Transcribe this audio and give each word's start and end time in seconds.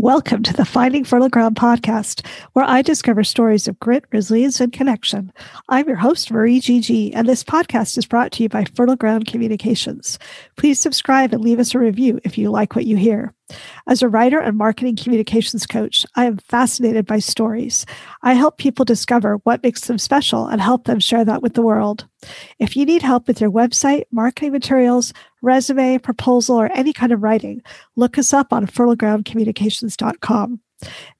Welcome 0.00 0.44
to 0.44 0.52
the 0.52 0.64
Finding 0.64 1.02
Fertile 1.02 1.28
Ground 1.28 1.56
podcast, 1.56 2.24
where 2.52 2.64
I 2.64 2.82
discover 2.82 3.24
stories 3.24 3.66
of 3.66 3.80
grit, 3.80 4.04
resilience, 4.12 4.60
and 4.60 4.72
connection. 4.72 5.32
I'm 5.70 5.88
your 5.88 5.96
host, 5.96 6.30
Marie 6.30 6.60
GG, 6.60 7.10
and 7.16 7.28
this 7.28 7.42
podcast 7.42 7.98
is 7.98 8.06
brought 8.06 8.30
to 8.32 8.44
you 8.44 8.48
by 8.48 8.64
Fertile 8.64 8.94
Ground 8.94 9.26
Communications. 9.26 10.20
Please 10.54 10.78
subscribe 10.78 11.32
and 11.32 11.42
leave 11.42 11.58
us 11.58 11.74
a 11.74 11.80
review 11.80 12.20
if 12.22 12.38
you 12.38 12.48
like 12.48 12.76
what 12.76 12.86
you 12.86 12.96
hear. 12.96 13.34
As 13.88 14.00
a 14.00 14.08
writer 14.08 14.38
and 14.38 14.56
marketing 14.56 14.94
communications 14.94 15.66
coach, 15.66 16.06
I 16.14 16.26
am 16.26 16.36
fascinated 16.36 17.04
by 17.04 17.18
stories. 17.18 17.84
I 18.22 18.34
help 18.34 18.56
people 18.56 18.84
discover 18.84 19.38
what 19.38 19.64
makes 19.64 19.80
them 19.80 19.98
special 19.98 20.46
and 20.46 20.60
help 20.60 20.84
them 20.84 21.00
share 21.00 21.24
that 21.24 21.42
with 21.42 21.54
the 21.54 21.62
world. 21.62 22.06
If 22.58 22.76
you 22.76 22.84
need 22.84 23.02
help 23.02 23.26
with 23.26 23.40
your 23.40 23.50
website, 23.50 24.04
marketing 24.12 24.52
materials, 24.52 25.12
resume, 25.42 25.98
proposal, 25.98 26.60
or 26.60 26.70
any 26.74 26.92
kind 26.92 27.12
of 27.12 27.22
writing, 27.22 27.62
look 27.96 28.18
us 28.18 28.32
up 28.32 28.52
on 28.52 28.66
fertilegroundcommunications.com. 28.66 30.60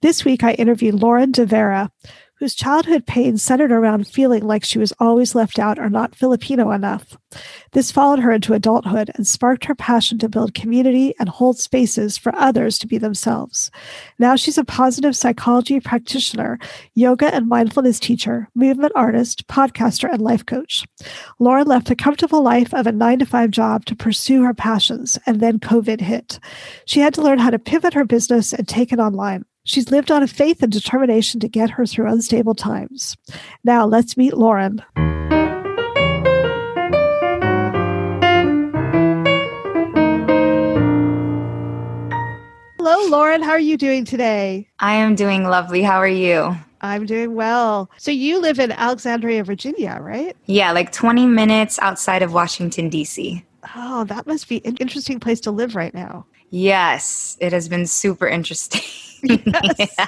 This 0.03 0.25
week, 0.25 0.45
I 0.45 0.53
interviewed 0.53 0.95
Lauren 0.95 1.33
De 1.33 1.45
Vera, 1.45 1.91
whose 2.39 2.55
childhood 2.55 3.05
pain 3.07 3.37
centered 3.37 3.73
around 3.73 4.07
feeling 4.07 4.47
like 4.47 4.65
she 4.65 4.79
was 4.79 4.93
always 5.01 5.35
left 5.35 5.59
out 5.59 5.79
or 5.79 5.91
not 5.91 6.15
Filipino 6.15 6.71
enough. 6.71 7.17
This 7.73 7.91
followed 7.91 8.21
her 8.21 8.31
into 8.31 8.55
adulthood 8.55 9.11
and 9.15 9.27
sparked 9.27 9.65
her 9.65 9.75
passion 9.75 10.19
to 10.19 10.29
build 10.29 10.55
community 10.55 11.15
and 11.19 11.29
hold 11.29 11.59
spaces 11.59 12.17
for 12.17 12.35
others 12.37 12.79
to 12.79 12.87
be 12.87 12.97
themselves. 12.97 13.71
Now 14.19 14.37
she's 14.37 14.57
a 14.57 14.65
positive 14.65 15.17
psychology 15.17 15.81
practitioner, 15.81 16.59
yoga 16.95 17.35
and 17.35 17.49
mindfulness 17.49 17.99
teacher, 17.99 18.49
movement 18.55 18.93
artist, 18.95 19.47
podcaster, 19.49 20.11
and 20.11 20.23
life 20.23 20.47
coach. 20.47 20.87
Lauren 21.39 21.67
left 21.67 21.91
a 21.91 21.97
comfortable 21.97 22.43
life 22.43 22.73
of 22.73 22.87
a 22.87 22.93
nine 22.93 23.19
to 23.19 23.27
five 23.27 23.51
job 23.51 23.85
to 23.87 23.97
pursue 23.97 24.43
her 24.45 24.55
passions, 24.55 25.19
and 25.27 25.41
then 25.41 25.59
COVID 25.59 26.01
hit. 26.01 26.39
She 26.85 27.01
had 27.01 27.15
to 27.15 27.23
learn 27.23 27.39
how 27.39 27.51
to 27.51 27.59
pivot 27.59 27.95
her 27.95 28.05
business 28.05 28.53
and 28.53 28.67
take 28.67 28.93
it 28.93 28.99
online. 28.99 29.45
She's 29.69 29.91
lived 29.91 30.11
on 30.11 30.23
a 30.23 30.27
faith 30.27 30.63
and 30.63 30.73
determination 30.73 31.41
to 31.41 31.49
get 31.49 31.69
her 31.69 31.85
through 31.85 32.11
unstable 32.11 32.55
times. 32.55 33.19
Now 33.65 33.85
let's 33.85 34.17
meet 34.17 34.33
Lauren. 34.33 34.83
Hello, 42.79 43.09
Lauren. 43.11 43.43
How 43.43 43.51
are 43.51 43.61
you 43.61 43.77
doing 43.77 44.07
today? 44.07 44.67
I 44.79 44.95
am 44.95 45.15
doing 45.15 45.45
lovely. 45.45 45.83
How 45.83 45.99
are 45.99 46.09
you? 46.09 46.57
I'm 46.81 47.05
doing 47.05 47.35
well. 47.35 47.91
So 47.99 48.11
you 48.11 48.41
live 48.41 48.59
in 48.59 48.73
Alexandria, 48.73 49.45
Virginia, 49.45 49.99
right? 50.01 50.35
Yeah, 50.47 50.73
like 50.73 50.93
20 50.93 51.27
minutes 51.27 51.79
outside 51.81 52.23
of 52.23 52.33
Washington, 52.33 52.89
D.C. 52.89 53.45
Oh, 53.77 54.05
that 54.05 54.27
must 54.27 54.49
be 54.49 54.65
an 54.65 54.79
interesting 54.79 55.21
place 55.21 55.41
to 55.41 55.51
live 55.51 55.75
right 55.75 55.93
now. 55.93 56.25
Yes, 56.49 57.37
it 57.39 57.53
has 57.53 57.69
been 57.69 57.87
super 57.87 58.27
interesting. 58.27 58.81
yes. 59.23 59.75
yeah. 59.99 60.07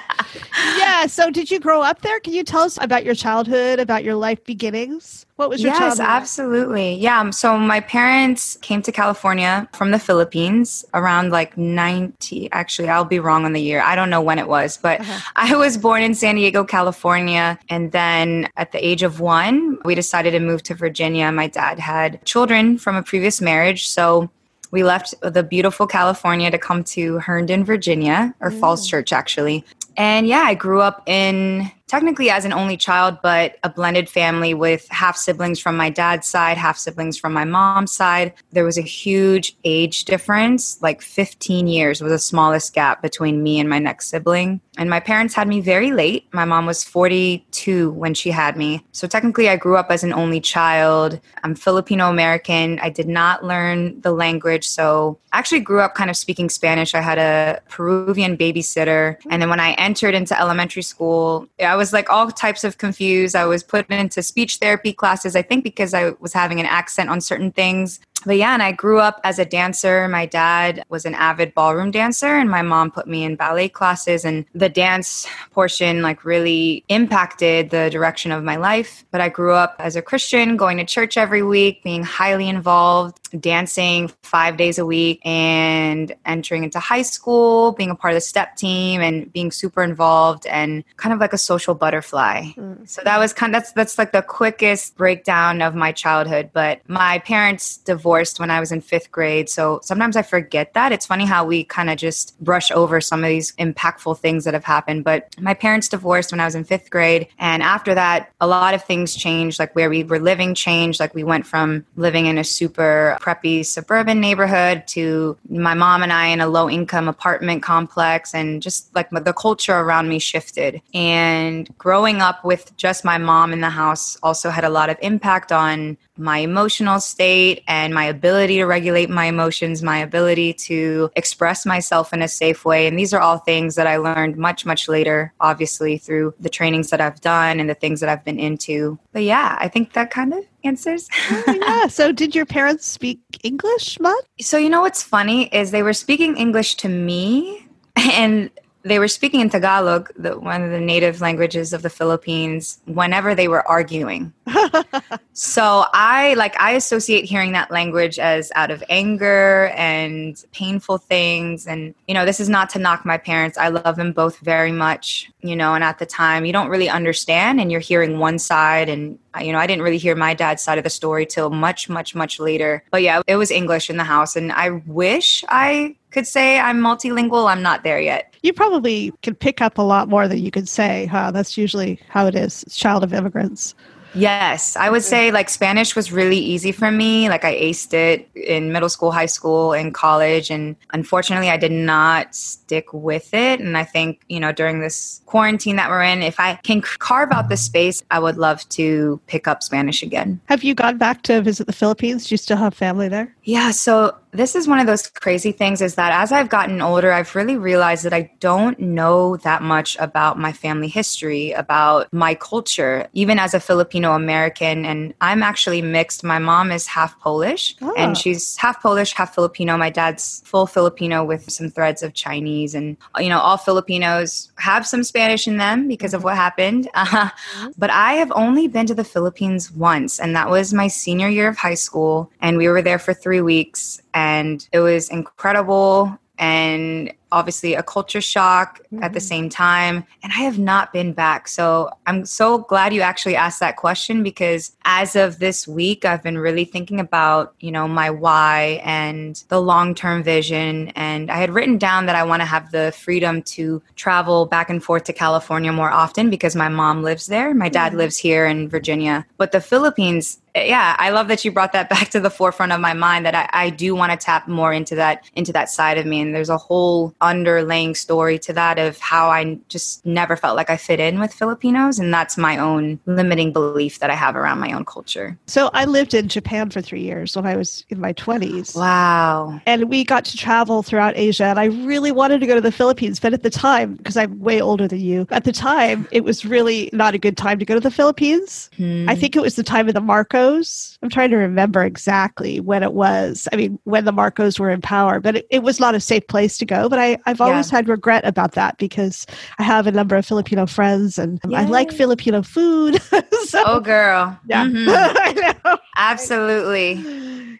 yeah. 0.79 1.07
So, 1.07 1.31
did 1.31 1.51
you 1.51 1.59
grow 1.61 1.83
up 1.83 2.03
there? 2.03 2.21
Can 2.21 2.33
you 2.33 2.45
tell 2.45 2.63
us 2.63 2.79
about 2.81 3.05
your 3.05 3.15
childhood, 3.15 3.79
about 3.79 4.05
your 4.05 4.15
life 4.15 4.45
beginnings? 4.45 5.27
What 5.37 5.49
was 5.49 5.63
your 5.63 5.73
yes, 5.73 5.79
childhood? 5.79 6.07
absolutely. 6.07 6.95
Yeah. 6.95 7.21
Um, 7.21 7.33
so, 7.33 7.59
my 7.59 7.81
parents 7.81 8.57
came 8.59 8.83
to 8.83 8.93
California 8.93 9.69
from 9.73 9.91
the 9.91 9.99
Philippines 9.99 10.85
around 10.95 11.31
like 11.31 11.57
90. 11.57 12.51
Actually, 12.53 12.89
I'll 12.89 13.05
be 13.05 13.19
wrong 13.19 13.45
on 13.45 13.53
the 13.53 13.61
year. 13.61 13.81
I 13.81 13.97
don't 13.97 14.11
know 14.11 14.23
when 14.23 14.39
it 14.39 14.49
was, 14.49 14.77
but 14.77 15.01
uh-huh. 15.01 15.33
I 15.37 15.57
was 15.57 15.77
born 15.77 16.03
in 16.03 16.15
San 16.15 16.37
Diego, 16.37 16.65
California. 16.65 17.59
And 17.69 17.93
then 17.93 18.49
at 18.57 18.73
the 18.73 18.87
age 18.87 19.03
of 19.03 19.21
one, 19.21 19.79
we 19.85 19.95
decided 19.95 20.33
to 20.33 20.41
move 20.41 20.63
to 20.65 20.75
Virginia. 20.75 21.31
My 21.33 21.49
dad 21.49 21.79
had 21.79 22.25
children 22.25 22.79
from 22.79 22.97
a 22.97 23.03
previous 23.03 23.41
marriage. 23.41 23.89
So, 23.89 24.31
we 24.71 24.85
left 24.85 25.15
the 25.23 25.43
beautiful 25.43 25.87
California 25.87 26.51
to 26.51 26.59
come 26.59 26.85
to 26.85 27.19
Herndon, 27.19 27.65
Virginia, 27.65 28.35
or 28.41 28.51
mm. 28.51 28.61
Falls 28.61 28.87
Church, 28.87 29.13
actually. 29.13 29.65
And 29.97 30.27
yeah, 30.27 30.43
I 30.43 30.55
grew 30.55 30.81
up 30.81 31.03
in 31.09 31.71
technically 31.91 32.31
as 32.31 32.45
an 32.45 32.53
only 32.53 32.77
child, 32.77 33.19
but 33.21 33.57
a 33.65 33.69
blended 33.69 34.09
family 34.09 34.55
with 34.55 34.87
half 34.91 35.17
siblings 35.17 35.59
from 35.59 35.77
my 35.77 35.91
dad's 35.91 36.29
side, 36.29 36.57
half 36.57 36.79
siblings 36.79 37.19
from 37.19 37.33
my 37.33 37.45
mom's 37.45 37.93
side. 37.93 38.33
There 38.53 38.65
was 38.65 38.79
a 38.79 38.83
huge 38.83 39.57
age 39.65 40.05
difference, 40.05 40.81
like 40.81 41.03
15 41.03 41.67
years 41.67 42.01
was 42.01 42.13
the 42.13 42.19
smallest 42.21 42.75
gap 42.75 43.03
between 43.03 43.43
me 43.43 43.59
and 43.59 43.69
my 43.69 43.81
next 43.81 44.07
sibling. 44.07 44.61
And 44.79 44.89
my 44.89 45.01
parents 45.01 45.35
had 45.35 45.49
me 45.49 45.61
very 45.61 45.91
late. 45.91 46.27
My 46.33 46.45
mom 46.45 46.65
was 46.65 46.85
42 46.85 47.91
when 47.91 48.15
she 48.15 48.31
had 48.31 48.57
me. 48.57 48.83
So 48.93 49.07
technically, 49.07 49.49
I 49.49 49.57
grew 49.57 49.77
up 49.77 49.91
as 49.91 50.05
an 50.05 50.13
only 50.13 50.41
child. 50.41 51.21
I'm 51.43 51.55
Filipino 51.55 52.09
American. 52.09 52.79
I 52.79 52.89
did 52.89 53.09
not 53.09 53.45
learn 53.45 54.01
the 54.01 54.13
language. 54.13 54.67
So 54.67 55.19
I 55.33 55.39
actually 55.39 55.61
grew 55.61 55.81
up 55.81 55.95
kind 55.95 56.09
of 56.09 56.17
speaking 56.17 56.49
Spanish. 56.49 56.95
I 56.95 57.01
had 57.03 57.19
a 57.19 57.61
Peruvian 57.69 58.37
babysitter. 58.39 59.17
And 59.29 59.43
then 59.43 59.51
when 59.51 59.61
I 59.61 59.73
entered 59.73 60.15
into 60.15 60.39
elementary 60.41 60.83
school, 60.83 61.47
I 61.61 61.77
was 61.81 61.95
like 61.95 62.11
all 62.11 62.31
types 62.31 62.63
of 62.63 62.77
confused. 62.77 63.35
I 63.35 63.47
was 63.47 63.63
put 63.63 63.89
into 63.91 64.23
speech 64.23 64.57
therapy 64.57 64.93
classes, 64.93 65.35
I 65.35 65.41
think 65.41 65.65
because 65.65 65.95
I 65.95 66.11
was 66.21 66.35
having 66.35 66.61
an 66.61 66.67
accent 66.67 67.09
on 67.09 67.23
certain 67.23 67.51
things 67.51 68.01
but 68.25 68.37
yeah, 68.37 68.53
and 68.53 68.63
I 68.63 68.73
grew 68.73 68.99
up 68.99 69.21
as 69.25 69.39
a 69.39 69.45
dancer. 69.45 70.09
My 70.09 70.27
dad 70.27 70.85
was 70.89 71.05
an 71.05 71.15
avid 71.15 71.55
ballroom 71.55 71.91
dancer, 71.91 72.27
and 72.27 72.51
my 72.51 72.63
mom 72.63 72.91
put 72.91 73.07
me 73.07 73.25
in 73.25 73.37
ballet 73.37 73.69
classes. 73.69 74.25
And 74.25 74.45
the 74.55 74.69
dance 74.69 75.27
portion, 75.53 76.03
like, 76.03 76.25
really 76.25 76.85
impacted 76.89 77.71
the 77.71 77.89
direction 77.91 78.33
of 78.33 78.43
my 78.43 78.57
life. 78.57 79.05
But 79.11 79.21
I 79.21 79.29
grew 79.29 79.55
up 79.55 79.77
as 79.79 79.97
a 79.97 80.03
Christian, 80.03 80.57
going 80.57 80.79
to 80.79 80.85
church 80.85 81.17
every 81.17 81.43
week, 81.43 81.83
being 81.83 82.03
highly 82.03 82.49
involved, 82.49 83.19
dancing 83.41 84.11
five 84.23 84.57
days 84.57 84.79
a 84.79 84.87
week, 84.87 85.21
and 85.25 86.13
entering 86.27 86.65
into 86.65 86.81
high 86.81 87.03
school, 87.03 87.73
being 87.73 87.91
a 87.91 87.95
part 87.95 88.13
of 88.13 88.17
the 88.17 88.21
step 88.21 88.57
team, 88.57 89.01
and 89.01 89.33
being 89.33 89.51
super 89.51 89.83
involved 89.83 90.47
and 90.47 90.85
kind 90.97 91.13
of 91.13 91.21
like 91.21 91.33
a 91.33 91.39
social 91.39 91.75
butterfly. 91.75 92.43
Mm. 92.57 92.89
So 92.89 93.03
that 93.05 93.19
was 93.19 93.33
kind 93.33 93.55
of 93.55 93.61
that's 93.61 93.73
that's 93.73 93.99
like 93.99 94.13
the 94.13 94.23
quickest 94.23 94.97
breakdown 94.97 95.63
of 95.63 95.75
my 95.75 95.93
childhood. 95.93 96.51
But 96.53 96.81
my 96.89 97.19
parents 97.21 97.77
divorced 97.77 98.10
divorced 98.11 98.41
when 98.41 98.51
I 98.51 98.59
was 98.59 98.73
in 98.73 98.81
fifth 98.81 99.13
grade. 99.13 99.49
So 99.49 99.79
sometimes 99.85 100.17
I 100.17 100.23
forget 100.23 100.75
that. 100.75 100.91
It's 100.91 101.07
funny 101.07 101.25
how 101.25 101.45
we 101.45 101.63
kind 101.63 101.89
of 101.89 101.97
just 101.97 102.39
brush 102.41 102.73
over 102.73 103.01
some 103.01 103.23
of 103.23 103.29
these 103.29 103.53
impactful 103.57 104.19
things 104.19 104.45
that 104.45 104.55
have 104.55 104.65
happened. 104.65 105.05
But 105.05 105.29
my 105.39 105.55
parents 105.55 105.89
divorced 105.89 106.33
when 106.33 106.41
I 106.41 106.45
was 106.45 106.57
in 106.57 106.65
fifth 106.65 106.91
grade. 106.91 107.29
And 107.39 107.63
after 107.63 107.95
that, 107.95 108.33
a 108.41 108.49
lot 108.49 108.75
of 108.75 108.83
things 108.83 109.15
changed, 109.15 109.61
like 109.61 109.77
where 109.77 109.89
we 109.89 110.03
were 110.03 110.19
living 110.19 110.57
changed. 110.57 110.99
Like 110.99 111.15
we 111.15 111.23
went 111.23 111.47
from 111.47 111.85
living 111.95 112.27
in 112.27 112.37
a 112.37 112.43
super 112.43 113.17
preppy 113.21 113.65
suburban 113.65 114.21
neighborhood 114.21 114.89
to 114.89 115.37
my 115.49 115.75
mom 115.75 116.03
and 116.03 116.13
I 116.13 116.27
in 116.27 116.41
a 116.41 116.49
low 116.49 116.69
income 116.69 117.07
apartment 117.07 117.63
complex. 117.63 118.35
And 118.35 118.61
just 118.61 118.93
like 118.97 119.11
the 119.11 119.33
culture 119.33 119.79
around 119.79 120.09
me 120.09 120.19
shifted. 120.19 120.83
And 120.95 121.71
growing 121.79 122.21
up 122.23 122.45
with 122.45 122.77
just 122.77 123.05
my 123.05 123.19
mom 123.19 123.53
in 123.53 123.61
the 123.61 123.71
house 123.71 124.19
also 124.21 124.51
had 124.51 124.65
a 124.65 124.71
lot 124.71 124.91
of 124.91 124.97
impact 125.01 125.53
on 125.53 125.97
my 126.21 126.39
emotional 126.39 127.01
state 127.01 127.65
and 127.67 127.95
my 127.95 128.05
ability 128.05 128.57
to 128.57 128.67
regulate 128.67 129.11
my 129.11 129.27
emotions, 129.27 129.83
my 129.83 129.99
ability 129.99 130.53
to 130.53 131.11
express 131.17 131.67
myself 131.67 132.13
in 132.13 132.23
a 132.23 132.29
safe 132.29 132.65
way. 132.65 132.87
And 132.87 132.99
these 132.99 133.13
are 133.13 133.21
all 133.21 133.39
things 133.39 133.75
that 133.75 133.87
I 133.87 133.97
learned 133.97 134.37
much, 134.37 134.65
much 134.67 134.89
later, 134.89 135.33
obviously, 135.41 135.99
through 135.99 136.35
the 136.39 136.49
trainings 136.49 136.91
that 136.91 137.01
I've 137.01 137.21
done 137.21 137.59
and 137.59 137.69
the 137.69 137.75
things 137.75 138.01
that 138.01 138.09
I've 138.09 138.25
been 138.25 138.39
into. 138.39 138.99
But 139.13 139.23
yeah, 139.23 139.57
I 139.59 139.69
think 139.69 139.95
that 139.95 140.11
kind 140.11 140.35
of 140.35 140.45
answers. 140.65 141.09
oh, 141.31 141.45
yeah. 141.47 141.87
So, 141.89 142.13
did 142.13 142.35
your 142.35 142.47
parents 142.47 142.87
speak 142.87 143.21
English 143.43 143.99
much? 144.01 144.25
So, 144.41 144.59
you 144.59 144.69
know 144.69 144.83
what's 144.83 145.03
funny 145.03 145.47
is 145.47 145.71
they 145.71 145.83
were 145.83 145.93
speaking 145.93 146.37
English 146.37 146.77
to 146.77 146.89
me. 146.89 147.67
And 147.97 148.51
they 148.83 148.99
were 148.99 149.09
speaking 149.09 149.41
in 149.41 149.51
Tagalog, 149.51 150.11
the, 150.17 150.39
one 150.39 150.63
of 150.63 150.71
the 150.71 150.81
native 150.81 151.21
languages 151.21 151.73
of 151.73 151.83
the 151.83 151.91
Philippines, 151.91 152.81
whenever 152.87 153.35
they 153.35 153.47
were 153.47 153.67
arguing. 153.69 154.33
so 155.35 155.85
I 155.93 156.35
like 156.35 156.59
I 156.59 156.73
associate 156.73 157.25
hearing 157.25 157.53
that 157.53 157.71
language 157.71 158.19
as 158.19 158.51
out 158.55 158.71
of 158.71 158.83
anger 158.89 159.73
and 159.77 160.43
painful 160.53 160.99
things. 160.99 161.67
And 161.67 161.95
you 162.09 162.15
know, 162.15 162.25
this 162.25 162.41
is 162.41 162.49
not 162.49 162.71
to 162.71 162.79
knock 162.79 163.05
my 163.05 163.19
parents. 163.19 163.59
I 163.59 163.69
love 163.69 163.97
them 163.97 164.13
both 164.13 164.39
very 164.39 164.73
much. 164.73 165.31
You 165.43 165.57
know, 165.57 165.75
and 165.75 165.85
at 165.85 165.99
the 165.99 166.07
time, 166.07 166.45
you 166.45 166.53
don't 166.53 166.69
really 166.69 166.89
understand, 166.89 167.61
and 167.61 167.71
you're 167.71 167.81
hearing 167.81 168.19
one 168.19 168.39
side, 168.39 168.89
and 168.89 169.19
you 169.41 169.53
know, 169.53 169.59
I 169.59 169.67
didn't 169.67 169.83
really 169.83 169.99
hear 169.99 170.15
my 170.15 170.35
dad's 170.35 170.63
side 170.63 170.79
of 170.79 170.85
the 170.85 170.91
story 170.91 171.25
till 171.25 171.51
much, 171.51 171.89
much, 171.89 172.15
much 172.15 172.39
later. 172.39 172.83
But 172.91 173.03
yeah, 173.03 173.23
it 173.27 173.37
was 173.37 173.51
English 173.51 173.89
in 173.89 173.97
the 173.97 174.05
house, 174.05 174.37
and 174.37 174.53
I 174.53 174.71
wish 174.71 175.45
I 175.49 175.97
could 176.11 176.27
say 176.27 176.59
I'm 176.59 176.81
multilingual. 176.81 177.51
I'm 177.51 177.63
not 177.63 177.85
there 177.85 178.01
yet. 178.01 178.30
You 178.43 178.53
probably 178.53 179.13
can 179.23 179.35
pick 179.35 179.61
up 179.61 179.79
a 179.79 179.83
lot 179.83 180.09
more 180.09 180.29
than 180.29 180.39
you 180.39 180.51
could 180.51 180.69
say, 180.69 181.07
huh? 181.07 181.31
That's 181.31 181.57
usually 181.57 182.01
how 182.09 182.27
it 182.27 182.35
is. 182.35 182.65
Child 182.71 183.05
of 183.05 183.13
immigrants. 183.13 183.75
Yes, 184.15 184.77
I 184.77 184.91
would 184.91 185.03
say 185.03 185.31
like 185.31 185.49
Spanish 185.49 185.95
was 185.95 186.11
really 186.11 186.39
easy 186.39 186.73
for 186.73 186.91
me. 186.91 187.29
Like 187.29 187.45
I 187.45 187.55
aced 187.55 187.95
it 187.95 188.29
in 188.35 188.73
middle 188.73 188.89
school, 188.89 189.13
high 189.13 189.27
school, 189.27 189.73
and 189.73 189.95
college. 189.95 190.51
And 190.51 190.77
unfortunately, 190.93 191.49
I 191.49 191.57
did 191.57 191.73
not 191.73 192.35
stick 192.35 192.93
with 192.93 193.33
it. 193.33 193.61
And 193.61 193.77
I 193.77 193.85
think, 193.85 194.23
you 194.29 194.41
know, 194.41 194.53
during 194.53 194.81
this 194.81 195.23
quarantine 195.27 195.77
that 195.77 195.91
we're 195.91 196.03
in, 196.03 196.23
if 196.23 196.41
I 196.41 196.57
can 196.57 196.81
carve 196.81 197.31
out 197.33 197.49
the 197.49 197.57
space, 197.57 198.03
I 198.11 198.19
would 198.19 198.37
love 198.37 198.69
to 198.71 199.21
pick 199.27 199.47
up 199.47 199.63
Spanish 199.63 200.03
again. 200.03 200.41
Have 200.47 200.65
you 200.65 200.75
gone 200.75 200.99
back 200.99 201.23
to 201.23 201.41
visit 201.41 201.67
the 201.67 201.73
Philippines? 201.73 202.27
Do 202.27 202.33
you 202.33 202.39
still 202.39 202.57
have 202.57 202.75
family 202.75 203.09
there? 203.09 203.35
Yeah. 203.45 203.71
So 203.71 204.17
this 204.33 204.55
is 204.55 204.69
one 204.69 204.79
of 204.79 204.87
those 204.87 205.09
crazy 205.09 205.53
things 205.53 205.81
is 205.81 205.97
that 205.97 206.13
as 206.13 206.33
I've 206.33 206.49
gotten 206.49 206.81
older, 206.81 207.13
I've 207.13 207.35
really 207.35 207.57
realized 207.57 208.05
that 208.05 208.13
I 208.13 208.31
don't 208.41 208.79
know 208.79 209.37
that 209.39 209.63
much 209.63 209.97
about 209.99 210.39
my 210.39 210.53
family 210.53 210.89
history, 210.89 211.53
about 211.53 212.13
my 212.13 212.35
culture, 212.35 213.09
even 213.13 213.39
as 213.39 213.55
a 213.55 213.61
Filipino 213.61 214.13
American. 214.13 214.85
And 214.85 215.15
I'm 215.21 215.43
actually 215.43 215.83
mixed. 215.83 216.23
My 216.23 216.39
mom 216.39 216.71
is 216.71 216.87
half 216.87 217.19
Polish 217.21 217.75
oh. 217.83 217.95
and 217.97 218.17
she's 218.17 218.57
half 218.57 218.81
Polish, 218.81 219.13
half 219.13 219.35
Filipino. 219.35 219.77
My 219.77 219.91
dad's 219.91 220.43
full 220.45 220.67
Filipino 220.67 221.25
with 221.25 221.51
some 221.51 221.71
threads 221.71 222.03
of 222.03 222.15
Chinese. 222.15 222.75
And, 222.75 222.97
you 223.19 223.29
know, 223.29 223.41
all 223.41 223.57
Filipinos 223.57 224.53
have 224.59 224.87
some 224.87 225.03
Spanish 225.03 225.49
in 225.49 225.57
them 225.57 225.89
because 225.89 226.15
of 226.15 226.23
what 226.25 226.37
happened. 226.37 226.89
Uh, 226.95 227.31
but 227.79 227.91
I 227.91 228.15
have 228.15 228.31
only 228.35 228.69
been 228.69 228.87
to 228.87 228.95
the 228.95 229.05
Philippines 229.05 229.73
once, 229.73 230.21
and 230.21 230.37
that 230.37 230.51
was 230.51 230.73
my 230.73 230.89
senior 230.89 231.29
year 231.29 231.49
of 231.49 231.57
high 231.57 231.75
school. 231.75 232.31
And 232.41 232.57
we 232.57 232.69
were 232.69 232.83
there 232.83 232.99
for 232.99 233.15
three 233.15 233.41
weeks 233.41 234.01
and 234.15 234.69
it 234.73 234.81
was 234.81 235.09
incredible 235.11 236.19
and 236.41 237.13
obviously 237.33 237.75
a 237.75 237.83
culture 237.83 238.21
shock 238.21 238.81
mm-hmm. 238.85 239.03
at 239.03 239.13
the 239.13 239.19
mm-hmm. 239.19 239.27
same 239.27 239.49
time. 239.49 240.05
And 240.23 240.33
I 240.33 240.41
have 240.41 240.59
not 240.59 240.93
been 240.93 241.13
back. 241.13 241.47
So 241.49 241.91
I'm 242.07 242.25
so 242.25 242.59
glad 242.59 242.93
you 242.95 243.03
actually 243.03 243.37
asked 243.37 243.61
that 243.61 243.77
question 243.77 244.23
because 244.23 244.73
as 244.85 245.17
of 245.17 245.39
this 245.39 245.69
week, 245.69 246.05
I've 246.05 246.23
been 246.23 246.39
really 246.39 246.65
thinking 246.65 246.99
about, 246.99 247.55
you 247.61 247.71
know, 247.71 247.87
my 247.87 248.11
why 248.11 248.81
and 248.85 249.43
the 249.49 249.61
long 249.61 249.95
term 249.95 250.23
vision. 250.23 250.89
And 250.97 251.31
I 251.31 251.37
had 251.37 251.51
written 251.51 251.79
down 251.79 252.07
that 252.07 252.17
I 252.17 252.23
want 252.23 252.41
to 252.41 252.47
have 252.47 252.73
the 252.73 252.93
freedom 252.97 253.43
to 253.43 253.83
travel 253.97 254.47
back 254.47 254.71
and 254.71 254.83
forth 254.83 255.05
to 255.05 255.13
California 255.13 255.73
more 255.73 255.91
often 255.91 256.31
because 256.31 256.57
my 256.57 256.69
mom 256.69 257.03
lives 257.03 257.27
there. 257.27 257.55
My 257.55 257.69
dad 257.69 257.91
mm-hmm. 257.91 257.99
lives 257.99 258.17
here 258.17 258.47
in 258.47 258.69
Virginia. 258.69 259.27
But 259.37 259.53
the 259.53 259.61
Philippines, 259.61 260.40
yeah 260.55 260.97
i 260.99 261.11
love 261.11 261.29
that 261.29 261.45
you 261.45 261.53
brought 261.53 261.73
that 261.73 261.89
back 261.95 262.09
to 262.11 262.21
the 262.21 262.31
forefront 262.31 262.73
of 262.73 262.81
my 262.81 262.93
mind 262.93 263.27
that 263.27 263.35
i, 263.35 263.49
I 263.53 263.71
do 263.71 263.95
want 263.95 264.13
to 264.13 264.19
tap 264.19 264.49
more 264.49 264.73
into 264.73 264.95
that 264.97 265.25
into 265.35 265.53
that 265.53 265.71
side 265.71 265.99
of 265.99 266.07
me 266.07 266.21
and 266.21 266.35
there's 266.35 266.49
a 266.49 266.59
whole 266.59 267.15
underlaying 267.21 267.97
story 267.97 268.39
to 268.39 268.53
that 268.53 268.79
of 268.79 268.99
how 268.99 269.31
I 269.31 269.59
just 269.69 270.05
never 270.05 270.37
felt 270.37 270.57
like 270.57 270.71
I 270.71 270.77
fit 270.77 271.01
in 271.01 271.19
with 271.21 271.33
Filipinos. 271.33 271.99
And 271.99 272.13
that's 272.13 272.37
my 272.37 272.59
own 272.59 273.01
limiting 273.07 273.53
belief 273.53 273.99
that 274.01 274.11
I 274.11 274.15
have 274.15 274.37
around 274.37 274.59
my 274.61 274.73
own 274.73 274.85
culture. 274.85 275.39
So 275.47 275.71
I 275.73 275.85
lived 275.85 276.15
in 276.15 276.29
Japan 276.29 276.71
for 276.71 276.81
three 276.81 277.03
years 277.03 277.37
when 277.37 277.47
I 277.47 277.57
was 277.57 277.85
in 277.89 278.01
my 278.01 278.13
20s. 278.13 278.77
Wow. 278.77 279.61
And 279.67 279.89
we 279.89 280.05
got 280.05 280.25
to 280.27 280.37
travel 280.37 280.83
throughout 280.83 281.17
Asia. 281.17 281.45
And 281.45 281.59
I 281.59 281.67
really 281.67 282.13
wanted 282.13 282.41
to 282.41 282.47
go 282.47 282.55
to 282.55 282.61
the 282.61 282.73
Philippines. 282.73 283.21
But 283.21 283.33
at 283.33 283.43
the 283.43 283.51
time, 283.51 283.95
because 283.95 284.17
I'm 284.17 284.39
way 284.41 284.61
older 284.61 284.87
than 284.87 285.01
you, 285.01 285.27
at 285.31 285.45
the 285.45 285.53
time, 285.53 286.09
it 286.11 286.25
was 286.25 286.45
really 286.45 286.91
not 286.93 287.15
a 287.15 287.19
good 287.19 287.37
time 287.37 287.59
to 287.59 287.65
go 287.65 287.75
to 287.75 287.81
the 287.81 287.91
Philippines. 287.91 288.71
Hmm. 288.77 289.09
I 289.09 289.15
think 289.15 289.37
it 289.37 289.43
was 289.43 289.57
the 289.57 289.63
time 289.63 289.89
of 289.89 289.95
the 289.95 290.01
Marcos. 290.41 290.99
I'm 291.03 291.09
trying 291.09 291.31
to 291.31 291.37
remember 291.37 291.85
exactly 291.85 292.61
when 292.61 292.83
it 292.83 292.93
was. 292.93 293.49
I 293.53 293.57
mean, 293.57 293.79
when 293.85 294.05
the 294.05 294.13
Marcos 294.13 294.59
were 294.59 294.71
in 294.71 294.81
power, 294.81 295.21
but 295.21 295.37
it, 295.37 295.47
it 295.51 295.63
was 295.63 295.81
not 295.81 295.95
a 295.95 296.01
safe 296.01 296.27
place 296.27 296.59
to 296.59 296.65
go. 296.65 296.89
But 296.89 296.99
I 296.99 297.19
I, 297.27 297.31
have 297.31 297.41
always 297.41 297.71
yeah. 297.71 297.79
had 297.79 297.89
regret 297.89 298.27
about 298.27 298.53
that 298.53 298.79
because 298.79 299.27
I 299.59 299.63
have 299.63 299.87
a 299.87 299.93
number 299.93 300.17
of 300.17 300.27
Filipino 300.27 300.67
friends 300.67 301.19
and 301.19 301.41
Yay. 301.49 301.57
I 301.57 301.65
like 301.65 301.93
Filipino 301.93 302.43
food. 302.43 303.01
so, 303.45 303.63
oh, 303.67 303.81
girl. 303.81 304.39
Yeah. 304.47 304.67
Mm-hmm. 304.67 305.75
Absolutely. 306.01 307.05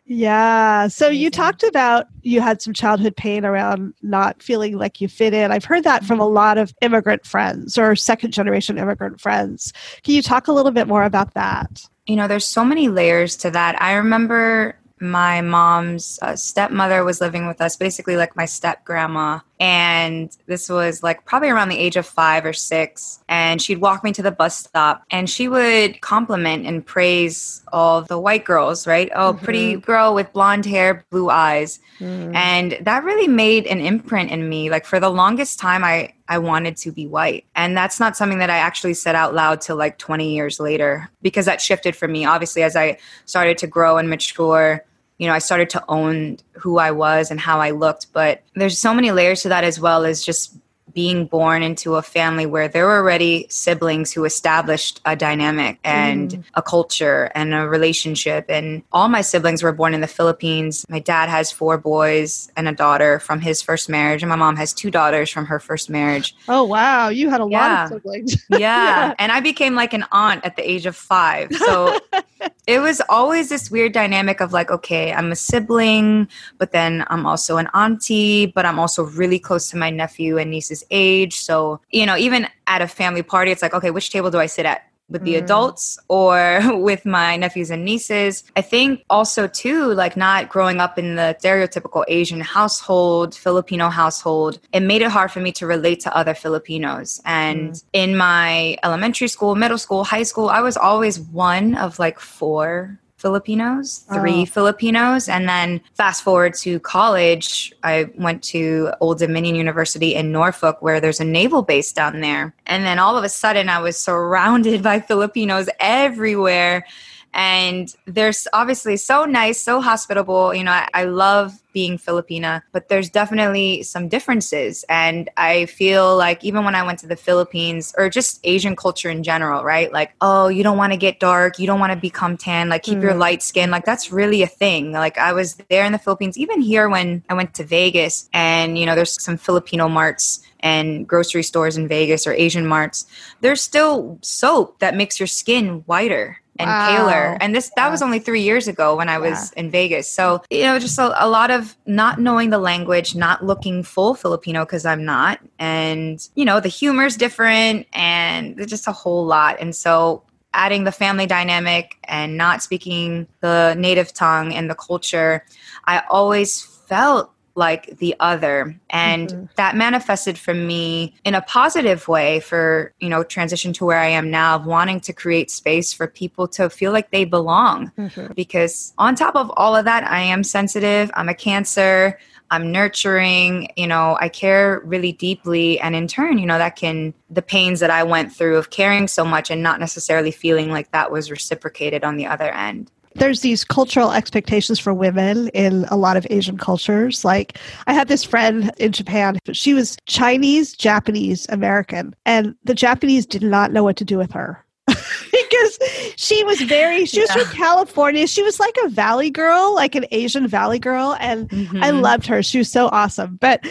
Yeah. 0.07 0.89
So 0.89 1.09
you 1.09 1.31
talked 1.31 1.63
about 1.63 2.07
you 2.23 2.41
had 2.41 2.63
some 2.63 2.73
childhood 2.73 3.15
pain 3.15 3.45
around 3.45 3.95
not 4.03 4.43
feeling 4.43 4.77
like 4.79 5.01
you 5.01 5.09
fit 5.09 5.35
in. 5.35 5.53
I've 5.53 5.65
heard 5.65 5.85
that 5.85 6.05
from 6.05 6.19
a 6.19 6.27
lot 6.27 6.59
of 6.59 6.75
immigrant 6.81 7.27
friends 7.27 7.77
or 7.77 7.95
second 7.95 8.33
generation 8.33 8.79
immigrant 8.79 9.21
friends. 9.21 9.73
Can 10.03 10.15
you 10.15 10.23
talk 10.23 10.49
a 10.49 10.53
little 10.53 10.73
bit 10.73 10.89
more 10.89 11.05
about 11.05 11.35
that? 11.35 11.87
You 12.07 12.17
know, 12.17 12.27
there's 12.27 12.47
so 12.47 12.65
many 12.65 12.89
layers 12.89 13.37
to 13.37 13.51
that. 13.51 13.81
I 13.81 13.93
remember 13.93 14.75
my 15.01 15.43
mom's 15.43 16.19
uh, 16.23 16.35
stepmother 16.35 17.05
was 17.05 17.21
living 17.21 17.47
with 17.47 17.61
us, 17.61 17.77
basically 17.77 18.17
like 18.17 18.35
my 18.37 18.47
step 18.47 18.85
grandma. 18.85 19.41
And 19.61 20.35
this 20.47 20.71
was 20.71 21.03
like 21.03 21.27
probably 21.27 21.51
around 21.51 21.69
the 21.69 21.79
age 21.79 21.97
of 21.97 22.07
five 22.07 22.47
or 22.47 22.55
six. 22.55 23.23
And 23.29 23.61
she'd 23.61 23.83
walk 23.83 24.03
me 24.03 24.11
to 24.13 24.23
the 24.23 24.31
bus 24.31 24.57
stop 24.57 25.05
and 25.11 25.29
she 25.29 25.49
would 25.49 26.01
compliment 26.01 26.67
and 26.67 26.85
praise 26.85 27.63
all 27.71 28.01
the 28.01 28.19
white 28.19 28.47
girls, 28.47 28.87
right? 28.87 29.11
Oh, 29.15 29.35
mm-hmm. 29.35 29.45
pretty 29.45 29.77
girl 29.77 30.15
with 30.15 30.33
blonde 30.33 30.65
hair, 30.65 31.05
blue 31.11 31.29
eyes. 31.29 31.79
Mm. 31.99 32.35
And 32.35 32.79
that 32.81 33.05
really 33.05 33.29
made 33.29 33.67
an 33.67 33.81
imprint 33.81 34.31
in 34.31 34.49
me. 34.49 34.71
Like 34.71 34.87
for 34.87 34.99
the 34.99 35.11
longest 35.11 35.59
time, 35.59 35.85
I, 35.85 36.15
I 36.27 36.39
wanted 36.39 36.77
to 36.79 36.91
be 36.91 37.07
white. 37.07 37.45
And 37.55 37.77
that's 37.77 38.01
not 38.01 38.17
something 38.17 38.39
that 38.39 38.49
I 38.49 38.57
actually 38.57 38.95
said 38.95 39.15
out 39.15 39.35
loud 39.35 39.61
till 39.61 39.77
like 39.77 39.99
20 39.99 40.33
years 40.33 40.59
later 40.59 41.11
because 41.21 41.45
that 41.45 41.61
shifted 41.61 41.95
for 41.95 42.09
me. 42.09 42.25
Obviously, 42.25 42.63
as 42.63 42.77
I 42.77 42.97
started 43.27 43.59
to 43.59 43.67
grow 43.67 43.99
and 43.99 44.09
mature, 44.09 44.85
you 45.21 45.27
know, 45.27 45.35
I 45.35 45.39
started 45.39 45.69
to 45.71 45.85
own 45.87 46.39
who 46.53 46.79
I 46.79 46.93
was 46.93 47.31
and 47.31 47.39
how 47.39 47.61
I 47.61 47.73
looked. 47.73 48.11
But 48.15 48.43
there's 48.55 48.79
so 48.79 48.95
many 48.95 49.13
layers 49.13 49.43
to 49.43 49.51
that 49.51 49.65
as 49.65 49.79
well 49.79 50.07
as 50.07 50.25
just 50.25 50.57
being 50.93 51.27
born 51.27 51.63
into 51.63 51.97
a 51.97 52.03
family 52.03 52.47
where 52.47 52.69
there 52.69 52.87
were 52.87 52.97
already 52.97 53.47
siblings 53.49 54.13
who 54.13 54.25
established 54.25 55.01
a 55.05 55.17
dynamic 55.17 55.79
and 55.85 56.31
mm. 56.31 56.45
a 56.55 56.63
culture 56.63 57.31
and 57.35 57.55
a 57.55 57.69
relationship. 57.69 58.47
And 58.49 58.83
all 58.93 59.09
my 59.09 59.21
siblings 59.21 59.63
were 59.63 59.73
born 59.73 59.95
in 59.95 60.01
the 60.01 60.07
Philippines. 60.07 60.87
My 60.89 60.99
dad 60.99 61.29
has 61.29 61.51
four 61.51 61.79
boys 61.79 62.51
and 62.57 62.69
a 62.69 62.73
daughter 62.73 63.19
from 63.19 63.41
his 63.41 63.63
first 63.63 63.89
marriage, 63.89 64.23
and 64.23 64.29
my 64.29 64.37
mom 64.37 64.57
has 64.57 64.73
two 64.73 64.91
daughters 64.91 65.31
from 65.31 65.47
her 65.47 65.59
first 65.59 65.91
marriage. 65.91 66.35
Oh, 66.49 66.65
wow. 66.65 67.09
You 67.09 67.31
had 67.31 67.41
a 67.41 67.49
yeah. 67.49 67.61
lot 67.61 67.85
of 67.85 67.89
siblings. 67.99 68.45
yeah. 68.51 68.59
yeah. 68.59 69.15
And 69.19 69.33
I 69.33 69.41
became 69.41 69.75
like 69.75 69.93
an 69.93 70.05
aunt 70.13 70.45
at 70.45 70.57
the 70.57 70.69
age 70.69 70.87
of 70.87 70.97
five. 70.97 71.53
So 71.55 71.99
it 72.67 72.81
was 72.81 73.03
always 73.09 73.49
this 73.49 73.71
weird 73.71 73.93
dynamic 73.93 74.41
of 74.41 74.53
like, 74.53 74.71
okay, 74.71 75.13
I'm 75.13 75.33
a 75.33 75.37
sibling, 75.37 76.29
but 76.59 76.73
then 76.73 77.05
I'm 77.09 77.27
also 77.27 77.57
an 77.57 77.69
auntie, 77.75 78.47
but 78.47 78.65
I'm 78.65 78.79
also 78.79 79.05
really 79.05 79.39
close 79.39 79.71
to 79.71 79.77
my 79.77 79.91
nephew 79.91 80.39
and 80.39 80.51
nieces 80.51 80.80
age. 80.91 81.41
So, 81.41 81.81
you 81.91 82.07
know, 82.07 82.17
even 82.17 82.49
at 82.67 82.83
a 82.83 82.89
family 82.89 83.23
party, 83.23 83.51
it's 83.51 83.63
like, 83.63 83.75
okay, 83.75 83.91
which 83.91 84.11
table 84.11 84.31
do 84.31 84.39
I 84.39 84.47
sit 84.47 84.67
at? 84.67 84.91
with 85.11 85.25
the 85.25 85.35
mm. 85.35 85.43
adults 85.43 85.99
or 86.09 86.61
with 86.79 87.05
my 87.05 87.37
nephews 87.37 87.71
and 87.71 87.85
nieces. 87.85 88.45
I 88.57 88.63
think 88.63 89.05
also 89.11 89.47
too, 89.47 89.93
like 89.93 90.17
not 90.17 90.49
growing 90.49 90.79
up 90.79 90.99
in 90.99 91.17
the 91.17 91.37
stereotypical 91.43 92.05
Asian 92.09 92.41
household, 92.41 93.35
Filipino 93.35 93.89
household, 93.89 94.61
it 94.73 94.81
made 94.81 95.03
it 95.03 95.11
hard 95.11 95.33
for 95.33 95.41
me 95.41 95.53
to 95.53 95.67
relate 95.67 96.01
to 96.01 96.17
other 96.17 96.35
Filipinos. 96.35 97.21
And 97.25 97.73
mm. 97.73 97.85
in 97.93 98.17
my 98.17 98.77
elementary 98.83 99.29
school, 99.29 99.55
middle 99.55 99.79
school, 99.79 100.05
high 100.05 100.23
school, 100.23 100.49
I 100.49 100.61
was 100.61 100.77
always 100.77 101.19
one 101.19 101.75
of 101.75 101.99
like 101.99 102.21
four 102.21 103.00
Filipinos, 103.21 104.05
three 104.13 104.43
oh. 104.43 104.47
Filipinos. 104.47 105.29
And 105.29 105.49
then 105.49 105.81
fast 105.95 106.23
forward 106.23 106.55
to 106.55 106.81
college, 106.81 107.73
I 107.85 108.11
went 108.17 108.43
to 108.45 108.91
Old 109.01 109.19
Dominion 109.19 109.55
University 109.55 110.15
in 110.15 110.33
Norfolk, 110.33 110.81
where 110.81 111.01
there's 111.01 111.21
a 111.21 111.25
naval 111.25 111.63
base 111.63 111.93
down 111.93 112.21
there. 112.21 112.55
And 112.67 112.85
then 112.85 112.99
all 112.99 113.19
of 113.19 113.25
a 113.25 113.29
sudden, 113.29 113.69
I 113.69 113.79
was 113.81 113.99
surrounded 113.99 114.83
by 114.91 115.01
Filipinos 115.01 115.69
everywhere 115.81 116.87
and 117.33 117.95
they're 118.07 118.33
obviously 118.53 118.97
so 118.97 119.25
nice, 119.25 119.61
so 119.61 119.81
hospitable. 119.81 120.55
You 120.55 120.65
know, 120.65 120.73
I, 120.73 120.89
I, 120.95 121.05
love 121.05 121.63
being 121.73 121.97
Filipina, 121.97 122.63
but 122.73 122.89
there's 122.89 123.09
definitely 123.09 123.85
some 123.85 124.09
differences. 124.09 124.85
And 124.89 125.31
I 125.37 125.67
feel 125.67 126.17
like 126.17 126.43
even 126.43 126.65
when 126.65 126.75
I 126.75 126.83
went 126.83 126.99
to 127.01 127.07
the 127.07 127.15
Philippines 127.17 127.95
or 127.97 128.11
just 128.11 128.41
Asian 128.43 128.75
culture 128.75 129.09
in 129.09 129.23
general, 129.23 129.63
right? 129.63 129.93
Like, 129.93 130.13
oh, 130.21 130.49
you 130.49 130.65
don't 130.65 130.77
want 130.77 130.93
to 130.93 130.97
get 130.97 131.21
dark, 131.21 131.61
you 131.61 131.67
don't 131.69 131.79
want 131.79 131.93
to 131.93 131.99
become 131.99 132.37
tan, 132.37 132.69
like 132.69 132.83
keep 132.83 132.99
mm. 132.99 133.03
your 133.03 133.15
light 133.15 133.43
skin. 133.43 133.71
Like 133.71 133.85
that's 133.85 134.11
really 134.11 134.43
a 134.43 134.49
thing. 134.49 134.93
Like 134.93 135.17
I 135.17 135.33
was 135.33 135.55
there 135.69 135.85
in 135.85 135.93
the 135.93 135.99
Philippines, 135.99 136.37
even 136.37 136.61
here 136.61 136.89
when 136.89 137.23
I 137.29 137.35
went 137.35 137.55
to 137.55 137.65
Vegas, 137.65 138.29
and 138.33 138.77
you 138.77 138.87
know, 138.87 138.97
there's 138.97 139.23
some 139.23 139.37
Filipino 139.37 139.89
marts 139.89 140.41
and 140.61 141.07
grocery 141.07 141.43
stores 141.43 141.77
in 141.77 141.89
Vegas 141.89 142.27
or 142.27 142.33
Asian 142.33 142.67
marts, 142.67 143.07
there's 143.41 143.61
still 143.61 144.19
soap 144.23 144.79
that 144.79 144.95
makes 144.95 145.19
your 145.19 145.27
skin 145.27 145.83
whiter 145.87 146.40
and 146.61 146.69
wow. 146.69 146.89
paler. 146.89 147.39
And 147.41 147.55
this 147.55 147.71
that 147.77 147.87
yeah. 147.87 147.91
was 147.91 148.03
only 148.03 148.19
three 148.19 148.43
years 148.43 148.69
ago 148.69 148.97
when 148.97 149.09
I 149.09 149.19
was 149.19 149.53
yeah. 149.55 149.61
in 149.61 149.71
Vegas. 149.71 150.11
So 150.11 150.43
you 150.51 150.63
know, 150.63 150.79
just 150.79 150.99
a, 150.99 151.25
a, 151.25 151.29
lot 151.29 151.51
of 151.51 151.77
not 151.87 152.21
knowing 152.21 152.51
the 152.51 152.59
language, 152.59 153.15
not 153.15 153.45
looking 153.45 153.83
full 153.83 154.15
Filipino 154.15 154.65
because 154.65 154.85
I'm 154.85 155.05
not, 155.05 155.41
and 155.59 156.27
you 156.35 156.45
know, 156.45 156.61
the 156.61 156.69
humor's 156.69 157.17
different, 157.17 157.87
and 157.93 158.57
just 158.69 158.87
a 158.87 158.93
whole 158.93 159.25
lot. 159.25 159.57
And 159.61 159.75
so 159.75 160.23
adding 160.53 160.85
the 160.85 160.93
family 160.93 161.27
dynamic 161.27 161.97
and 162.05 162.37
not 162.37 162.63
speaking 162.63 163.27
the 163.41 163.75
native 163.75 164.13
tongue 164.13 164.53
and 164.53 164.69
the 164.69 164.75
culture, 164.75 165.45
I 165.85 166.03
always 166.11 166.63
felt 166.63 167.33
like 167.61 167.99
the 167.99 168.17
other 168.19 168.75
and 168.89 169.29
mm-hmm. 169.29 169.45
that 169.57 169.77
manifested 169.77 170.39
for 170.39 170.55
me 170.55 171.15
in 171.25 171.35
a 171.35 171.43
positive 171.43 172.09
way 172.09 172.41
for 172.41 172.93
you 173.01 173.09
know 173.09 173.23
transition 173.23 173.73
to 173.73 173.85
where 173.85 173.99
i 173.99 174.07
am 174.07 174.31
now 174.31 174.57
of 174.57 174.65
wanting 174.65 174.99
to 174.99 175.13
create 175.13 175.51
space 175.51 175.93
for 175.93 176.07
people 176.07 176.49
to 176.49 176.71
feel 176.71 176.91
like 176.91 177.11
they 177.11 177.25
belong 177.25 177.93
mm-hmm. 177.99 178.33
because 178.33 178.95
on 178.97 179.15
top 179.15 179.37
of 179.37 179.53
all 179.57 179.77
of 179.77 179.85
that 179.85 180.03
i 180.11 180.21
am 180.21 180.43
sensitive 180.43 181.11
i'm 181.15 181.29
a 181.29 181.35
cancer 181.35 182.19
I'm 182.53 182.73
nurturing, 182.73 183.69
you 183.77 183.87
know, 183.87 184.19
I 184.21 184.29
care 184.29 184.83
really 184.85 185.13
deeply. 185.13 185.79
And 185.79 185.95
in 185.95 186.09
turn, 186.09 186.37
you 186.37 186.47
know, 186.47 186.59
that 186.59 186.75
can, 186.75 187.15
the 187.31 187.43
pains 187.43 187.79
that 187.79 187.91
I 187.91 188.03
went 188.03 188.33
through 188.33 188.57
of 188.57 188.71
caring 188.71 189.07
so 189.07 189.25
much 189.25 189.53
and 189.53 189.63
not 189.63 189.79
necessarily 189.79 190.33
feeling 190.33 190.69
like 190.69 190.91
that 190.91 191.13
was 191.13 191.31
reciprocated 191.31 192.03
on 192.03 192.17
the 192.17 192.27
other 192.27 192.51
end 192.51 192.91
there's 193.15 193.41
these 193.41 193.65
cultural 193.65 194.13
expectations 194.13 194.79
for 194.79 194.95
women 194.95 195.49
in 195.49 195.85
a 195.87 195.97
lot 195.97 196.17
of 196.17 196.27
Asian 196.31 196.57
cultures. 196.57 197.25
Like 197.25 197.59
I 197.87 197.93
had 197.93 198.09
this 198.09 198.25
friend 198.25 198.71
in 198.79 198.93
Japan, 198.93 199.39
she 199.53 199.75
was 199.75 199.97
Chinese, 200.07 200.75
Japanese, 200.75 201.47
American, 201.49 202.15
and 202.25 202.55
the 202.65 202.75
Japanese 202.75 203.27
did 203.27 203.43
not 203.43 203.73
know 203.73 203.85
what 203.85 203.97
to 203.97 204.05
do 204.05 204.19
with 204.19 204.33
her. 204.33 204.65
because 204.87 205.79
she 206.17 206.43
was 206.45 206.61
very 206.63 207.05
she 207.05 207.21
was 207.21 207.31
yeah. 207.35 207.45
from 207.45 207.57
california 207.57 208.27
she 208.27 208.43
was 208.43 208.59
like 208.59 208.75
a 208.85 208.89
valley 208.89 209.31
girl 209.31 209.73
like 209.75 209.95
an 209.95 210.05
asian 210.11 210.49
valley 210.49 210.79
girl 210.81 211.17
and 211.21 211.49
mm-hmm. 211.49 211.83
i 211.83 211.91
loved 211.91 212.27
her 212.27 212.43
she 212.43 212.59
was 212.59 212.71
so 212.71 212.89
awesome 212.89 213.37
but 213.41 213.65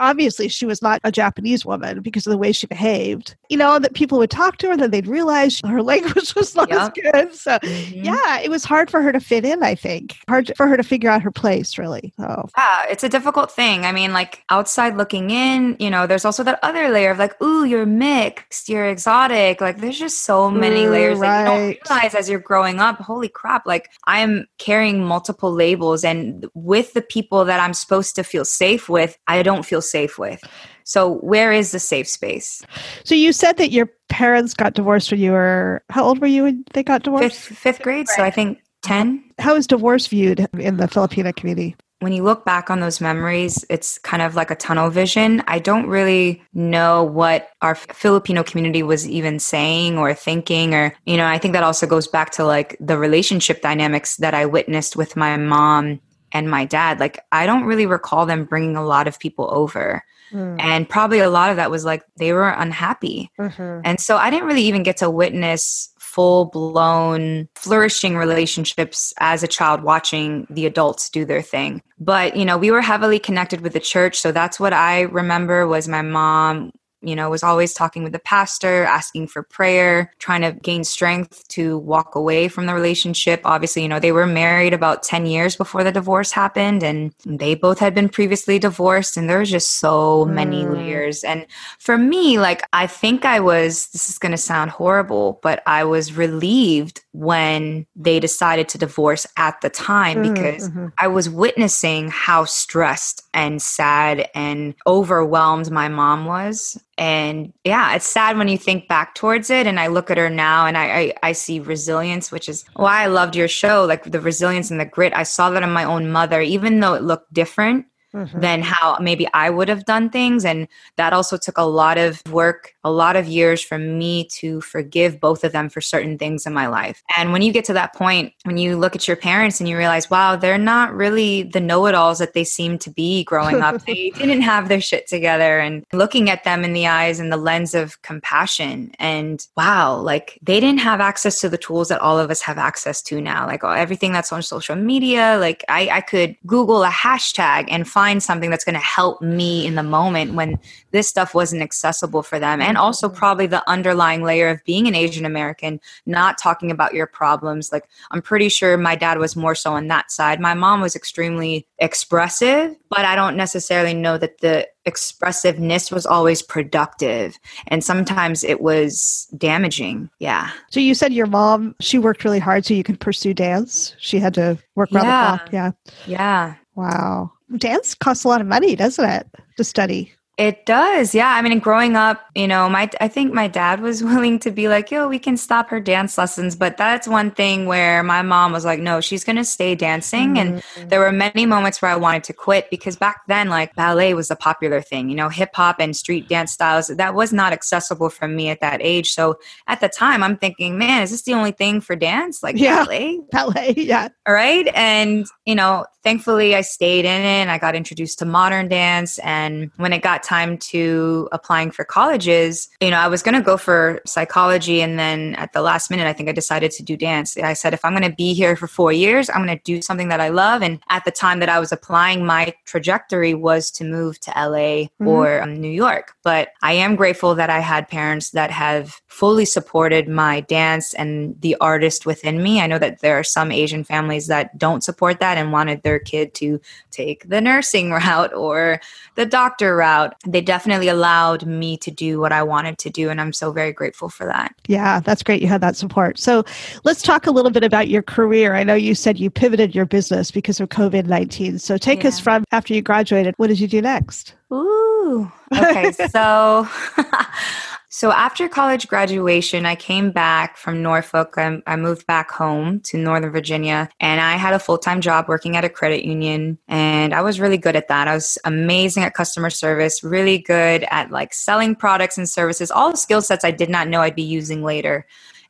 obviously 0.00 0.48
she 0.48 0.66
was 0.66 0.82
not 0.82 1.00
a 1.04 1.12
Japanese 1.12 1.64
woman 1.64 2.00
because 2.00 2.26
of 2.26 2.30
the 2.30 2.38
way 2.38 2.52
she 2.52 2.66
behaved. 2.66 3.36
You 3.48 3.56
know, 3.56 3.78
that 3.78 3.94
people 3.94 4.18
would 4.18 4.30
talk 4.30 4.56
to 4.58 4.66
her 4.66 4.72
and 4.72 4.82
then 4.82 4.90
they'd 4.90 5.06
realize 5.06 5.60
her 5.66 5.82
language 5.82 6.34
was 6.34 6.56
not 6.56 6.72
as 6.72 6.90
good. 6.90 7.34
So, 7.34 7.58
mm-hmm. 7.58 8.04
yeah, 8.04 8.40
it 8.40 8.50
was 8.50 8.64
hard 8.64 8.90
for 8.90 9.02
her 9.02 9.12
to 9.12 9.20
fit 9.20 9.44
in, 9.44 9.62
I 9.62 9.74
think. 9.74 10.16
Hard 10.28 10.52
for 10.56 10.66
her 10.66 10.76
to 10.76 10.82
figure 10.82 11.10
out 11.10 11.22
her 11.22 11.30
place, 11.30 11.78
really. 11.78 12.12
So, 12.18 12.48
yeah, 12.56 12.86
it's 12.88 13.04
a 13.04 13.08
difficult 13.08 13.52
thing. 13.52 13.84
I 13.84 13.92
mean, 13.92 14.12
like 14.12 14.42
outside 14.50 14.96
looking 14.96 15.30
in, 15.30 15.76
you 15.78 15.90
know, 15.90 16.06
there's 16.06 16.24
also 16.24 16.42
that 16.44 16.58
other 16.62 16.88
layer 16.88 17.10
of 17.10 17.18
like, 17.18 17.40
ooh, 17.42 17.64
you're 17.64 17.86
mixed, 17.86 18.68
you're 18.68 18.86
exotic. 18.86 19.60
Like, 19.60 19.78
there's 19.78 19.98
just 19.98 20.22
so 20.22 20.50
many 20.50 20.86
ooh, 20.86 20.90
layers 20.90 21.18
right. 21.18 21.44
that 21.44 21.50
you 21.50 21.74
don't 21.74 21.90
realize 21.90 22.14
as 22.14 22.28
you're 22.28 22.40
growing 22.40 22.80
up. 22.80 22.98
Holy 22.98 23.28
crap. 23.28 23.66
Like, 23.66 23.90
I'm 24.06 24.46
carrying 24.58 25.04
multiple 25.04 25.52
labels, 25.52 26.04
and 26.04 26.46
with 26.54 26.94
the 26.94 27.02
people 27.02 27.44
that 27.44 27.60
I'm 27.60 27.74
supposed 27.74 28.16
to 28.16 28.24
feel 28.24 28.44
safe 28.44 28.88
with, 28.88 29.16
I 29.26 29.42
don't 29.42 29.64
feel 29.64 29.82
safe 29.90 30.18
with. 30.18 30.42
So, 30.84 31.16
where 31.16 31.52
is 31.52 31.72
the 31.72 31.78
safe 31.78 32.08
space? 32.08 32.62
So, 33.04 33.14
you 33.14 33.32
said 33.32 33.56
that 33.58 33.70
your 33.70 33.90
parents 34.08 34.54
got 34.54 34.74
divorced 34.74 35.10
when 35.10 35.20
you 35.20 35.32
were, 35.32 35.82
how 35.90 36.04
old 36.04 36.20
were 36.20 36.26
you 36.26 36.44
when 36.44 36.64
they 36.74 36.82
got 36.82 37.02
divorced? 37.02 37.36
Fifth, 37.36 37.58
fifth 37.58 37.82
grade. 37.82 38.08
So, 38.08 38.22
I 38.22 38.30
think 38.30 38.60
10. 38.82 39.22
How 39.38 39.54
is 39.54 39.66
divorce 39.66 40.06
viewed 40.06 40.48
in 40.58 40.78
the 40.78 40.88
Filipino 40.88 41.32
community? 41.32 41.76
When 42.00 42.14
you 42.14 42.22
look 42.22 42.46
back 42.46 42.70
on 42.70 42.80
those 42.80 42.98
memories, 42.98 43.62
it's 43.68 43.98
kind 43.98 44.22
of 44.22 44.34
like 44.34 44.50
a 44.50 44.54
tunnel 44.54 44.88
vision. 44.88 45.42
I 45.46 45.58
don't 45.58 45.86
really 45.86 46.42
know 46.54 47.04
what 47.04 47.50
our 47.60 47.74
Filipino 47.74 48.42
community 48.42 48.82
was 48.82 49.06
even 49.06 49.38
saying 49.38 49.98
or 49.98 50.14
thinking, 50.14 50.74
or, 50.74 50.94
you 51.04 51.18
know, 51.18 51.26
I 51.26 51.36
think 51.36 51.52
that 51.52 51.62
also 51.62 51.86
goes 51.86 52.08
back 52.08 52.30
to 52.32 52.44
like 52.44 52.74
the 52.80 52.96
relationship 52.96 53.60
dynamics 53.60 54.16
that 54.16 54.32
I 54.32 54.46
witnessed 54.46 54.96
with 54.96 55.14
my 55.14 55.36
mom 55.36 56.00
and 56.32 56.50
my 56.50 56.64
dad, 56.64 57.00
like 57.00 57.20
I 57.32 57.46
don't 57.46 57.64
really 57.64 57.86
recall 57.86 58.26
them 58.26 58.44
bringing 58.44 58.76
a 58.76 58.84
lot 58.84 59.08
of 59.08 59.18
people 59.18 59.48
over. 59.52 60.04
Mm. 60.32 60.60
And 60.60 60.88
probably 60.88 61.18
a 61.18 61.30
lot 61.30 61.50
of 61.50 61.56
that 61.56 61.70
was 61.70 61.84
like 61.84 62.04
they 62.16 62.32
were 62.32 62.48
unhappy. 62.48 63.30
Mm-hmm. 63.38 63.80
And 63.84 64.00
so 64.00 64.16
I 64.16 64.30
didn't 64.30 64.46
really 64.46 64.62
even 64.62 64.82
get 64.82 64.98
to 64.98 65.10
witness 65.10 65.92
full 65.98 66.46
blown 66.46 67.48
flourishing 67.54 68.16
relationships 68.16 69.14
as 69.18 69.42
a 69.42 69.48
child 69.48 69.82
watching 69.82 70.46
the 70.50 70.66
adults 70.66 71.08
do 71.08 71.24
their 71.24 71.42
thing. 71.42 71.82
But, 71.98 72.36
you 72.36 72.44
know, 72.44 72.58
we 72.58 72.70
were 72.70 72.80
heavily 72.80 73.18
connected 73.18 73.60
with 73.60 73.72
the 73.72 73.80
church. 73.80 74.18
So 74.18 74.32
that's 74.32 74.58
what 74.58 74.72
I 74.72 75.02
remember 75.02 75.66
was 75.66 75.86
my 75.86 76.02
mom 76.02 76.72
you 77.02 77.16
know, 77.16 77.30
was 77.30 77.42
always 77.42 77.72
talking 77.72 78.02
with 78.02 78.12
the 78.12 78.18
pastor, 78.18 78.84
asking 78.84 79.28
for 79.28 79.42
prayer, 79.42 80.12
trying 80.18 80.42
to 80.42 80.52
gain 80.52 80.84
strength 80.84 81.46
to 81.48 81.78
walk 81.78 82.14
away 82.14 82.48
from 82.48 82.66
the 82.66 82.74
relationship. 82.74 83.40
Obviously, 83.44 83.82
you 83.82 83.88
know, 83.88 83.98
they 83.98 84.12
were 84.12 84.26
married 84.26 84.74
about 84.74 85.02
10 85.02 85.26
years 85.26 85.56
before 85.56 85.82
the 85.82 85.92
divorce 85.92 86.32
happened 86.32 86.82
and 86.82 87.12
they 87.24 87.54
both 87.54 87.78
had 87.78 87.94
been 87.94 88.08
previously 88.08 88.58
divorced 88.58 89.16
and 89.16 89.30
there 89.30 89.38
was 89.38 89.50
just 89.50 89.78
so 89.78 90.24
many 90.26 90.64
mm. 90.64 90.74
layers. 90.74 91.24
And 91.24 91.46
for 91.78 91.96
me, 91.96 92.38
like 92.38 92.62
I 92.72 92.86
think 92.86 93.24
I 93.24 93.40
was 93.40 93.88
this 93.88 94.10
is 94.10 94.18
going 94.18 94.32
to 94.32 94.38
sound 94.38 94.70
horrible, 94.70 95.40
but 95.42 95.62
I 95.66 95.84
was 95.84 96.12
relieved 96.12 97.02
when 97.12 97.86
they 97.96 98.20
decided 98.20 98.68
to 98.68 98.78
divorce 98.78 99.26
at 99.36 99.60
the 99.62 99.70
time 99.70 100.18
mm, 100.18 100.34
because 100.34 100.68
mm-hmm. 100.68 100.86
I 100.98 101.08
was 101.08 101.28
witnessing 101.28 102.08
how 102.08 102.44
stressed 102.44 103.22
and 103.34 103.60
sad 103.60 104.28
and 104.34 104.74
overwhelmed 104.86 105.70
my 105.70 105.88
mom 105.88 106.24
was 106.24 106.80
and 106.96 107.52
yeah 107.64 107.94
it's 107.94 108.06
sad 108.06 108.38
when 108.38 108.48
you 108.48 108.58
think 108.58 108.86
back 108.86 109.14
towards 109.14 109.50
it 109.50 109.66
and 109.66 109.80
i 109.80 109.86
look 109.86 110.10
at 110.10 110.18
her 110.18 110.28
now 110.28 110.66
and 110.66 110.76
I, 110.76 110.84
I, 110.84 111.12
I 111.22 111.32
see 111.32 111.58
resilience 111.58 112.30
which 112.30 112.48
is 112.48 112.64
why 112.74 113.02
i 113.02 113.06
loved 113.06 113.34
your 113.34 113.48
show 113.48 113.84
like 113.84 114.04
the 114.04 114.20
resilience 114.20 114.70
and 114.70 114.78
the 114.78 114.84
grit 114.84 115.12
i 115.14 115.22
saw 115.22 115.50
that 115.50 115.62
in 115.62 115.72
my 115.72 115.84
own 115.84 116.10
mother 116.10 116.40
even 116.40 116.80
though 116.80 116.94
it 116.94 117.02
looked 117.02 117.32
different 117.32 117.86
mm-hmm. 118.14 118.40
than 118.40 118.62
how 118.62 118.98
maybe 119.00 119.26
I 119.32 119.50
would 119.50 119.68
have 119.68 119.84
done 119.84 120.10
things. 120.10 120.44
And 120.44 120.68
that 120.96 121.12
also 121.12 121.36
took 121.36 121.58
a 121.58 121.66
lot 121.66 121.98
of 121.98 122.22
work, 122.30 122.74
a 122.84 122.90
lot 122.90 123.16
of 123.16 123.26
years 123.26 123.62
for 123.62 123.78
me 123.78 124.24
to 124.24 124.60
forgive 124.60 125.20
both 125.20 125.44
of 125.44 125.52
them 125.52 125.68
for 125.68 125.80
certain 125.80 126.18
things 126.18 126.46
in 126.46 126.52
my 126.52 126.66
life. 126.66 127.02
And 127.16 127.32
when 127.32 127.42
you 127.42 127.52
get 127.52 127.64
to 127.66 127.72
that 127.72 127.94
point, 127.94 128.32
when 128.44 128.58
you 128.58 128.76
look 128.76 128.94
at 128.94 129.08
your 129.08 129.16
parents 129.16 129.60
and 129.60 129.68
you 129.68 129.76
realize, 129.76 130.10
wow, 130.10 130.36
they're 130.36 130.58
not 130.58 130.94
really 130.94 131.44
the 131.44 131.60
know 131.60 131.86
it 131.86 131.94
alls 131.94 132.18
that 132.18 132.34
they 132.34 132.44
seem 132.44 132.78
to 132.78 132.90
be 132.90 133.24
growing 133.24 133.62
up, 133.62 133.82
they 133.86 134.10
didn't 134.10 134.42
have 134.42 134.68
their 134.68 134.80
shit 134.80 135.06
together. 135.06 135.58
And 135.58 135.84
looking 135.92 136.28
at 136.30 136.44
them 136.44 136.64
in 136.64 136.72
the 136.72 136.86
eyes 136.86 137.20
and 137.20 137.32
the 137.32 137.36
lens 137.36 137.74
of 137.74 138.00
compassion, 138.02 138.92
and 138.98 139.46
wow, 139.56 139.96
like 139.96 140.38
they 140.42 140.60
didn't 140.60 140.80
have 140.80 141.00
access 141.00 141.40
to 141.40 141.48
the 141.48 141.58
tools 141.58 141.88
that 141.88 142.00
all 142.00 142.18
of 142.18 142.30
us 142.30 142.42
have 142.42 142.58
access 142.58 143.02
to 143.02 143.20
now. 143.20 143.46
Like 143.46 143.64
everything 143.64 144.12
that's 144.12 144.32
on 144.32 144.42
social 144.42 144.76
media, 144.76 145.36
like 145.40 145.64
I, 145.68 145.88
I 145.88 146.00
could 146.00 146.36
Google 146.46 146.84
a 146.84 146.90
hashtag 146.90 147.66
and 147.70 147.88
find 147.88 148.10
find 148.10 148.22
something 148.22 148.50
that's 148.50 148.64
going 148.64 148.74
to 148.74 148.80
help 148.80 149.22
me 149.22 149.66
in 149.66 149.76
the 149.76 149.82
moment 149.82 150.34
when 150.34 150.58
this 150.90 151.06
stuff 151.06 151.34
wasn't 151.34 151.62
accessible 151.62 152.22
for 152.22 152.38
them. 152.40 152.60
And 152.60 152.69
also, 152.76 153.08
mm-hmm. 153.08 153.16
probably 153.16 153.46
the 153.46 153.68
underlying 153.68 154.22
layer 154.22 154.48
of 154.48 154.64
being 154.64 154.86
an 154.86 154.94
Asian 154.94 155.24
American, 155.24 155.80
not 156.06 156.38
talking 156.38 156.70
about 156.70 156.94
your 156.94 157.06
problems. 157.06 157.72
Like, 157.72 157.88
I'm 158.10 158.22
pretty 158.22 158.48
sure 158.48 158.76
my 158.76 158.96
dad 158.96 159.18
was 159.18 159.36
more 159.36 159.54
so 159.54 159.72
on 159.72 159.88
that 159.88 160.10
side. 160.10 160.40
My 160.40 160.54
mom 160.54 160.80
was 160.80 160.96
extremely 160.96 161.66
expressive, 161.78 162.76
but 162.88 163.04
I 163.04 163.14
don't 163.14 163.36
necessarily 163.36 163.94
know 163.94 164.18
that 164.18 164.38
the 164.38 164.68
expressiveness 164.86 165.90
was 165.90 166.06
always 166.06 166.40
productive 166.40 167.38
and 167.68 167.84
sometimes 167.84 168.42
it 168.42 168.62
was 168.62 169.28
damaging 169.36 170.08
yeah 170.20 170.50
so 170.70 170.80
you 170.80 170.94
said 170.94 171.12
your 171.12 171.26
mom 171.26 171.76
she 171.80 171.98
worked 171.98 172.24
really 172.24 172.38
hard 172.38 172.64
so 172.64 172.72
you 172.72 172.82
could 172.82 172.98
pursue 172.98 173.34
dance 173.34 173.94
she 173.98 174.18
had 174.18 174.32
to 174.32 174.58
work 174.76 174.90
around 174.90 175.04
yeah. 175.04 175.32
the 175.32 175.36
clock 175.36 175.52
yeah 175.52 175.70
yeah 176.06 176.54
wow 176.76 177.30
dance 177.58 177.94
costs 177.94 178.24
a 178.24 178.28
lot 178.28 178.40
of 178.40 178.46
money, 178.46 178.76
doesn't 178.76 179.04
it, 179.04 179.26
to 179.56 179.64
study? 179.64 180.12
It 180.40 180.64
does. 180.64 181.14
Yeah. 181.14 181.28
I 181.28 181.42
mean, 181.42 181.58
growing 181.58 181.96
up, 181.96 182.24
you 182.34 182.48
know, 182.48 182.66
my 182.70 182.88
I 182.98 183.08
think 183.08 183.34
my 183.34 183.46
dad 183.46 183.80
was 183.82 184.02
willing 184.10 184.38
to 184.38 184.50
be 184.50 184.68
like, 184.68 184.90
"Yo, 184.90 185.06
we 185.06 185.18
can 185.18 185.36
stop 185.36 185.68
her 185.68 185.80
dance 185.80 186.16
lessons." 186.16 186.56
But 186.56 186.78
that's 186.78 187.06
one 187.06 187.30
thing 187.30 187.66
where 187.66 188.02
my 188.02 188.22
mom 188.22 188.50
was 188.50 188.64
like, 188.64 188.80
"No, 188.80 189.02
she's 189.02 189.22
going 189.22 189.36
to 189.36 189.44
stay 189.44 189.74
dancing." 189.74 190.36
Mm-hmm. 190.36 190.80
And 190.80 190.90
there 190.90 191.00
were 191.00 191.12
many 191.12 191.44
moments 191.44 191.82
where 191.82 191.90
I 191.90 191.96
wanted 191.96 192.24
to 192.24 192.32
quit 192.32 192.70
because 192.70 192.96
back 192.96 193.20
then 193.28 193.50
like 193.50 193.74
ballet 193.74 194.14
was 194.14 194.30
a 194.30 194.36
popular 194.36 194.80
thing, 194.80 195.10
you 195.10 195.14
know, 195.14 195.28
hip 195.28 195.50
hop 195.52 195.76
and 195.78 195.94
street 195.94 196.26
dance 196.26 196.52
styles. 196.52 196.86
That 196.86 197.14
was 197.14 197.34
not 197.34 197.52
accessible 197.52 198.08
for 198.08 198.26
me 198.26 198.48
at 198.48 198.62
that 198.62 198.80
age. 198.80 199.12
So 199.12 199.38
at 199.66 199.82
the 199.82 199.90
time, 199.90 200.22
I'm 200.22 200.38
thinking, 200.38 200.78
"Man, 200.78 201.02
is 201.02 201.10
this 201.10 201.20
the 201.20 201.34
only 201.34 201.52
thing 201.52 201.82
for 201.82 201.96
dance? 201.96 202.42
Like 202.42 202.56
yeah. 202.56 202.84
ballet?" 202.84 203.20
Ballet, 203.30 203.74
yeah. 203.76 204.08
All 204.26 204.32
right? 204.32 204.66
And, 204.74 205.26
you 205.44 205.54
know, 205.54 205.84
thankfully 206.02 206.54
I 206.54 206.62
stayed 206.62 207.04
in 207.04 207.20
it 207.20 207.42
and 207.42 207.50
I 207.50 207.58
got 207.58 207.74
introduced 207.74 208.18
to 208.20 208.24
modern 208.24 208.68
dance 208.68 209.18
and 209.18 209.70
when 209.76 209.92
it 209.92 210.02
got 210.02 210.22
time 210.30 210.56
to 210.56 211.28
applying 211.32 211.72
for 211.72 211.84
colleges, 211.84 212.68
you 212.80 212.90
know, 212.90 212.98
I 212.98 213.08
was 213.08 213.20
going 213.20 213.34
to 213.34 213.42
go 213.42 213.56
for 213.56 214.00
psychology. 214.06 214.80
And 214.80 214.96
then 214.96 215.34
at 215.34 215.52
the 215.52 215.60
last 215.60 215.90
minute, 215.90 216.06
I 216.06 216.12
think 216.12 216.28
I 216.28 216.32
decided 216.32 216.70
to 216.72 216.84
do 216.84 216.96
dance. 216.96 217.36
I 217.36 217.54
said, 217.54 217.74
if 217.74 217.84
I'm 217.84 217.92
going 217.92 218.08
to 218.08 218.14
be 218.14 218.32
here 218.32 218.54
for 218.54 218.68
four 218.68 218.92
years, 218.92 219.28
I'm 219.28 219.44
going 219.44 219.58
to 219.58 219.64
do 219.64 219.82
something 219.82 220.08
that 220.08 220.20
I 220.20 220.28
love. 220.28 220.62
And 220.62 220.78
at 220.88 221.04
the 221.04 221.10
time 221.10 221.40
that 221.40 221.48
I 221.48 221.58
was 221.58 221.72
applying, 221.72 222.24
my 222.24 222.54
trajectory 222.64 223.34
was 223.34 223.72
to 223.72 223.84
move 223.84 224.20
to 224.20 224.30
LA 224.30 224.86
mm-hmm. 224.86 225.08
or 225.08 225.42
um, 225.42 225.60
New 225.60 225.70
York. 225.70 226.14
But 226.22 226.50
I 226.62 226.74
am 226.74 226.94
grateful 226.94 227.34
that 227.34 227.50
I 227.50 227.58
had 227.58 227.88
parents 227.88 228.30
that 228.30 228.52
have 228.52 229.00
fully 229.08 229.44
supported 229.44 230.08
my 230.08 230.40
dance 230.42 230.94
and 230.94 231.34
the 231.40 231.56
artist 231.60 232.06
within 232.06 232.40
me. 232.40 232.60
I 232.60 232.68
know 232.68 232.78
that 232.78 233.00
there 233.00 233.18
are 233.18 233.24
some 233.24 233.50
Asian 233.50 233.82
families 233.82 234.28
that 234.28 234.56
don't 234.56 234.84
support 234.84 235.18
that 235.18 235.38
and 235.38 235.50
wanted 235.50 235.82
their 235.82 235.98
kid 235.98 236.34
to 236.34 236.60
take 236.92 237.28
the 237.28 237.40
nursing 237.40 237.90
route 238.00 238.32
or 238.32 238.80
the 239.16 239.26
doctor 239.26 239.74
route. 239.76 240.14
They 240.26 240.42
definitely 240.42 240.88
allowed 240.88 241.46
me 241.46 241.78
to 241.78 241.90
do 241.90 242.20
what 242.20 242.30
I 242.30 242.42
wanted 242.42 242.76
to 242.78 242.90
do. 242.90 243.08
And 243.08 243.20
I'm 243.20 243.32
so 243.32 243.52
very 243.52 243.72
grateful 243.72 244.10
for 244.10 244.26
that. 244.26 244.54
Yeah, 244.66 245.00
that's 245.00 245.22
great. 245.22 245.40
You 245.40 245.48
had 245.48 245.62
that 245.62 245.76
support. 245.76 246.18
So 246.18 246.44
let's 246.84 247.00
talk 247.00 247.26
a 247.26 247.30
little 247.30 247.50
bit 247.50 247.64
about 247.64 247.88
your 247.88 248.02
career. 248.02 248.54
I 248.54 248.62
know 248.62 248.74
you 248.74 248.94
said 248.94 249.18
you 249.18 249.30
pivoted 249.30 249.74
your 249.74 249.86
business 249.86 250.30
because 250.30 250.60
of 250.60 250.68
COVID 250.68 251.06
19. 251.06 251.58
So 251.58 251.78
take 251.78 252.02
yeah. 252.02 252.08
us 252.08 252.20
from 252.20 252.44
after 252.52 252.74
you 252.74 252.82
graduated, 252.82 253.34
what 253.38 253.46
did 253.46 253.60
you 253.60 253.68
do 253.68 253.80
next? 253.80 254.34
Ooh. 254.52 255.30
Okay. 255.54 255.92
so 256.10 256.68
So 257.92 258.12
after 258.12 258.48
college 258.48 258.86
graduation, 258.86 259.66
I 259.66 259.74
came 259.74 260.12
back 260.12 260.56
from 260.56 260.80
Norfolk. 260.80 261.34
I, 261.36 261.60
I 261.66 261.74
moved 261.74 262.06
back 262.06 262.30
home 262.30 262.78
to 262.82 262.96
Northern 262.96 263.32
Virginia 263.32 263.88
and 263.98 264.20
I 264.20 264.36
had 264.36 264.54
a 264.54 264.60
full 264.60 264.78
time 264.78 265.00
job 265.00 265.26
working 265.26 265.56
at 265.56 265.64
a 265.64 265.68
credit 265.68 266.04
union. 266.04 266.56
And 266.68 267.12
I 267.12 267.20
was 267.22 267.40
really 267.40 267.58
good 267.58 267.74
at 267.74 267.88
that. 267.88 268.06
I 268.06 268.14
was 268.14 268.38
amazing 268.44 269.02
at 269.02 269.14
customer 269.14 269.50
service, 269.50 270.04
really 270.04 270.38
good 270.38 270.84
at 270.88 271.10
like 271.10 271.34
selling 271.34 271.74
products 271.74 272.16
and 272.16 272.28
services, 272.28 272.70
all 272.70 272.92
the 272.92 272.96
skill 272.96 273.22
sets 273.22 273.44
I 273.44 273.50
did 273.50 273.68
not 273.68 273.88
know 273.88 274.02
I'd 274.02 274.14
be 274.14 274.22
using 274.22 274.62
later. 274.62 275.04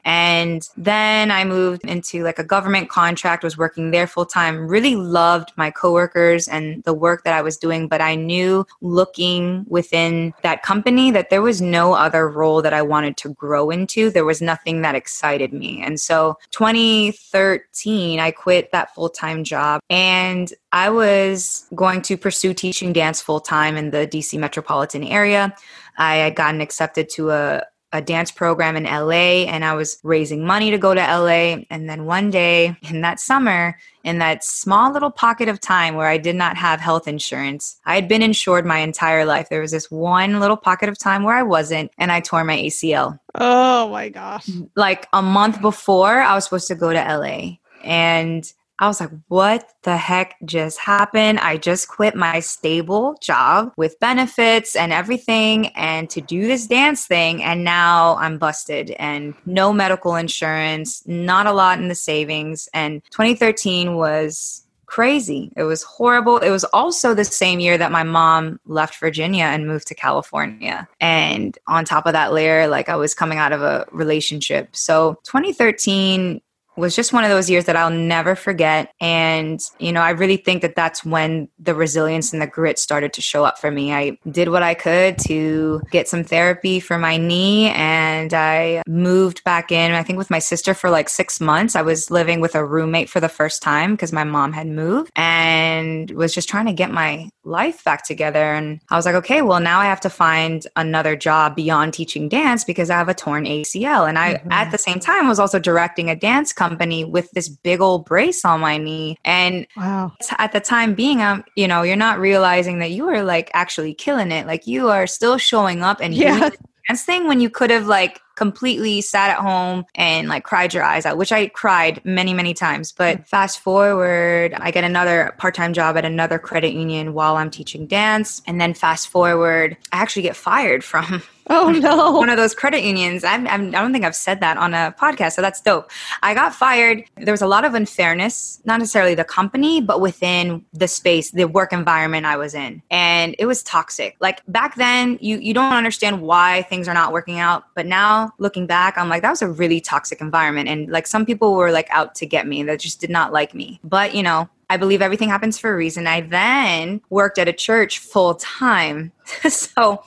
And 0.04 0.69
then 0.76 1.30
I 1.30 1.45
moved 1.45 1.85
into 1.85 2.23
like 2.23 2.38
a 2.38 2.45
government 2.45 2.88
contract, 2.88 3.45
was 3.45 3.59
working 3.59 3.90
there 3.90 4.07
full 4.07 4.26
time, 4.26 4.66
really 4.69 4.97
loved 4.97 5.52
my 5.57 5.71
coworkers 5.71 6.49
and 6.49 6.83
the 6.85 6.95
work 6.95 7.25
that 7.25 7.35
I 7.35 7.42
was 7.42 7.57
doing. 7.57 7.88
But 7.88 8.00
I 8.00 8.14
knew 8.14 8.66
looking 8.80 9.64
within 9.69 10.35
that 10.42 10.62
company 10.62 11.11
that 11.11 11.30
there 11.30 11.42
was 11.42 11.61
no 11.61 11.92
other 11.92 12.28
role 12.28 12.62
that 12.62 12.73
I 12.73 12.83
wanted 12.83 13.16
to 13.19 13.30
grow 13.30 13.71
into. 13.71 14.11
There 14.11 14.25
was 14.25 14.40
nothing 14.40 14.83
that 14.83 14.95
excited 14.95 15.52
me. 15.52 15.83
And 15.83 16.00
so 16.00 16.38
2013, 16.50 18.21
I 18.21 18.30
quit 18.30 18.73
that 18.73 18.95
full 18.95 19.09
time 19.09 19.45
job 19.45 19.80
and 19.90 20.52
I 20.73 20.90
was 20.90 21.66
going 21.75 22.02
to 22.02 22.16
pursue 22.16 22.54
teaching 22.54 22.92
dance 22.92 23.21
full 23.21 23.40
time 23.40 23.76
in 23.76 23.90
the 23.90 24.07
DC 24.07 24.38
metropolitan 24.38 25.04
area. 25.04 25.54
I 25.99 26.16
had 26.16 26.37
gotten 26.37 26.61
accepted 26.61 27.09
to 27.11 27.30
a, 27.30 27.62
a 27.92 28.00
dance 28.00 28.30
program 28.30 28.76
in 28.76 28.85
LA 28.85 29.47
and 29.49 29.64
I 29.64 29.75
was 29.75 29.99
raising 30.02 30.44
money 30.44 30.70
to 30.70 30.78
go 30.78 30.94
to 30.94 31.00
LA. 31.00 31.64
And 31.70 31.88
then 31.88 32.06
one 32.06 32.30
day 32.30 32.76
in 32.82 33.00
that 33.00 33.18
summer, 33.18 33.76
in 34.04 34.18
that 34.18 34.44
small 34.44 34.92
little 34.92 35.11
pocket 35.11 35.49
of 35.49 35.61
time 35.61 35.97
where 35.97 36.06
I 36.06 36.16
did 36.16 36.37
not 36.37 36.56
have 36.56 36.80
health 36.80 37.09
insurance, 37.09 37.80
I 37.85 37.97
had 37.97 38.09
been 38.09 38.23
insured 38.23 38.64
my 38.64 38.78
entire 38.78 39.25
life. 39.25 39.49
There 39.49 39.61
was 39.61 39.73
this 39.73 39.90
one 39.90 40.40
little 40.40 40.56
pocket 40.56 40.88
of 40.88 40.99
time 40.99 41.25
where 41.25 41.35
I 41.35 41.42
wasn't, 41.42 41.90
and 41.99 42.12
I 42.12 42.20
tore 42.20 42.44
my 42.44 42.56
ACL. 42.56 43.18
Oh 43.35 43.88
my 43.90 44.09
gosh. 44.09 44.49
Like 44.76 45.09
a 45.12 45.23
month 45.23 45.61
before, 45.61 46.20
I 46.20 46.35
was 46.35 46.44
supposed 46.44 46.68
to 46.68 46.75
go 46.75 46.92
to 46.92 46.99
LA. 46.99 47.56
And 47.82 48.50
I 48.80 48.87
was 48.87 48.99
like, 48.99 49.10
what 49.28 49.70
the 49.82 49.99
heck 49.99 50.37
just 50.46 50.78
happened? 50.78 51.38
I 51.38 51.58
just 51.58 51.88
quit 51.88 52.14
my 52.14 52.40
stable 52.40 53.14
job 53.20 53.72
with 53.76 54.00
benefits 54.00 54.75
and 54.75 54.90
everything 54.90 55.66
and 55.68 56.08
to 56.08 56.22
do 56.22 56.46
this 56.46 56.66
dance 56.66 57.06
thing. 57.06 57.42
And 57.42 57.62
now 57.62 58.16
I'm 58.16 58.38
busted 58.38 58.92
and 58.92 59.34
no 59.44 59.70
medical 59.75 60.16
insurance, 60.16 61.06
not 61.06 61.46
a 61.46 61.52
lot 61.52 61.78
in 61.78 61.88
the 61.88 61.94
savings. 61.94 62.70
And 62.72 63.02
2013 63.10 63.96
was 63.96 64.66
crazy. 64.87 65.52
It 65.56 65.62
was 65.62 65.82
horrible. 65.82 66.38
It 66.38 66.50
was 66.50 66.64
also 66.64 67.14
the 67.14 67.25
same 67.25 67.60
year 67.60 67.78
that 67.78 67.92
my 67.92 68.02
mom 68.02 68.58
left 68.64 68.99
Virginia 68.99 69.44
and 69.44 69.68
moved 69.68 69.87
to 69.88 69.94
California. 69.94 70.88
And 71.00 71.56
on 71.68 71.84
top 71.84 72.06
of 72.06 72.14
that 72.14 72.32
layer, 72.32 72.66
like 72.66 72.88
I 72.88 72.96
was 72.96 73.14
coming 73.14 73.38
out 73.38 73.52
of 73.52 73.62
a 73.62 73.87
relationship. 73.92 74.75
So 74.75 75.20
2013 75.25 76.40
was 76.76 76.96
just 76.96 77.12
one 77.12 77.24
of 77.24 77.30
those 77.30 77.50
years 77.50 77.64
that 77.66 77.76
I'll 77.76 77.90
never 77.90 78.34
forget. 78.34 78.92
And, 79.00 79.60
you 79.78 79.92
know, 79.92 80.00
I 80.00 80.10
really 80.10 80.36
think 80.36 80.62
that 80.62 80.76
that's 80.76 81.04
when 81.04 81.48
the 81.58 81.74
resilience 81.74 82.32
and 82.32 82.40
the 82.40 82.46
grit 82.46 82.78
started 82.78 83.12
to 83.14 83.20
show 83.20 83.44
up 83.44 83.58
for 83.58 83.70
me. 83.70 83.92
I 83.92 84.18
did 84.30 84.48
what 84.48 84.62
I 84.62 84.74
could 84.74 85.18
to 85.26 85.82
get 85.90 86.08
some 86.08 86.24
therapy 86.24 86.80
for 86.80 86.98
my 86.98 87.16
knee 87.16 87.70
and 87.70 88.32
I 88.32 88.82
moved 88.86 89.44
back 89.44 89.72
in, 89.72 89.92
I 89.92 90.02
think 90.02 90.16
with 90.16 90.30
my 90.30 90.38
sister 90.38 90.74
for 90.74 90.90
like 90.90 91.08
six 91.08 91.40
months. 91.40 91.76
I 91.76 91.82
was 91.82 92.10
living 92.10 92.40
with 92.40 92.54
a 92.54 92.64
roommate 92.64 93.10
for 93.10 93.20
the 93.20 93.28
first 93.28 93.62
time 93.62 93.92
because 93.92 94.12
my 94.12 94.24
mom 94.24 94.52
had 94.52 94.66
moved 94.66 95.10
and 95.16 96.10
was 96.12 96.34
just 96.34 96.48
trying 96.48 96.66
to 96.66 96.72
get 96.72 96.90
my 96.90 97.28
life 97.44 97.82
back 97.84 98.06
together. 98.06 98.54
And 98.54 98.80
I 98.90 98.96
was 98.96 99.06
like, 99.06 99.14
okay, 99.16 99.42
well, 99.42 99.60
now 99.60 99.80
I 99.80 99.86
have 99.86 100.00
to 100.02 100.10
find 100.10 100.66
another 100.76 101.16
job 101.16 101.56
beyond 101.56 101.94
teaching 101.94 102.28
dance 102.28 102.64
because 102.64 102.90
I 102.90 102.98
have 102.98 103.08
a 103.08 103.14
torn 103.14 103.44
ACL. 103.44 104.08
And 104.08 104.18
I, 104.18 104.34
mm-hmm. 104.34 104.52
at 104.52 104.70
the 104.70 104.78
same 104.78 105.00
time, 105.00 105.28
was 105.28 105.38
also 105.38 105.58
directing 105.58 106.10
a 106.10 106.16
dance 106.16 106.52
company 106.60 107.04
with 107.04 107.30
this 107.30 107.48
big 107.48 107.80
old 107.80 108.04
brace 108.04 108.44
on 108.44 108.60
my 108.60 108.76
knee. 108.76 109.16
And 109.24 109.66
wow. 109.78 110.12
at 110.36 110.52
the 110.52 110.60
time 110.60 110.94
being, 110.94 111.22
um, 111.22 111.42
you 111.56 111.66
know, 111.66 111.80
you're 111.80 111.96
not 111.96 112.20
realizing 112.20 112.80
that 112.80 112.90
you 112.90 113.08
are 113.08 113.22
like 113.22 113.50
actually 113.54 113.94
killing 113.94 114.30
it. 114.30 114.46
Like 114.46 114.66
you 114.66 114.90
are 114.90 115.06
still 115.06 115.38
showing 115.38 115.82
up 115.82 116.00
and 116.02 116.12
yeah. 116.12 116.38
doing 116.38 116.50
the 116.50 116.58
dance 116.86 117.02
thing 117.04 117.26
when 117.26 117.40
you 117.40 117.48
could 117.48 117.70
have 117.70 117.86
like 117.86 118.20
completely 118.36 119.00
sat 119.00 119.30
at 119.30 119.38
home 119.38 119.84
and 119.94 120.28
like 120.28 120.44
cried 120.44 120.74
your 120.74 120.84
eyes 120.84 121.06
out, 121.06 121.16
which 121.16 121.32
I 121.32 121.46
cried 121.48 122.02
many, 122.04 122.34
many 122.34 122.52
times. 122.52 122.92
But 122.92 123.18
mm. 123.18 123.26
fast 123.26 123.60
forward, 123.60 124.52
I 124.54 124.70
get 124.70 124.84
another 124.84 125.34
part 125.38 125.54
time 125.54 125.72
job 125.72 125.96
at 125.96 126.04
another 126.04 126.38
credit 126.38 126.74
union 126.74 127.14
while 127.14 127.36
I'm 127.36 127.50
teaching 127.50 127.86
dance. 127.86 128.42
And 128.46 128.60
then 128.60 128.74
fast 128.74 129.08
forward, 129.08 129.78
I 129.92 129.96
actually 130.02 130.22
get 130.22 130.36
fired 130.36 130.84
from 130.84 131.22
Oh 131.49 131.70
no! 131.70 132.12
One 132.12 132.28
of 132.28 132.37
those 132.37 132.54
credit 132.54 132.85
unions. 132.85 133.25
I'm, 133.25 133.47
I'm, 133.49 133.62
I 133.62 133.64
do 133.66 133.70
not 133.70 133.92
think 133.92 134.04
I've 134.04 134.14
said 134.14 134.40
that 134.40 134.56
on 134.56 134.75
a 134.75 134.94
podcast, 134.99 135.32
so 135.32 135.43
that's 135.43 135.60
dope. 135.60 135.91
I 136.23 136.34
got 136.34 136.54
fired. 136.54 137.04
There 137.17 137.32
was 137.32 137.43
a 137.43 137.47
lot 137.47 137.64
of 137.64 137.75
unfairness, 137.75 138.60
not 138.64 138.78
necessarily 138.78 139.14
the 139.14 139.25
company, 139.25 139.80
but 139.80 140.00
within 140.00 140.64
the 140.73 140.86
space, 140.86 141.30
the 141.30 141.47
work 141.47 141.73
environment 141.73 142.26
I 142.26 142.36
was 142.36 142.54
in, 142.54 142.82
and 142.91 143.34
it 143.38 143.47
was 143.47 143.62
toxic. 143.62 144.17
Like 144.21 144.43
back 144.49 144.76
then, 144.76 145.19
you 145.21 145.38
you 145.38 145.54
don't 145.54 145.73
understand 145.73 146.23
why 146.23 146.62
things 146.62 146.88
are 146.88 146.95
not 146.95 147.12
working 147.12 147.38
out, 147.38 147.64
but 147.75 147.86
now 147.86 148.32
looking 148.38 148.67
back, 148.67 148.97
I'm 148.97 149.08
like 149.08 149.23
that 149.23 149.30
was 149.30 149.43
a 149.43 149.49
really 149.49 149.80
toxic 149.80 150.21
environment, 150.21 150.69
and 150.69 150.91
like 150.91 151.06
some 151.06 151.25
people 151.25 151.54
were 151.54 151.73
like 151.73 151.88
out 151.91 152.14
to 152.17 152.26
get 152.26 152.47
me 152.47 152.62
that 152.64 152.80
just 152.80 153.00
did 153.00 153.10
not 153.10 153.32
like 153.32 153.54
me. 153.54 153.80
But 153.82 154.14
you 154.14 154.23
know, 154.23 154.49
I 154.71 154.76
believe 154.76 155.02
everything 155.02 155.28
happens 155.28 155.58
for 155.58 155.73
a 155.73 155.76
reason. 155.76 156.06
I 156.06 156.21
then 156.21 157.00
worked 157.10 157.38
at 157.38 157.49
a 157.49 157.52
church 157.52 157.99
full 157.99 158.36
time. 158.36 159.10
so 159.49 160.02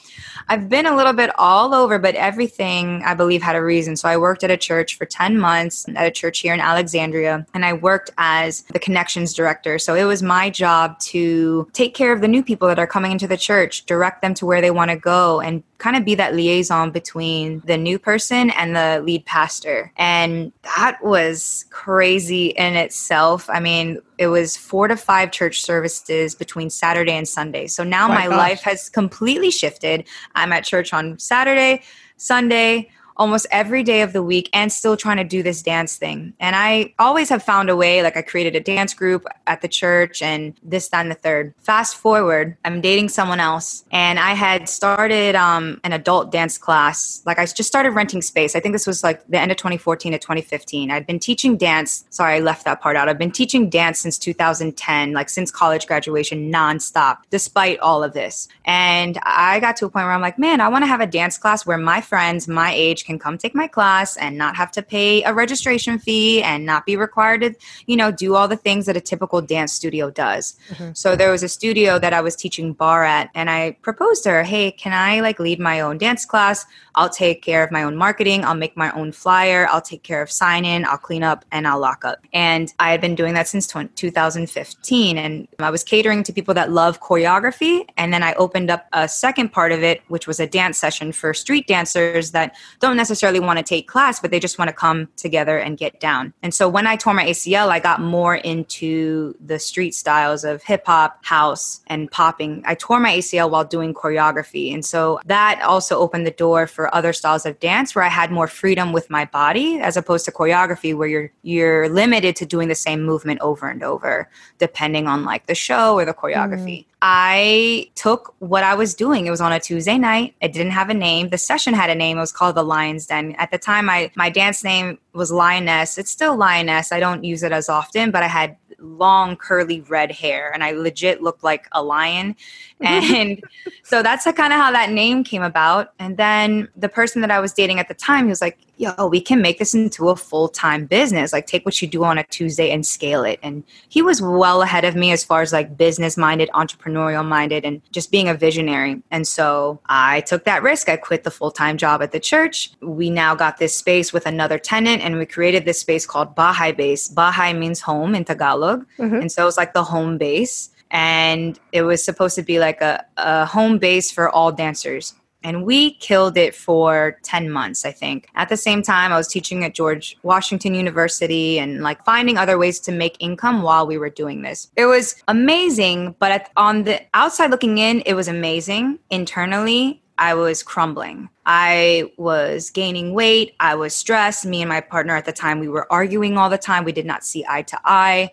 I've 0.49 0.69
been 0.69 0.85
a 0.85 0.95
little 0.95 1.13
bit 1.13 1.31
all 1.37 1.73
over, 1.73 1.99
but 1.99 2.15
everything 2.15 3.01
I 3.03 3.13
believe 3.13 3.41
had 3.41 3.55
a 3.55 3.63
reason. 3.63 3.95
So 3.95 4.09
I 4.09 4.17
worked 4.17 4.43
at 4.43 4.51
a 4.51 4.57
church 4.57 4.97
for 4.97 5.05
10 5.05 5.37
months 5.37 5.85
at 5.95 6.05
a 6.05 6.11
church 6.11 6.39
here 6.39 6.53
in 6.53 6.59
Alexandria, 6.59 7.45
and 7.53 7.65
I 7.65 7.73
worked 7.73 8.11
as 8.17 8.61
the 8.73 8.79
connections 8.79 9.33
director. 9.33 9.79
So 9.79 9.95
it 9.95 10.03
was 10.03 10.21
my 10.21 10.49
job 10.49 10.99
to 10.99 11.69
take 11.73 11.93
care 11.93 12.11
of 12.13 12.21
the 12.21 12.27
new 12.27 12.43
people 12.43 12.67
that 12.67 12.79
are 12.79 12.87
coming 12.87 13.11
into 13.11 13.27
the 13.27 13.37
church, 13.37 13.85
direct 13.85 14.21
them 14.21 14.33
to 14.35 14.45
where 14.45 14.61
they 14.61 14.71
want 14.71 14.91
to 14.91 14.97
go, 14.97 15.39
and 15.39 15.63
kind 15.77 15.97
of 15.97 16.05
be 16.05 16.15
that 16.15 16.33
liaison 16.33 16.91
between 16.91 17.61
the 17.65 17.77
new 17.77 17.99
person 17.99 18.49
and 18.51 18.73
the 18.73 19.01
lead 19.03 19.25
pastor. 19.25 19.91
And 19.97 20.53
that 20.63 21.03
was 21.03 21.65
crazy 21.71 22.47
in 22.47 22.75
itself. 22.75 23.49
I 23.49 23.59
mean, 23.59 23.99
it 24.17 24.27
was 24.27 24.55
four 24.55 24.87
to 24.87 24.95
five 24.95 25.31
church 25.31 25.61
services 25.61 26.35
between 26.35 26.69
Saturday 26.69 27.11
and 27.11 27.27
Sunday. 27.27 27.67
So 27.67 27.83
now 27.83 28.07
my, 28.07 28.27
my 28.29 28.35
life 28.35 28.61
has 28.61 28.89
completely 28.89 29.12
shifted. 29.51 30.07
I'm 30.35 30.51
at 30.51 30.63
church 30.63 30.93
on 30.93 31.17
Saturday, 31.19 31.83
Sunday, 32.17 32.89
almost 33.17 33.45
every 33.51 33.83
day 33.83 34.01
of 34.01 34.13
the 34.13 34.23
week 34.23 34.49
and 34.53 34.71
still 34.71 34.97
trying 34.97 35.17
to 35.17 35.23
do 35.23 35.43
this 35.43 35.61
dance 35.61 35.97
thing. 35.97 36.33
And 36.39 36.55
I 36.55 36.93
always 36.99 37.29
have 37.29 37.43
found 37.43 37.69
a 37.69 37.75
way, 37.75 38.01
like 38.03 38.17
I 38.17 38.21
created 38.21 38.55
a 38.55 38.59
dance 38.59 38.93
group 38.93 39.25
at 39.47 39.61
the 39.61 39.67
church 39.67 40.21
and 40.21 40.53
this, 40.63 40.89
that, 40.89 41.01
and 41.01 41.11
the 41.11 41.15
third. 41.15 41.53
Fast 41.59 41.95
forward, 41.95 42.57
I'm 42.65 42.81
dating 42.81 43.09
someone 43.09 43.39
else 43.39 43.85
and 43.91 44.19
I 44.19 44.33
had 44.33 44.69
started 44.69 45.35
um, 45.35 45.79
an 45.83 45.93
adult 45.93 46.31
dance 46.31 46.57
class. 46.57 47.21
Like 47.25 47.39
I 47.39 47.45
just 47.45 47.67
started 47.67 47.91
renting 47.91 48.21
space. 48.21 48.55
I 48.55 48.59
think 48.59 48.73
this 48.73 48.87
was 48.87 49.03
like 49.03 49.25
the 49.27 49.39
end 49.39 49.51
of 49.51 49.57
2014 49.57 50.11
to 50.13 50.19
2015. 50.19 50.91
I'd 50.91 51.07
been 51.07 51.19
teaching 51.19 51.57
dance. 51.57 52.05
Sorry, 52.09 52.35
I 52.35 52.39
left 52.39 52.65
that 52.65 52.81
part 52.81 52.95
out. 52.95 53.09
I've 53.09 53.17
been 53.17 53.31
teaching 53.31 53.69
dance 53.69 53.99
since 53.99 54.17
2010, 54.17 55.13
like 55.13 55.29
since 55.29 55.51
college 55.51 55.87
graduation, 55.87 56.51
nonstop, 56.51 57.19
despite 57.29 57.79
all 57.79 58.03
of 58.03 58.13
this. 58.13 58.47
And 58.65 59.19
I 59.23 59.59
got 59.59 59.75
to 59.77 59.85
a 59.85 59.89
point 59.89 60.05
where 60.05 60.13
I'm 60.13 60.21
like, 60.21 60.39
man, 60.39 60.61
I 60.61 60.67
want 60.67 60.83
to 60.83 60.87
have 60.87 61.01
a 61.01 61.07
dance 61.07 61.37
class 61.37 61.65
where 61.65 61.77
my 61.77 62.01
friends, 62.01 62.47
my 62.47 62.73
age, 62.73 63.02
can 63.03 63.19
come 63.19 63.37
take 63.37 63.55
my 63.55 63.67
class 63.67 64.17
and 64.17 64.37
not 64.37 64.55
have 64.55 64.71
to 64.71 64.81
pay 64.81 65.23
a 65.23 65.33
registration 65.33 65.99
fee 65.99 66.41
and 66.43 66.65
not 66.65 66.85
be 66.85 66.95
required 66.95 67.41
to, 67.41 67.53
you 67.85 67.95
know, 67.95 68.11
do 68.11 68.35
all 68.35 68.47
the 68.47 68.55
things 68.55 68.85
that 68.85 68.97
a 68.97 69.01
typical 69.01 69.41
dance 69.41 69.73
studio 69.73 70.09
does. 70.09 70.55
Mm-hmm. 70.69 70.91
So 70.93 71.15
there 71.15 71.31
was 71.31 71.43
a 71.43 71.49
studio 71.49 71.99
that 71.99 72.13
I 72.13 72.21
was 72.21 72.35
teaching 72.35 72.73
barre 72.73 73.05
at 73.05 73.29
and 73.35 73.49
I 73.49 73.77
proposed 73.81 74.23
to 74.23 74.29
her, 74.29 74.43
"Hey, 74.43 74.71
can 74.71 74.93
I 74.93 75.21
like 75.21 75.39
lead 75.39 75.59
my 75.59 75.81
own 75.81 75.97
dance 75.97 76.25
class? 76.25 76.65
I'll 76.95 77.09
take 77.09 77.41
care 77.41 77.63
of 77.63 77.71
my 77.71 77.83
own 77.83 77.95
marketing, 77.95 78.45
I'll 78.45 78.55
make 78.55 78.77
my 78.77 78.91
own 78.91 79.11
flyer, 79.11 79.67
I'll 79.69 79.81
take 79.81 80.03
care 80.03 80.21
of 80.21 80.31
sign 80.31 80.63
in, 80.63 80.85
I'll 80.85 80.97
clean 80.97 81.23
up 81.23 81.43
and 81.51 81.67
I'll 81.67 81.79
lock 81.79 82.05
up." 82.05 82.19
And 82.33 82.73
I 82.79 82.91
had 82.91 83.01
been 83.01 83.15
doing 83.15 83.33
that 83.33 83.47
since 83.47 83.67
2015 83.67 85.17
and 85.17 85.47
I 85.59 85.69
was 85.69 85.83
catering 85.83 86.23
to 86.23 86.33
people 86.33 86.53
that 86.53 86.71
love 86.71 87.01
choreography 87.01 87.87
and 87.97 88.13
then 88.13 88.23
I 88.23 88.33
opened 88.33 88.69
up 88.69 88.87
a 88.93 89.07
second 89.07 89.51
part 89.51 89.71
of 89.71 89.83
it 89.83 90.01
which 90.07 90.27
was 90.27 90.39
a 90.39 90.47
dance 90.47 90.77
session 90.77 91.11
for 91.11 91.33
street 91.33 91.67
dancers 91.67 92.31
that 92.31 92.55
don't 92.79 92.92
don't 92.93 92.97
necessarily 92.97 93.39
want 93.39 93.57
to 93.57 93.63
take 93.63 93.87
class, 93.87 94.19
but 94.19 94.29
they 94.29 94.39
just 94.39 94.59
want 94.59 94.69
to 94.69 94.73
come 94.73 95.07
together 95.15 95.57
and 95.57 95.79
get 95.79 95.99
down. 95.99 96.31
And 96.43 96.53
so 96.53 96.69
when 96.69 96.85
I 96.85 96.95
tore 96.95 97.15
my 97.15 97.25
ACL, 97.25 97.69
I 97.69 97.79
got 97.79 97.99
more 97.99 98.35
into 98.35 99.35
the 99.43 99.57
street 99.57 99.95
styles 99.95 100.43
of 100.43 100.61
hip 100.61 100.83
hop, 100.85 101.25
house, 101.25 101.81
and 101.87 102.11
popping. 102.11 102.61
I 102.67 102.75
tore 102.75 102.99
my 102.99 103.17
ACL 103.17 103.49
while 103.49 103.63
doing 103.63 103.95
choreography. 103.95 104.71
And 104.71 104.85
so 104.85 105.19
that 105.25 105.59
also 105.63 105.97
opened 105.97 106.27
the 106.27 106.31
door 106.31 106.67
for 106.67 106.93
other 106.93 107.13
styles 107.13 107.47
of 107.47 107.59
dance 107.59 107.95
where 107.95 108.05
I 108.05 108.09
had 108.09 108.31
more 108.31 108.47
freedom 108.47 108.93
with 108.93 109.09
my 109.09 109.25
body 109.25 109.79
as 109.79 109.97
opposed 109.97 110.25
to 110.25 110.31
choreography 110.31 110.95
where 110.95 111.07
you're 111.07 111.31
you're 111.41 111.89
limited 111.89 112.35
to 112.35 112.45
doing 112.45 112.67
the 112.67 112.75
same 112.75 113.01
movement 113.01 113.41
over 113.41 113.67
and 113.69 113.81
over 113.81 114.29
depending 114.59 115.07
on 115.07 115.25
like 115.25 115.47
the 115.47 115.55
show 115.55 115.95
or 115.95 116.05
the 116.05 116.13
choreography. 116.13 116.85
Mm. 116.85 116.85
I 117.05 117.91
took 117.95 118.33
what 118.39 118.63
I 118.63 118.75
was 118.75 118.93
doing. 118.93 119.27
It 119.27 119.29
was 119.29 119.41
on 119.41 119.51
a 119.51 119.59
Tuesday 119.59 119.97
night. 119.97 120.35
It 120.39 120.53
didn't 120.53 120.71
have 120.71 120.89
a 120.89 120.93
name. 120.93 121.31
The 121.31 121.37
session 121.37 121.73
had 121.73 121.89
a 121.89 121.95
name. 121.95 122.15
It 122.15 122.21
was 122.21 122.31
called 122.31 122.55
the 122.55 122.63
Lion's 122.63 123.05
Den. 123.07 123.35
At 123.37 123.51
the 123.51 123.57
time, 123.57 123.89
I 123.89 124.09
my 124.15 124.29
dance 124.29 124.63
name 124.63 124.97
was 125.11 125.29
Lioness. 125.29 125.97
It's 125.97 126.09
still 126.09 126.37
Lioness. 126.37 126.93
I 126.93 127.01
don't 127.01 127.25
use 127.25 127.43
it 127.43 127.51
as 127.51 127.67
often, 127.67 128.09
but 128.09 128.23
I 128.23 128.27
had 128.27 128.55
long 128.79 129.35
curly 129.35 129.81
red 129.81 130.13
hair 130.13 130.51
and 130.53 130.63
I 130.63 130.71
legit 130.71 131.21
looked 131.21 131.43
like 131.43 131.67
a 131.73 131.83
lion. 131.83 132.35
And 132.85 133.41
so 133.83 134.03
that's 134.03 134.25
kind 134.25 134.51
of 134.51 134.59
how 134.59 134.71
that 134.71 134.91
name 134.91 135.23
came 135.23 135.41
about. 135.41 135.93
And 135.99 136.17
then 136.17 136.67
the 136.75 136.89
person 136.89 137.21
that 137.21 137.31
I 137.31 137.39
was 137.39 137.53
dating 137.53 137.79
at 137.79 137.87
the 137.87 137.93
time, 137.93 138.25
he 138.25 138.29
was 138.29 138.41
like, 138.41 138.57
yo, 138.83 139.07
we 139.07 139.21
can 139.21 139.41
make 139.41 139.59
this 139.59 139.73
into 139.73 140.09
a 140.09 140.15
full 140.15 140.49
time 140.49 140.85
business. 140.85 141.31
Like, 141.33 141.47
take 141.47 141.65
what 141.65 141.81
you 141.81 141.87
do 141.87 142.03
on 142.03 142.17
a 142.17 142.23
Tuesday 142.25 142.71
and 142.71 142.85
scale 142.85 143.23
it. 143.23 143.39
And 143.41 143.63
he 143.89 144.01
was 144.01 144.21
well 144.21 144.61
ahead 144.61 144.85
of 144.85 144.95
me 144.95 145.11
as 145.11 145.23
far 145.23 145.41
as 145.41 145.53
like 145.53 145.77
business 145.77 146.17
minded, 146.17 146.49
entrepreneurial 146.53 147.25
minded, 147.25 147.65
and 147.65 147.81
just 147.91 148.11
being 148.11 148.27
a 148.27 148.33
visionary. 148.33 149.01
And 149.11 149.27
so 149.27 149.79
I 149.87 150.21
took 150.21 150.43
that 150.45 150.63
risk. 150.63 150.89
I 150.89 150.97
quit 150.97 151.23
the 151.23 151.31
full 151.31 151.51
time 151.51 151.77
job 151.77 152.01
at 152.01 152.11
the 152.11 152.19
church. 152.19 152.71
We 152.81 153.09
now 153.09 153.35
got 153.35 153.57
this 153.57 153.75
space 153.75 154.11
with 154.11 154.25
another 154.25 154.59
tenant, 154.59 155.01
and 155.01 155.17
we 155.17 155.25
created 155.25 155.65
this 155.65 155.79
space 155.79 156.05
called 156.05 156.35
Bahay 156.35 156.75
Base. 156.75 157.09
Bahay 157.09 157.57
means 157.57 157.81
home 157.81 158.15
in 158.15 158.25
Tagalog. 158.25 158.85
Mm-hmm. 158.97 159.15
And 159.15 159.31
so 159.31 159.47
it's 159.47 159.57
like 159.57 159.73
the 159.73 159.83
home 159.83 160.17
base 160.17 160.69
and 160.91 161.59
it 161.71 161.81
was 161.81 162.05
supposed 162.05 162.35
to 162.35 162.43
be 162.43 162.59
like 162.59 162.79
a, 162.79 163.03
a 163.17 163.47
home 163.47 163.79
base 163.79 164.11
for 164.11 164.29
all 164.29 164.51
dancers 164.51 165.15
and 165.43 165.65
we 165.65 165.95
killed 165.95 166.37
it 166.37 166.55
for 166.55 167.17
10 167.23 167.49
months 167.49 167.85
i 167.85 167.91
think 167.91 168.27
at 168.35 168.49
the 168.49 168.57
same 168.57 168.81
time 168.81 169.11
i 169.11 169.17
was 169.17 169.27
teaching 169.27 169.63
at 169.63 169.73
george 169.73 170.17
washington 170.23 170.73
university 170.73 171.59
and 171.59 171.81
like 171.81 172.03
finding 172.05 172.37
other 172.37 172.57
ways 172.57 172.79
to 172.79 172.91
make 172.91 173.15
income 173.19 173.61
while 173.61 173.85
we 173.85 173.97
were 173.97 174.09
doing 174.09 174.41
this 174.41 174.69
it 174.75 174.85
was 174.85 175.15
amazing 175.27 176.15
but 176.19 176.49
on 176.57 176.83
the 176.83 177.01
outside 177.13 177.51
looking 177.51 177.77
in 177.77 178.01
it 178.05 178.13
was 178.13 178.27
amazing 178.27 178.99
internally 179.09 179.99
I 180.17 180.35
was 180.35 180.61
crumbling. 180.61 181.29
I 181.45 182.11
was 182.17 182.69
gaining 182.69 183.13
weight. 183.13 183.55
I 183.59 183.75
was 183.75 183.95
stressed. 183.95 184.45
Me 184.45 184.61
and 184.61 184.69
my 184.69 184.79
partner 184.79 185.15
at 185.15 185.25
the 185.25 185.31
time, 185.31 185.59
we 185.59 185.67
were 185.67 185.91
arguing 185.91 186.37
all 186.37 186.49
the 186.49 186.57
time. 186.57 186.83
We 186.83 186.91
did 186.91 187.05
not 187.05 187.25
see 187.25 187.43
eye 187.49 187.63
to 187.63 187.79
eye. 187.83 188.31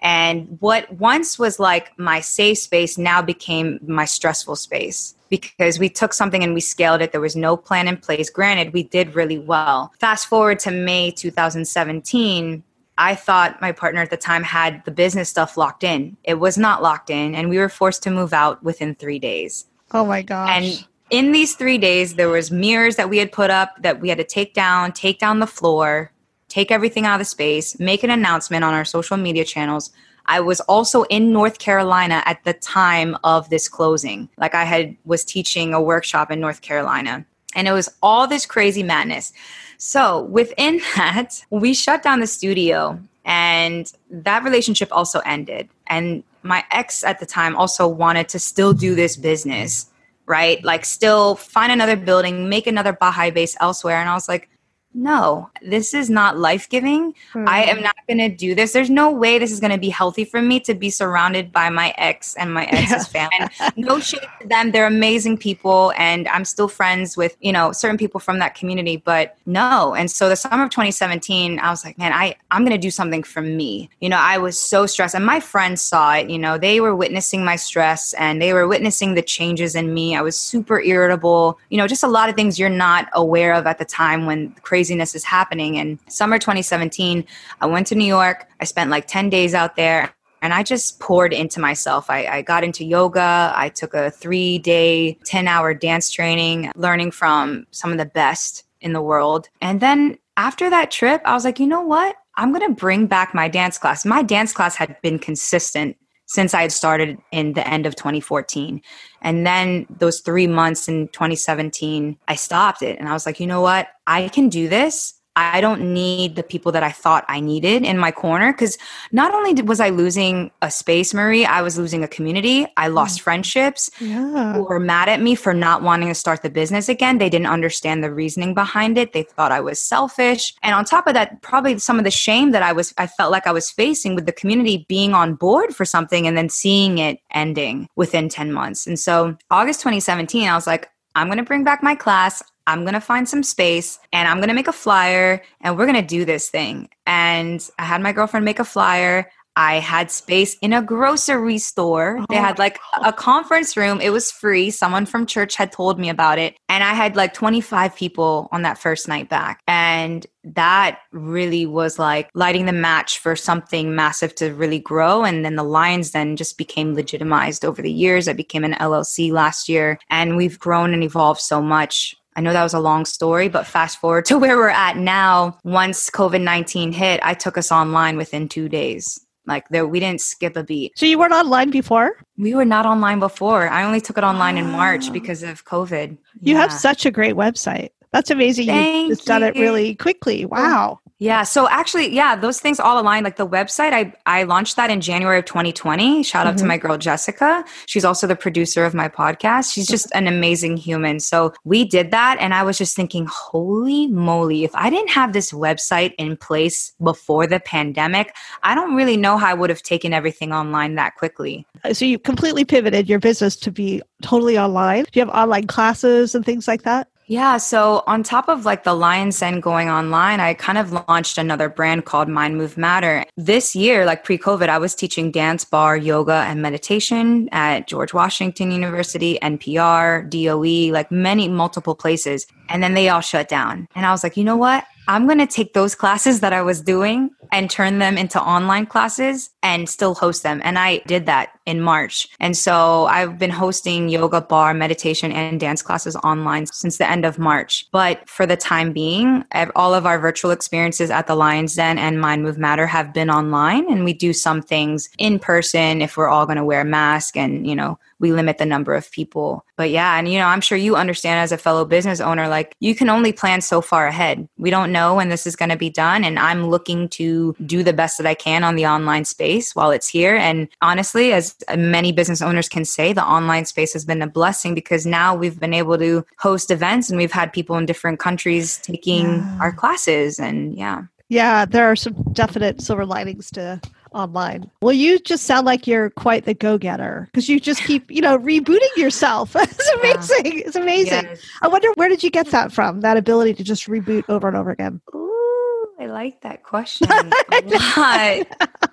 And 0.00 0.56
what 0.60 0.90
once 0.94 1.38
was 1.38 1.60
like 1.60 1.98
my 1.98 2.20
safe 2.20 2.58
space 2.58 2.96
now 2.96 3.20
became 3.22 3.78
my 3.86 4.04
stressful 4.04 4.56
space 4.56 5.14
because 5.28 5.78
we 5.78 5.88
took 5.88 6.12
something 6.12 6.42
and 6.42 6.54
we 6.54 6.60
scaled 6.60 7.00
it. 7.00 7.12
There 7.12 7.20
was 7.20 7.36
no 7.36 7.56
plan 7.56 7.86
in 7.86 7.96
place. 7.96 8.30
Granted, 8.30 8.72
we 8.72 8.82
did 8.82 9.14
really 9.14 9.38
well. 9.38 9.92
Fast 10.00 10.26
forward 10.26 10.58
to 10.60 10.70
May 10.70 11.10
2017. 11.10 12.62
I 12.98 13.14
thought 13.14 13.60
my 13.62 13.72
partner 13.72 14.02
at 14.02 14.10
the 14.10 14.16
time 14.16 14.42
had 14.42 14.84
the 14.84 14.90
business 14.90 15.30
stuff 15.30 15.56
locked 15.56 15.84
in. 15.84 16.16
It 16.24 16.34
was 16.34 16.58
not 16.58 16.82
locked 16.82 17.08
in, 17.08 17.34
and 17.34 17.48
we 17.48 17.56
were 17.56 17.70
forced 17.70 18.02
to 18.02 18.10
move 18.10 18.34
out 18.34 18.62
within 18.62 18.94
three 18.94 19.18
days. 19.18 19.64
Oh 19.92 20.04
my 20.04 20.20
gosh. 20.20 20.50
And 20.50 20.86
in 21.08 21.32
these 21.32 21.54
three 21.54 21.78
days, 21.78 22.16
there 22.16 22.28
was 22.28 22.50
mirrors 22.50 22.96
that 22.96 23.08
we 23.08 23.18
had 23.18 23.32
put 23.32 23.50
up 23.50 23.74
that 23.82 24.00
we 24.00 24.08
had 24.10 24.18
to 24.18 24.24
take 24.24 24.52
down, 24.52 24.92
take 24.92 25.18
down 25.18 25.40
the 25.40 25.46
floor, 25.46 26.12
take 26.50 26.70
everything 26.70 27.06
out 27.06 27.14
of 27.14 27.20
the 27.20 27.24
space, 27.24 27.78
make 27.78 28.02
an 28.02 28.10
announcement 28.10 28.64
on 28.64 28.74
our 28.74 28.84
social 28.84 29.16
media 29.16 29.44
channels. 29.44 29.90
I 30.26 30.40
was 30.40 30.60
also 30.60 31.04
in 31.04 31.32
North 31.32 31.58
Carolina 31.58 32.22
at 32.26 32.44
the 32.44 32.52
time 32.52 33.16
of 33.24 33.48
this 33.48 33.68
closing. 33.68 34.28
Like 34.36 34.54
I 34.54 34.64
had 34.64 34.94
was 35.06 35.24
teaching 35.24 35.72
a 35.72 35.80
workshop 35.80 36.30
in 36.30 36.40
North 36.40 36.60
Carolina. 36.60 37.24
And 37.54 37.66
it 37.66 37.72
was 37.72 37.88
all 38.02 38.28
this 38.28 38.46
crazy 38.46 38.82
madness. 38.82 39.32
So 39.78 40.24
within 40.24 40.82
that, 40.96 41.42
we 41.48 41.72
shut 41.72 42.02
down 42.02 42.20
the 42.20 42.26
studio 42.26 43.00
and 43.24 43.90
that 44.10 44.44
relationship 44.44 44.88
also 44.92 45.20
ended. 45.20 45.68
And 45.86 46.22
my 46.42 46.64
ex 46.70 47.04
at 47.04 47.20
the 47.20 47.26
time 47.26 47.56
also 47.56 47.86
wanted 47.86 48.28
to 48.30 48.38
still 48.38 48.72
do 48.72 48.94
this 48.94 49.16
business, 49.16 49.86
right? 50.26 50.62
Like 50.64 50.84
still 50.84 51.34
find 51.36 51.70
another 51.70 51.96
building, 51.96 52.48
make 52.48 52.66
another 52.66 52.92
Bahay 52.92 53.32
base 53.32 53.56
elsewhere. 53.60 53.96
And 53.96 54.08
I 54.08 54.14
was 54.14 54.28
like, 54.28 54.48
no, 54.92 55.48
this 55.62 55.94
is 55.94 56.10
not 56.10 56.36
life 56.36 56.68
giving. 56.68 57.12
Mm-hmm. 57.12 57.48
I 57.48 57.64
am 57.64 57.76
hmm. 57.76 57.84
not 57.84 57.96
going 58.08 58.18
to 58.18 58.28
do 58.28 58.56
this. 58.56 58.72
There's 58.72 58.90
no 58.90 59.10
way 59.10 59.38
this 59.38 59.52
is 59.52 59.60
going 59.60 59.72
to 59.72 59.78
be 59.78 59.88
healthy 59.88 60.24
for 60.24 60.42
me 60.42 60.58
to 60.60 60.74
be 60.74 60.90
surrounded 60.90 61.52
by 61.52 61.70
my 61.70 61.94
ex 61.96 62.34
and 62.34 62.52
my 62.52 62.64
ex's 62.72 63.06
family. 63.06 63.48
And 63.60 63.72
no 63.76 64.00
shade 64.00 64.26
to 64.40 64.48
them. 64.48 64.72
They're 64.72 64.86
amazing 64.86 65.38
people. 65.38 65.92
And 65.96 66.26
I'm 66.28 66.44
still 66.44 66.66
friends 66.66 67.16
with, 67.16 67.36
you 67.40 67.52
know, 67.52 67.70
certain 67.70 67.98
people 67.98 68.18
from 68.18 68.40
that 68.40 68.56
community, 68.56 68.96
but 68.96 69.36
no. 69.46 69.94
And 69.94 70.10
so 70.10 70.28
the 70.28 70.34
summer 70.34 70.64
of 70.64 70.70
2017, 70.70 71.60
I 71.60 71.70
was 71.70 71.84
like, 71.84 71.96
man, 71.96 72.12
I, 72.12 72.34
I'm 72.50 72.62
going 72.62 72.72
to 72.72 72.78
do 72.78 72.90
something 72.90 73.22
for 73.22 73.42
me. 73.42 73.90
You 74.00 74.08
know, 74.08 74.18
I 74.18 74.38
was 74.38 74.58
so 74.58 74.86
stressed 74.86 75.14
and 75.14 75.24
my 75.24 75.38
friends 75.38 75.82
saw 75.82 76.14
it, 76.14 76.28
you 76.28 76.38
know, 76.38 76.58
they 76.58 76.80
were 76.80 76.96
witnessing 76.96 77.44
my 77.44 77.54
stress 77.54 78.12
and 78.14 78.42
they 78.42 78.52
were 78.52 78.66
witnessing 78.66 79.14
the 79.14 79.22
changes 79.22 79.76
in 79.76 79.94
me. 79.94 80.16
I 80.16 80.22
was 80.22 80.38
super 80.38 80.80
irritable, 80.80 81.60
you 81.68 81.78
know, 81.78 81.86
just 81.86 82.02
a 82.02 82.08
lot 82.08 82.28
of 82.28 82.34
things 82.34 82.58
you're 82.58 82.68
not 82.68 83.08
aware 83.12 83.54
of 83.54 83.66
at 83.66 83.78
the 83.78 83.84
time 83.84 84.26
when 84.26 84.50
crazy 84.62 84.79
craziness 84.80 85.14
is 85.14 85.24
happening. 85.24 85.76
And 85.76 85.98
summer 86.08 86.38
2017, 86.38 87.26
I 87.60 87.66
went 87.66 87.86
to 87.88 87.94
New 87.94 88.06
York. 88.06 88.48
I 88.60 88.64
spent 88.64 88.88
like 88.88 89.06
10 89.06 89.28
days 89.28 89.52
out 89.52 89.76
there 89.76 90.14
and 90.40 90.54
I 90.54 90.62
just 90.62 91.00
poured 91.00 91.34
into 91.34 91.60
myself. 91.60 92.08
I, 92.08 92.24
I, 92.24 92.40
got 92.40 92.64
into 92.64 92.82
yoga. 92.82 93.52
I 93.54 93.68
took 93.68 93.92
a 93.92 94.10
three 94.10 94.58
day, 94.58 95.18
10 95.26 95.46
hour 95.46 95.74
dance 95.74 96.10
training, 96.10 96.72
learning 96.76 97.10
from 97.10 97.66
some 97.72 97.92
of 97.92 97.98
the 97.98 98.06
best 98.06 98.64
in 98.80 98.94
the 98.94 99.02
world. 99.02 99.50
And 99.60 99.80
then 99.80 100.16
after 100.38 100.70
that 100.70 100.90
trip, 100.90 101.20
I 101.26 101.34
was 101.34 101.44
like, 101.44 101.60
you 101.60 101.66
know 101.66 101.82
what? 101.82 102.16
I'm 102.36 102.50
going 102.50 102.66
to 102.66 102.74
bring 102.74 103.06
back 103.06 103.34
my 103.34 103.48
dance 103.48 103.76
class. 103.76 104.06
My 104.06 104.22
dance 104.22 104.54
class 104.54 104.76
had 104.76 104.96
been 105.02 105.18
consistent 105.18 105.98
since 106.24 106.54
I 106.54 106.62
had 106.62 106.72
started 106.72 107.18
in 107.32 107.52
the 107.52 107.68
end 107.68 107.84
of 107.84 107.96
2014. 107.96 108.80
And 109.22 109.46
then 109.46 109.86
those 109.90 110.20
three 110.20 110.46
months 110.46 110.88
in 110.88 111.08
2017, 111.08 112.16
I 112.26 112.34
stopped 112.34 112.82
it 112.82 112.98
and 112.98 113.08
I 113.08 113.12
was 113.12 113.26
like, 113.26 113.40
you 113.40 113.46
know 113.46 113.60
what? 113.60 113.88
I 114.06 114.28
can 114.28 114.48
do 114.48 114.68
this. 114.68 115.19
I 115.36 115.60
don't 115.60 115.92
need 115.94 116.34
the 116.34 116.42
people 116.42 116.72
that 116.72 116.82
I 116.82 116.90
thought 116.90 117.24
I 117.28 117.38
needed 117.38 117.84
in 117.84 117.98
my 117.98 118.10
corner 118.10 118.52
because 118.52 118.76
not 119.12 119.32
only 119.32 119.62
was 119.62 119.78
I 119.78 119.90
losing 119.90 120.50
a 120.60 120.70
space, 120.70 121.14
Marie, 121.14 121.44
I 121.44 121.62
was 121.62 121.78
losing 121.78 122.02
a 122.02 122.08
community. 122.08 122.66
I 122.76 122.88
lost 122.88 123.20
mm. 123.20 123.22
friendships 123.22 123.90
yeah. 124.00 124.54
who 124.54 124.64
were 124.64 124.80
mad 124.80 125.08
at 125.08 125.20
me 125.20 125.36
for 125.36 125.54
not 125.54 125.82
wanting 125.82 126.08
to 126.08 126.14
start 126.14 126.42
the 126.42 126.50
business 126.50 126.88
again. 126.88 127.18
They 127.18 127.30
didn't 127.30 127.46
understand 127.46 128.02
the 128.02 128.12
reasoning 128.12 128.54
behind 128.54 128.98
it. 128.98 129.12
They 129.12 129.22
thought 129.22 129.52
I 129.52 129.60
was 129.60 129.80
selfish. 129.80 130.52
And 130.62 130.74
on 130.74 130.84
top 130.84 131.06
of 131.06 131.14
that, 131.14 131.40
probably 131.42 131.78
some 131.78 131.98
of 131.98 132.04
the 132.04 132.10
shame 132.10 132.50
that 132.50 132.62
I 132.62 132.72
was, 132.72 132.92
I 132.98 133.06
felt 133.06 133.30
like 133.30 133.46
I 133.46 133.52
was 133.52 133.70
facing 133.70 134.16
with 134.16 134.26
the 134.26 134.32
community 134.32 134.84
being 134.88 135.14
on 135.14 135.34
board 135.34 135.76
for 135.76 135.84
something 135.84 136.26
and 136.26 136.36
then 136.36 136.48
seeing 136.48 136.98
it 136.98 137.20
ending 137.30 137.88
within 137.94 138.28
10 138.28 138.52
months. 138.52 138.84
And 138.86 138.98
so 138.98 139.36
August 139.50 139.80
2017, 139.80 140.48
I 140.48 140.54
was 140.54 140.66
like, 140.66 140.90
I'm 141.14 141.28
going 141.28 141.38
to 141.38 141.44
bring 141.44 141.64
back 141.64 141.82
my 141.82 141.94
class. 141.94 142.42
I'm 142.70 142.82
going 142.82 142.94
to 142.94 143.00
find 143.00 143.28
some 143.28 143.42
space 143.42 143.98
and 144.12 144.28
I'm 144.28 144.36
going 144.36 144.48
to 144.48 144.54
make 144.54 144.68
a 144.68 144.72
flyer 144.72 145.42
and 145.60 145.76
we're 145.76 145.86
going 145.86 146.00
to 146.00 146.06
do 146.06 146.24
this 146.24 146.48
thing. 146.48 146.88
And 147.04 147.68
I 147.80 147.84
had 147.84 148.00
my 148.00 148.12
girlfriend 148.12 148.44
make 148.44 148.60
a 148.60 148.64
flyer. 148.64 149.28
I 149.56 149.80
had 149.80 150.12
space 150.12 150.56
in 150.62 150.72
a 150.72 150.80
grocery 150.80 151.58
store. 151.58 152.24
They 152.28 152.36
had 152.36 152.60
oh 152.60 152.62
like 152.62 152.78
a 153.04 153.12
conference 153.12 153.76
room. 153.76 154.00
It 154.00 154.10
was 154.10 154.30
free. 154.30 154.70
Someone 154.70 155.04
from 155.04 155.26
church 155.26 155.56
had 155.56 155.72
told 155.72 155.98
me 155.98 156.08
about 156.08 156.38
it. 156.38 156.56
And 156.68 156.84
I 156.84 156.94
had 156.94 157.16
like 157.16 157.34
25 157.34 157.96
people 157.96 158.48
on 158.52 158.62
that 158.62 158.78
first 158.78 159.08
night 159.08 159.28
back. 159.28 159.60
And 159.66 160.24
that 160.44 161.00
really 161.10 161.66
was 161.66 161.98
like 161.98 162.30
lighting 162.34 162.66
the 162.66 162.72
match 162.72 163.18
for 163.18 163.34
something 163.34 163.96
massive 163.96 164.34
to 164.36 164.54
really 164.54 164.78
grow. 164.78 165.24
And 165.24 165.44
then 165.44 165.56
the 165.56 165.64
Lion's 165.64 166.12
Den 166.12 166.36
just 166.36 166.56
became 166.56 166.94
legitimized 166.94 167.64
over 167.64 167.82
the 167.82 167.92
years. 167.92 168.28
I 168.28 168.32
became 168.32 168.62
an 168.62 168.74
LLC 168.74 169.32
last 169.32 169.68
year 169.68 169.98
and 170.08 170.36
we've 170.36 170.58
grown 170.58 170.94
and 170.94 171.02
evolved 171.02 171.40
so 171.40 171.60
much 171.60 172.14
I 172.40 172.42
know 172.42 172.54
that 172.54 172.62
was 172.62 172.72
a 172.72 172.80
long 172.80 173.04
story, 173.04 173.50
but 173.50 173.66
fast 173.66 173.98
forward 173.98 174.24
to 174.24 174.38
where 174.44 174.56
we're 174.56 174.70
at 174.70 174.96
now. 174.96 175.58
Once 175.62 176.08
COVID 176.08 176.40
19 176.40 176.90
hit, 176.90 177.20
I 177.22 177.34
took 177.34 177.58
us 177.58 177.70
online 177.70 178.16
within 178.16 178.48
two 178.48 178.66
days. 178.66 179.20
Like 179.44 179.68
there, 179.68 179.86
we 179.86 180.00
didn't 180.00 180.22
skip 180.22 180.56
a 180.56 180.64
beat. 180.64 180.96
So 180.96 181.04
you 181.04 181.18
weren't 181.18 181.34
online 181.34 181.68
before? 181.68 182.16
We 182.38 182.54
were 182.54 182.64
not 182.64 182.86
online 182.86 183.18
before. 183.18 183.68
I 183.68 183.84
only 183.84 184.00
took 184.00 184.16
it 184.16 184.24
online 184.24 184.56
in 184.56 184.70
March 184.70 185.12
because 185.12 185.42
of 185.42 185.66
COVID. 185.66 186.16
You 186.40 186.54
yeah. 186.54 186.62
have 186.62 186.72
such 186.72 187.04
a 187.04 187.10
great 187.10 187.34
website. 187.34 187.90
That's 188.10 188.30
amazing. 188.30 188.68
Thank 188.68 189.10
You've 189.10 189.20
done 189.22 189.42
it 189.42 189.54
really 189.56 189.94
quickly. 189.94 190.46
Wow. 190.46 191.00
Yeah. 191.20 191.42
So 191.42 191.68
actually, 191.68 192.14
yeah, 192.14 192.34
those 192.34 192.60
things 192.60 192.80
all 192.80 192.98
align. 192.98 193.24
Like 193.24 193.36
the 193.36 193.46
website, 193.46 193.92
I, 193.92 194.14
I 194.24 194.44
launched 194.44 194.76
that 194.76 194.90
in 194.90 195.02
January 195.02 195.38
of 195.38 195.44
2020. 195.44 196.22
Shout 196.22 196.46
out 196.46 196.54
mm-hmm. 196.54 196.60
to 196.60 196.64
my 196.64 196.78
girl, 196.78 196.96
Jessica. 196.96 197.62
She's 197.84 198.06
also 198.06 198.26
the 198.26 198.34
producer 198.34 198.86
of 198.86 198.94
my 198.94 199.06
podcast. 199.06 199.70
She's 199.70 199.86
just 199.86 200.10
an 200.14 200.26
amazing 200.26 200.78
human. 200.78 201.20
So 201.20 201.52
we 201.64 201.84
did 201.84 202.10
that. 202.10 202.38
And 202.40 202.54
I 202.54 202.62
was 202.62 202.78
just 202.78 202.96
thinking, 202.96 203.26
holy 203.30 204.06
moly, 204.06 204.64
if 204.64 204.74
I 204.74 204.88
didn't 204.88 205.10
have 205.10 205.34
this 205.34 205.52
website 205.52 206.14
in 206.16 206.38
place 206.38 206.92
before 207.02 207.46
the 207.46 207.60
pandemic, 207.60 208.34
I 208.62 208.74
don't 208.74 208.94
really 208.94 209.18
know 209.18 209.36
how 209.36 209.48
I 209.48 209.54
would 209.54 209.68
have 209.68 209.82
taken 209.82 210.14
everything 210.14 210.54
online 210.54 210.94
that 210.94 211.16
quickly. 211.16 211.66
So 211.92 212.06
you 212.06 212.18
completely 212.18 212.64
pivoted 212.64 213.10
your 213.10 213.18
business 213.18 213.56
to 213.56 213.70
be 213.70 214.00
totally 214.22 214.58
online. 214.58 215.04
Do 215.04 215.20
you 215.20 215.26
have 215.26 215.34
online 215.34 215.66
classes 215.66 216.34
and 216.34 216.46
things 216.46 216.66
like 216.66 216.82
that? 216.84 217.08
Yeah. 217.30 217.58
So 217.58 218.02
on 218.08 218.24
top 218.24 218.48
of 218.48 218.64
like 218.64 218.82
the 218.82 218.92
Lion's 218.92 219.38
Den 219.38 219.60
going 219.60 219.88
online, 219.88 220.40
I 220.40 220.52
kind 220.52 220.76
of 220.76 220.90
launched 220.90 221.38
another 221.38 221.68
brand 221.68 222.04
called 222.04 222.28
Mind 222.28 222.58
Move 222.58 222.76
Matter. 222.76 223.24
This 223.36 223.76
year, 223.76 224.04
like 224.04 224.24
pre 224.24 224.36
COVID, 224.36 224.68
I 224.68 224.78
was 224.78 224.96
teaching 224.96 225.30
dance, 225.30 225.64
barre, 225.64 225.96
yoga, 225.96 226.44
and 226.48 226.60
meditation 226.60 227.48
at 227.52 227.86
George 227.86 228.12
Washington 228.12 228.72
University, 228.72 229.38
NPR, 229.42 230.28
DOE, 230.28 230.92
like 230.92 231.12
many 231.12 231.46
multiple 231.46 231.94
places. 231.94 232.48
And 232.68 232.82
then 232.82 232.94
they 232.94 233.08
all 233.08 233.20
shut 233.20 233.48
down. 233.48 233.86
And 233.94 234.06
I 234.06 234.10
was 234.10 234.24
like, 234.24 234.36
you 234.36 234.42
know 234.42 234.56
what? 234.56 234.84
I'm 235.08 235.26
going 235.26 235.38
to 235.38 235.46
take 235.46 235.72
those 235.72 235.94
classes 235.94 236.40
that 236.40 236.52
I 236.52 236.62
was 236.62 236.80
doing 236.80 237.30
and 237.52 237.68
turn 237.68 237.98
them 237.98 238.16
into 238.16 238.40
online 238.40 238.86
classes 238.86 239.50
and 239.62 239.88
still 239.88 240.14
host 240.14 240.44
them. 240.44 240.60
And 240.62 240.78
I 240.78 240.98
did 241.06 241.26
that 241.26 241.58
in 241.66 241.80
March. 241.80 242.28
And 242.38 242.56
so 242.56 243.06
I've 243.06 243.38
been 243.38 243.50
hosting 243.50 244.08
yoga, 244.08 244.40
barre, 244.40 244.72
meditation, 244.72 245.32
and 245.32 245.58
dance 245.58 245.82
classes 245.82 246.14
online 246.16 246.66
since 246.66 246.98
the 246.98 247.10
end 247.10 247.24
of 247.24 247.40
March. 247.40 247.86
But 247.90 248.28
for 248.28 248.46
the 248.46 248.56
time 248.56 248.92
being, 248.92 249.44
all 249.74 249.94
of 249.94 250.06
our 250.06 250.18
virtual 250.18 250.52
experiences 250.52 251.10
at 251.10 251.26
the 251.26 251.34
Lion's 251.34 251.74
Den 251.74 251.98
and 251.98 252.20
Mind 252.20 252.44
Move 252.44 252.58
Matter 252.58 252.86
have 252.86 253.12
been 253.12 253.30
online. 253.30 253.90
And 253.90 254.04
we 254.04 254.12
do 254.12 254.32
some 254.32 254.62
things 254.62 255.10
in 255.18 255.40
person 255.40 256.02
if 256.02 256.16
we're 256.16 256.28
all 256.28 256.46
going 256.46 256.56
to 256.56 256.64
wear 256.64 256.82
a 256.82 256.84
mask 256.84 257.36
and, 257.36 257.66
you 257.66 257.74
know, 257.74 257.98
we 258.20 258.32
limit 258.32 258.58
the 258.58 258.66
number 258.66 258.94
of 258.94 259.10
people. 259.10 259.64
But 259.76 259.90
yeah, 259.90 260.18
and 260.18 260.28
you 260.28 260.38
know, 260.38 260.46
I'm 260.46 260.60
sure 260.60 260.78
you 260.78 260.94
understand 260.94 261.40
as 261.40 261.52
a 261.52 261.58
fellow 261.58 261.84
business 261.84 262.20
owner, 262.20 262.48
like 262.48 262.76
you 262.80 262.94
can 262.94 263.08
only 263.08 263.32
plan 263.32 263.60
so 263.60 263.80
far 263.80 264.06
ahead. 264.06 264.48
We 264.58 264.70
don't 264.70 264.92
know 264.92 265.14
when 265.14 265.30
this 265.30 265.46
is 265.46 265.56
going 265.56 265.70
to 265.70 265.76
be 265.76 265.90
done. 265.90 266.22
And 266.22 266.38
I'm 266.38 266.68
looking 266.68 267.08
to 267.10 267.56
do 267.66 267.82
the 267.82 267.92
best 267.92 268.18
that 268.18 268.26
I 268.26 268.34
can 268.34 268.62
on 268.62 268.76
the 268.76 268.86
online 268.86 269.24
space 269.24 269.74
while 269.74 269.90
it's 269.90 270.08
here. 270.08 270.36
And 270.36 270.68
honestly, 270.82 271.32
as 271.32 271.56
many 271.76 272.12
business 272.12 272.42
owners 272.42 272.68
can 272.68 272.84
say, 272.84 273.12
the 273.12 273.24
online 273.24 273.64
space 273.64 273.92
has 273.94 274.04
been 274.04 274.22
a 274.22 274.26
blessing 274.26 274.74
because 274.74 275.06
now 275.06 275.34
we've 275.34 275.58
been 275.58 275.74
able 275.74 275.98
to 275.98 276.24
host 276.38 276.70
events 276.70 277.10
and 277.10 277.18
we've 277.18 277.32
had 277.32 277.52
people 277.52 277.76
in 277.76 277.86
different 277.86 278.20
countries 278.20 278.78
taking 278.78 279.26
yeah. 279.26 279.58
our 279.60 279.72
classes. 279.72 280.38
And 280.38 280.76
yeah. 280.76 281.04
Yeah, 281.28 281.64
there 281.64 281.90
are 281.90 281.96
some 281.96 282.14
definite 282.32 282.82
silver 282.82 283.06
linings 283.06 283.50
to 283.52 283.80
online. 284.12 284.70
Well, 284.82 284.92
you 284.92 285.18
just 285.18 285.44
sound 285.44 285.66
like 285.66 285.86
you're 285.86 286.10
quite 286.10 286.44
the 286.44 286.54
go-getter 286.54 287.28
because 287.32 287.48
you 287.48 287.60
just 287.60 287.82
keep, 287.84 288.10
you 288.10 288.20
know, 288.20 288.38
rebooting 288.38 288.96
yourself. 288.96 289.52
it's 289.58 289.88
amazing. 289.90 290.58
Yeah. 290.58 290.64
It's 290.66 290.76
amazing. 290.76 291.24
Yes. 291.24 291.42
I 291.62 291.68
wonder 291.68 291.88
where 291.94 292.08
did 292.08 292.22
you 292.22 292.30
get 292.30 292.48
that 292.48 292.72
from? 292.72 293.00
That 293.00 293.16
ability 293.16 293.54
to 293.54 293.64
just 293.64 293.86
reboot 293.86 294.24
over 294.28 294.48
and 294.48 294.56
over 294.56 294.70
again. 294.70 295.00
Ooh, 295.14 295.86
I 296.00 296.06
like 296.06 296.40
that 296.42 296.62
question 296.62 297.08
a 297.10 297.60
lot. 297.96 298.46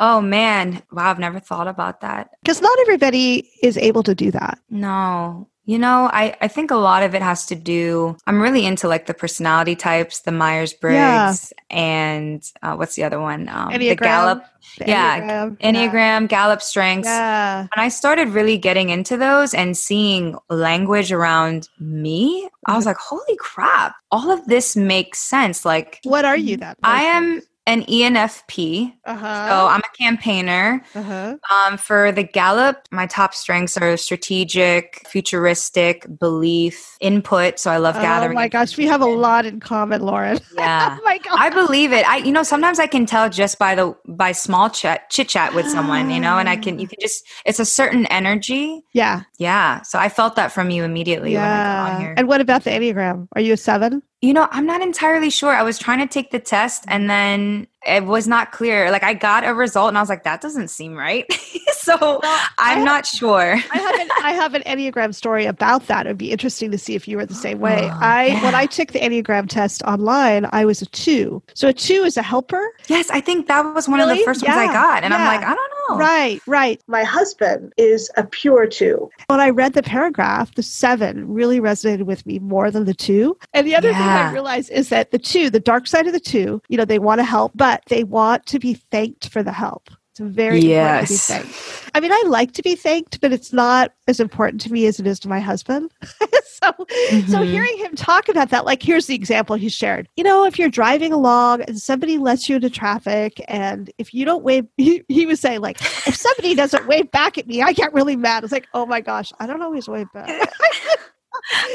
Oh 0.00 0.20
man, 0.20 0.80
wow, 0.92 1.10
I've 1.10 1.18
never 1.18 1.40
thought 1.40 1.66
about 1.66 2.02
that. 2.02 2.30
Because 2.40 2.62
not 2.62 2.78
everybody 2.82 3.50
is 3.64 3.76
able 3.76 4.04
to 4.04 4.14
do 4.14 4.30
that. 4.30 4.60
No. 4.70 5.48
You 5.68 5.78
know, 5.78 6.08
I, 6.10 6.34
I 6.40 6.48
think 6.48 6.70
a 6.70 6.76
lot 6.76 7.02
of 7.02 7.14
it 7.14 7.20
has 7.20 7.44
to 7.44 7.54
do, 7.54 8.16
I'm 8.26 8.40
really 8.40 8.64
into 8.64 8.88
like 8.88 9.04
the 9.04 9.12
personality 9.12 9.76
types, 9.76 10.20
the 10.20 10.32
Myers 10.32 10.72
Briggs, 10.72 11.52
yeah. 11.70 11.76
and 11.76 12.52
uh, 12.62 12.74
what's 12.74 12.94
the 12.94 13.04
other 13.04 13.20
one? 13.20 13.50
Um, 13.50 13.76
the 13.76 13.94
Gallup. 13.94 14.42
The 14.78 14.86
yeah, 14.86 15.20
Enneagram, 15.20 15.58
Enneagram 15.58 16.20
yeah. 16.22 16.26
Gallup 16.26 16.62
strengths. 16.62 17.08
Yeah. 17.08 17.66
When 17.76 17.84
I 17.84 17.90
started 17.90 18.28
really 18.28 18.56
getting 18.56 18.88
into 18.88 19.18
those 19.18 19.52
and 19.52 19.76
seeing 19.76 20.38
language 20.48 21.12
around 21.12 21.68
me, 21.78 22.48
I 22.64 22.74
was 22.74 22.84
mm-hmm. 22.84 22.88
like, 22.88 22.96
holy 22.96 23.36
crap, 23.36 23.94
all 24.10 24.30
of 24.30 24.46
this 24.46 24.74
makes 24.74 25.18
sense. 25.18 25.66
Like, 25.66 26.00
what 26.04 26.24
are 26.24 26.36
you 26.36 26.56
then? 26.56 26.76
I 26.82 27.02
am 27.02 27.42
an 27.68 27.84
ENFP. 27.84 28.94
Uh-huh. 29.04 29.48
So 29.48 29.66
I'm 29.66 29.80
a 29.80 29.96
campaigner. 30.02 30.82
Uh-huh. 30.94 31.36
Um, 31.54 31.76
for 31.76 32.10
the 32.10 32.22
Gallup, 32.22 32.88
my 32.90 33.06
top 33.06 33.34
strengths 33.34 33.76
are 33.76 33.96
strategic, 33.98 35.06
futuristic, 35.06 36.06
belief, 36.18 36.96
input. 37.00 37.58
So 37.58 37.70
I 37.70 37.76
love 37.76 37.96
oh 37.98 38.00
gathering. 38.00 38.38
Oh 38.38 38.40
my 38.40 38.48
gosh, 38.48 38.78
we 38.78 38.86
have 38.86 39.02
a 39.02 39.06
lot 39.06 39.44
in 39.44 39.60
common, 39.60 40.02
Lauren. 40.02 40.40
Yeah. 40.58 40.96
oh 40.98 41.02
my 41.04 41.18
god. 41.18 41.36
I 41.38 41.50
believe 41.50 41.92
it. 41.92 42.08
I 42.08 42.16
you 42.16 42.32
know 42.32 42.42
sometimes 42.42 42.80
I 42.80 42.88
can 42.88 43.06
tell 43.06 43.28
just 43.30 43.60
by 43.60 43.76
the 43.76 43.94
by 44.08 44.32
small 44.32 44.68
chat 44.70 45.08
chit 45.10 45.28
chat 45.28 45.54
with 45.54 45.68
someone, 45.68 46.10
you 46.10 46.18
know, 46.18 46.38
and 46.38 46.48
I 46.48 46.56
can 46.56 46.80
you 46.80 46.88
can 46.88 46.98
just 47.00 47.24
it's 47.44 47.60
a 47.60 47.64
certain 47.64 48.06
energy. 48.06 48.82
Yeah. 48.92 49.22
Yeah. 49.38 49.82
So 49.82 49.98
I 50.00 50.08
felt 50.08 50.34
that 50.34 50.50
from 50.50 50.70
you 50.70 50.82
immediately 50.82 51.34
yeah. 51.34 52.14
And 52.16 52.26
what 52.26 52.40
about 52.40 52.64
the 52.64 52.70
Enneagram? 52.70 53.28
Are 53.36 53.40
you 53.40 53.52
a 53.52 53.56
seven? 53.56 54.02
You 54.20 54.32
know, 54.32 54.48
I'm 54.50 54.66
not 54.66 54.80
entirely 54.82 55.30
sure. 55.30 55.50
I 55.50 55.62
was 55.62 55.78
trying 55.78 56.00
to 56.00 56.06
take 56.06 56.32
the 56.32 56.40
test 56.40 56.84
and 56.88 57.08
then 57.08 57.68
it 57.86 58.04
was 58.04 58.26
not 58.26 58.52
clear. 58.52 58.90
Like 58.90 59.04
I 59.04 59.14
got 59.14 59.44
a 59.44 59.54
result 59.54 59.88
and 59.88 59.98
I 59.98 60.02
was 60.02 60.08
like, 60.08 60.24
that 60.24 60.40
doesn't 60.40 60.68
seem 60.68 60.94
right. 60.94 61.30
so 61.72 61.96
well, 62.00 62.20
I'm 62.58 62.84
not 62.84 63.06
sure. 63.06 63.56
I 63.72 63.78
have 63.78 64.00
an 64.00 64.08
I 64.22 64.32
have 64.32 64.54
an 64.54 64.62
Enneagram 64.62 65.14
story 65.14 65.46
about 65.46 65.86
that. 65.86 66.06
It 66.06 66.10
would 66.10 66.18
be 66.18 66.32
interesting 66.32 66.70
to 66.72 66.78
see 66.78 66.94
if 66.94 67.06
you 67.06 67.16
were 67.16 67.26
the 67.26 67.34
same 67.46 67.60
way. 67.60 67.88
Oh, 67.90 67.98
I 68.00 68.26
yeah. 68.26 68.42
when 68.42 68.54
I 68.54 68.66
took 68.66 68.92
the 68.92 69.00
Enneagram 69.00 69.48
test 69.48 69.82
online, 69.82 70.48
I 70.52 70.64
was 70.64 70.82
a 70.82 70.86
two. 70.86 71.42
So 71.54 71.68
a 71.68 71.72
two 71.72 72.02
is 72.04 72.16
a 72.16 72.22
helper. 72.22 72.72
Yes, 72.88 73.10
I 73.10 73.20
think 73.20 73.46
that 73.46 73.62
was 73.74 73.88
one 73.88 74.00
really? 74.00 74.12
of 74.12 74.18
the 74.18 74.24
first 74.24 74.42
yeah. 74.42 74.56
ones 74.56 74.70
I 74.70 74.72
got. 74.72 75.04
And 75.04 75.12
yeah. 75.12 75.18
I'm 75.18 75.40
like, 75.40 75.46
I 75.46 75.54
don't 75.54 75.70
know. 75.88 75.96
Right, 75.96 76.40
right. 76.46 76.82
My 76.86 77.04
husband 77.04 77.72
is 77.76 78.10
a 78.16 78.24
pure 78.24 78.66
two. 78.66 79.10
When 79.28 79.40
I 79.40 79.50
read 79.50 79.72
the 79.72 79.82
paragraph, 79.82 80.54
the 80.54 80.62
seven 80.62 81.32
really 81.32 81.60
resonated 81.60 82.02
with 82.02 82.26
me 82.26 82.38
more 82.40 82.70
than 82.70 82.84
the 82.84 82.94
two. 82.94 83.38
And 83.54 83.66
the 83.66 83.74
other 83.74 83.92
thing 83.92 84.02
I 84.02 84.32
realized 84.32 84.70
is 84.70 84.90
that 84.90 85.10
the 85.12 85.18
two, 85.18 85.48
the 85.48 85.60
dark 85.60 85.86
side 85.86 86.06
of 86.06 86.12
the 86.12 86.20
two, 86.20 86.60
you 86.68 86.76
know, 86.76 86.84
they 86.84 86.98
want 86.98 87.20
to 87.20 87.24
help, 87.24 87.52
but 87.54 87.67
but 87.68 87.82
they 87.88 88.02
want 88.02 88.46
to 88.46 88.58
be 88.58 88.72
thanked 88.72 89.28
for 89.28 89.42
the 89.42 89.52
help. 89.52 89.90
It's 90.12 90.20
very 90.20 90.58
yes. 90.58 91.10
important 91.10 91.10
to 91.10 91.12
be 91.12 91.52
thanked. 91.52 91.90
I 91.94 92.00
mean, 92.00 92.12
I 92.12 92.22
like 92.26 92.52
to 92.52 92.62
be 92.62 92.74
thanked, 92.74 93.20
but 93.20 93.30
it's 93.30 93.52
not 93.52 93.92
as 94.06 94.20
important 94.20 94.62
to 94.62 94.72
me 94.72 94.86
as 94.86 94.98
it 94.98 95.06
is 95.06 95.20
to 95.20 95.28
my 95.28 95.38
husband. 95.38 95.92
so, 96.02 96.72
mm-hmm. 96.72 97.30
so 97.30 97.42
hearing 97.42 97.76
him 97.76 97.94
talk 97.94 98.30
about 98.30 98.48
that, 98.48 98.64
like 98.64 98.82
here's 98.82 99.06
the 99.06 99.14
example 99.14 99.54
he 99.54 99.68
shared. 99.68 100.08
You 100.16 100.24
know, 100.24 100.46
if 100.46 100.58
you're 100.58 100.70
driving 100.70 101.12
along 101.12 101.60
and 101.60 101.78
somebody 101.78 102.16
lets 102.16 102.48
you 102.48 102.56
into 102.56 102.70
traffic, 102.70 103.38
and 103.48 103.90
if 103.98 104.14
you 104.14 104.24
don't 104.24 104.42
wave, 104.42 104.64
he, 104.78 105.04
he 105.08 105.26
was 105.26 105.38
saying 105.38 105.60
like, 105.60 105.78
if 106.06 106.16
somebody 106.16 106.54
doesn't 106.54 106.86
wave 106.86 107.10
back 107.10 107.36
at 107.36 107.46
me, 107.46 107.60
I 107.60 107.74
get 107.74 107.92
really 107.92 108.16
mad. 108.16 108.44
It's 108.44 108.52
like, 108.52 108.66
oh 108.72 108.86
my 108.86 109.02
gosh, 109.02 109.30
I 109.40 109.46
don't 109.46 109.60
always 109.60 109.88
wave 109.88 110.10
back. 110.14 110.50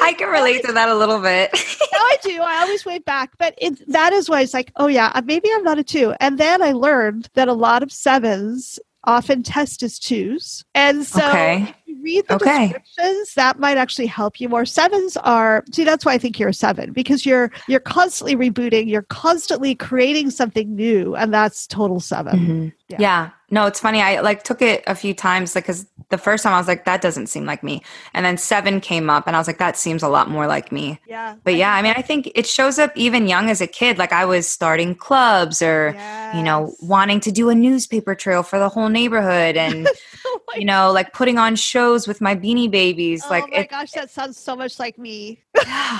I 0.02 0.14
can 0.14 0.30
relate 0.30 0.64
to 0.66 0.74
that 0.74 0.90
a 0.90 0.96
little 0.96 1.20
bit. 1.20 1.52
no, 1.94 2.00
I 2.00 2.18
do. 2.22 2.42
I 2.42 2.62
always 2.62 2.86
wave 2.86 3.06
back, 3.06 3.32
but 3.38 3.54
it, 3.58 3.82
that 3.92 4.14
is 4.14 4.30
why 4.30 4.42
it's 4.42 4.54
like, 4.54 4.72
oh 4.76 4.88
yeah, 4.88 5.12
uh, 5.14 5.22
maybe 5.24 5.50
I'm 5.54 5.64
not 5.64 5.80
a 5.80 5.84
two. 5.84 6.14
And 6.20 6.38
then 6.38 6.62
I 6.62 6.72
learned 6.72 7.30
that 7.34 7.48
a 7.48 7.54
lot 7.54 7.84
of 7.84 7.92
sevens 7.92 8.80
often 9.06 9.44
test 9.44 9.84
as 9.84 10.00
twos, 10.00 10.64
and 10.74 11.06
so 11.06 11.28
okay. 11.28 11.76
Read 12.02 12.28
the 12.28 12.36
okay. 12.36 12.68
descriptions, 12.68 13.34
that 13.36 13.60
might 13.60 13.78
actually 13.78 14.08
help 14.08 14.40
you 14.40 14.50
more. 14.50 14.66
Sevens 14.66 15.18
are 15.18 15.64
see 15.72 15.84
that's 15.84 16.06
why 16.06 16.14
I 16.14 16.18
think 16.18 16.40
you're 16.40 16.50
a 16.50 16.54
seven 16.54 16.94
because 16.94 17.26
you're 17.26 17.52
you're 17.68 17.80
constantly 17.80 18.36
rebooting, 18.36 18.90
you're 18.90 19.04
constantly 19.04 19.76
creating 19.76 20.30
something 20.30 20.76
new, 20.76 21.16
and 21.16 21.34
that's 21.34 21.68
total 21.68 22.00
7 22.00 22.40
mm-hmm. 22.40 22.68
yeah. 22.90 22.98
yeah. 23.00 23.30
No, 23.54 23.68
it's 23.68 23.80
funny. 23.80 24.02
I 24.02 24.20
like 24.22 24.42
took 24.42 24.64
it 24.64 24.84
a 24.88 24.96
few 24.96 25.14
times 25.14 25.54
because 25.54 25.86
the 26.10 26.18
first 26.18 26.44
time 26.44 26.54
I 26.54 26.58
was 26.58 26.68
like, 26.68 26.86
that 26.86 27.02
doesn't 27.02 27.28
seem 27.28 27.46
like 27.46 27.64
me. 27.64 27.84
And 28.16 28.26
then 28.26 28.36
seven 28.36 28.82
came 28.82 29.12
up 29.12 29.28
and 29.28 29.36
I 29.36 29.40
was 29.40 29.46
like, 29.46 29.60
that 29.60 29.78
seems 29.78 30.02
a 30.02 30.08
lot 30.08 30.28
more 30.28 30.48
like 30.48 30.72
me. 30.72 31.00
Yeah. 31.08 31.36
But 31.44 31.54
yeah, 31.54 31.76
I 31.76 31.84
mean, 31.84 31.94
I 31.96 32.02
think 32.02 32.32
it 32.34 32.48
shows 32.48 32.80
up 32.80 32.92
even 32.96 33.28
young 33.28 33.52
as 33.52 33.62
a 33.62 33.68
kid. 33.68 34.00
Like 34.00 34.12
I 34.12 34.26
was 34.26 34.48
starting 34.48 34.96
clubs 34.96 35.62
or, 35.62 35.94
yes. 35.96 36.36
you 36.36 36.42
know, 36.42 36.74
wanting 36.82 37.20
to 37.20 37.32
do 37.32 37.50
a 37.50 37.56
newspaper 37.56 38.16
trail 38.16 38.42
for 38.42 38.58
the 38.58 38.70
whole 38.70 38.90
neighborhood 38.90 39.56
and, 39.56 39.88
oh 40.26 40.40
you 40.56 40.66
know, 40.66 40.92
like 40.92 41.14
putting 41.14 41.38
on 41.38 41.56
shows 41.56 41.83
with 41.92 42.22
my 42.22 42.36
beanie 42.36 42.70
babies. 42.70 43.24
Oh 43.26 43.30
like, 43.30 43.52
my 43.52 43.60
it, 43.60 43.70
gosh, 43.70 43.92
that 43.92 44.10
sounds 44.10 44.38
so 44.38 44.56
much 44.56 44.80
like 44.80 44.98
me. 44.98 45.44
yeah. 45.66 46.00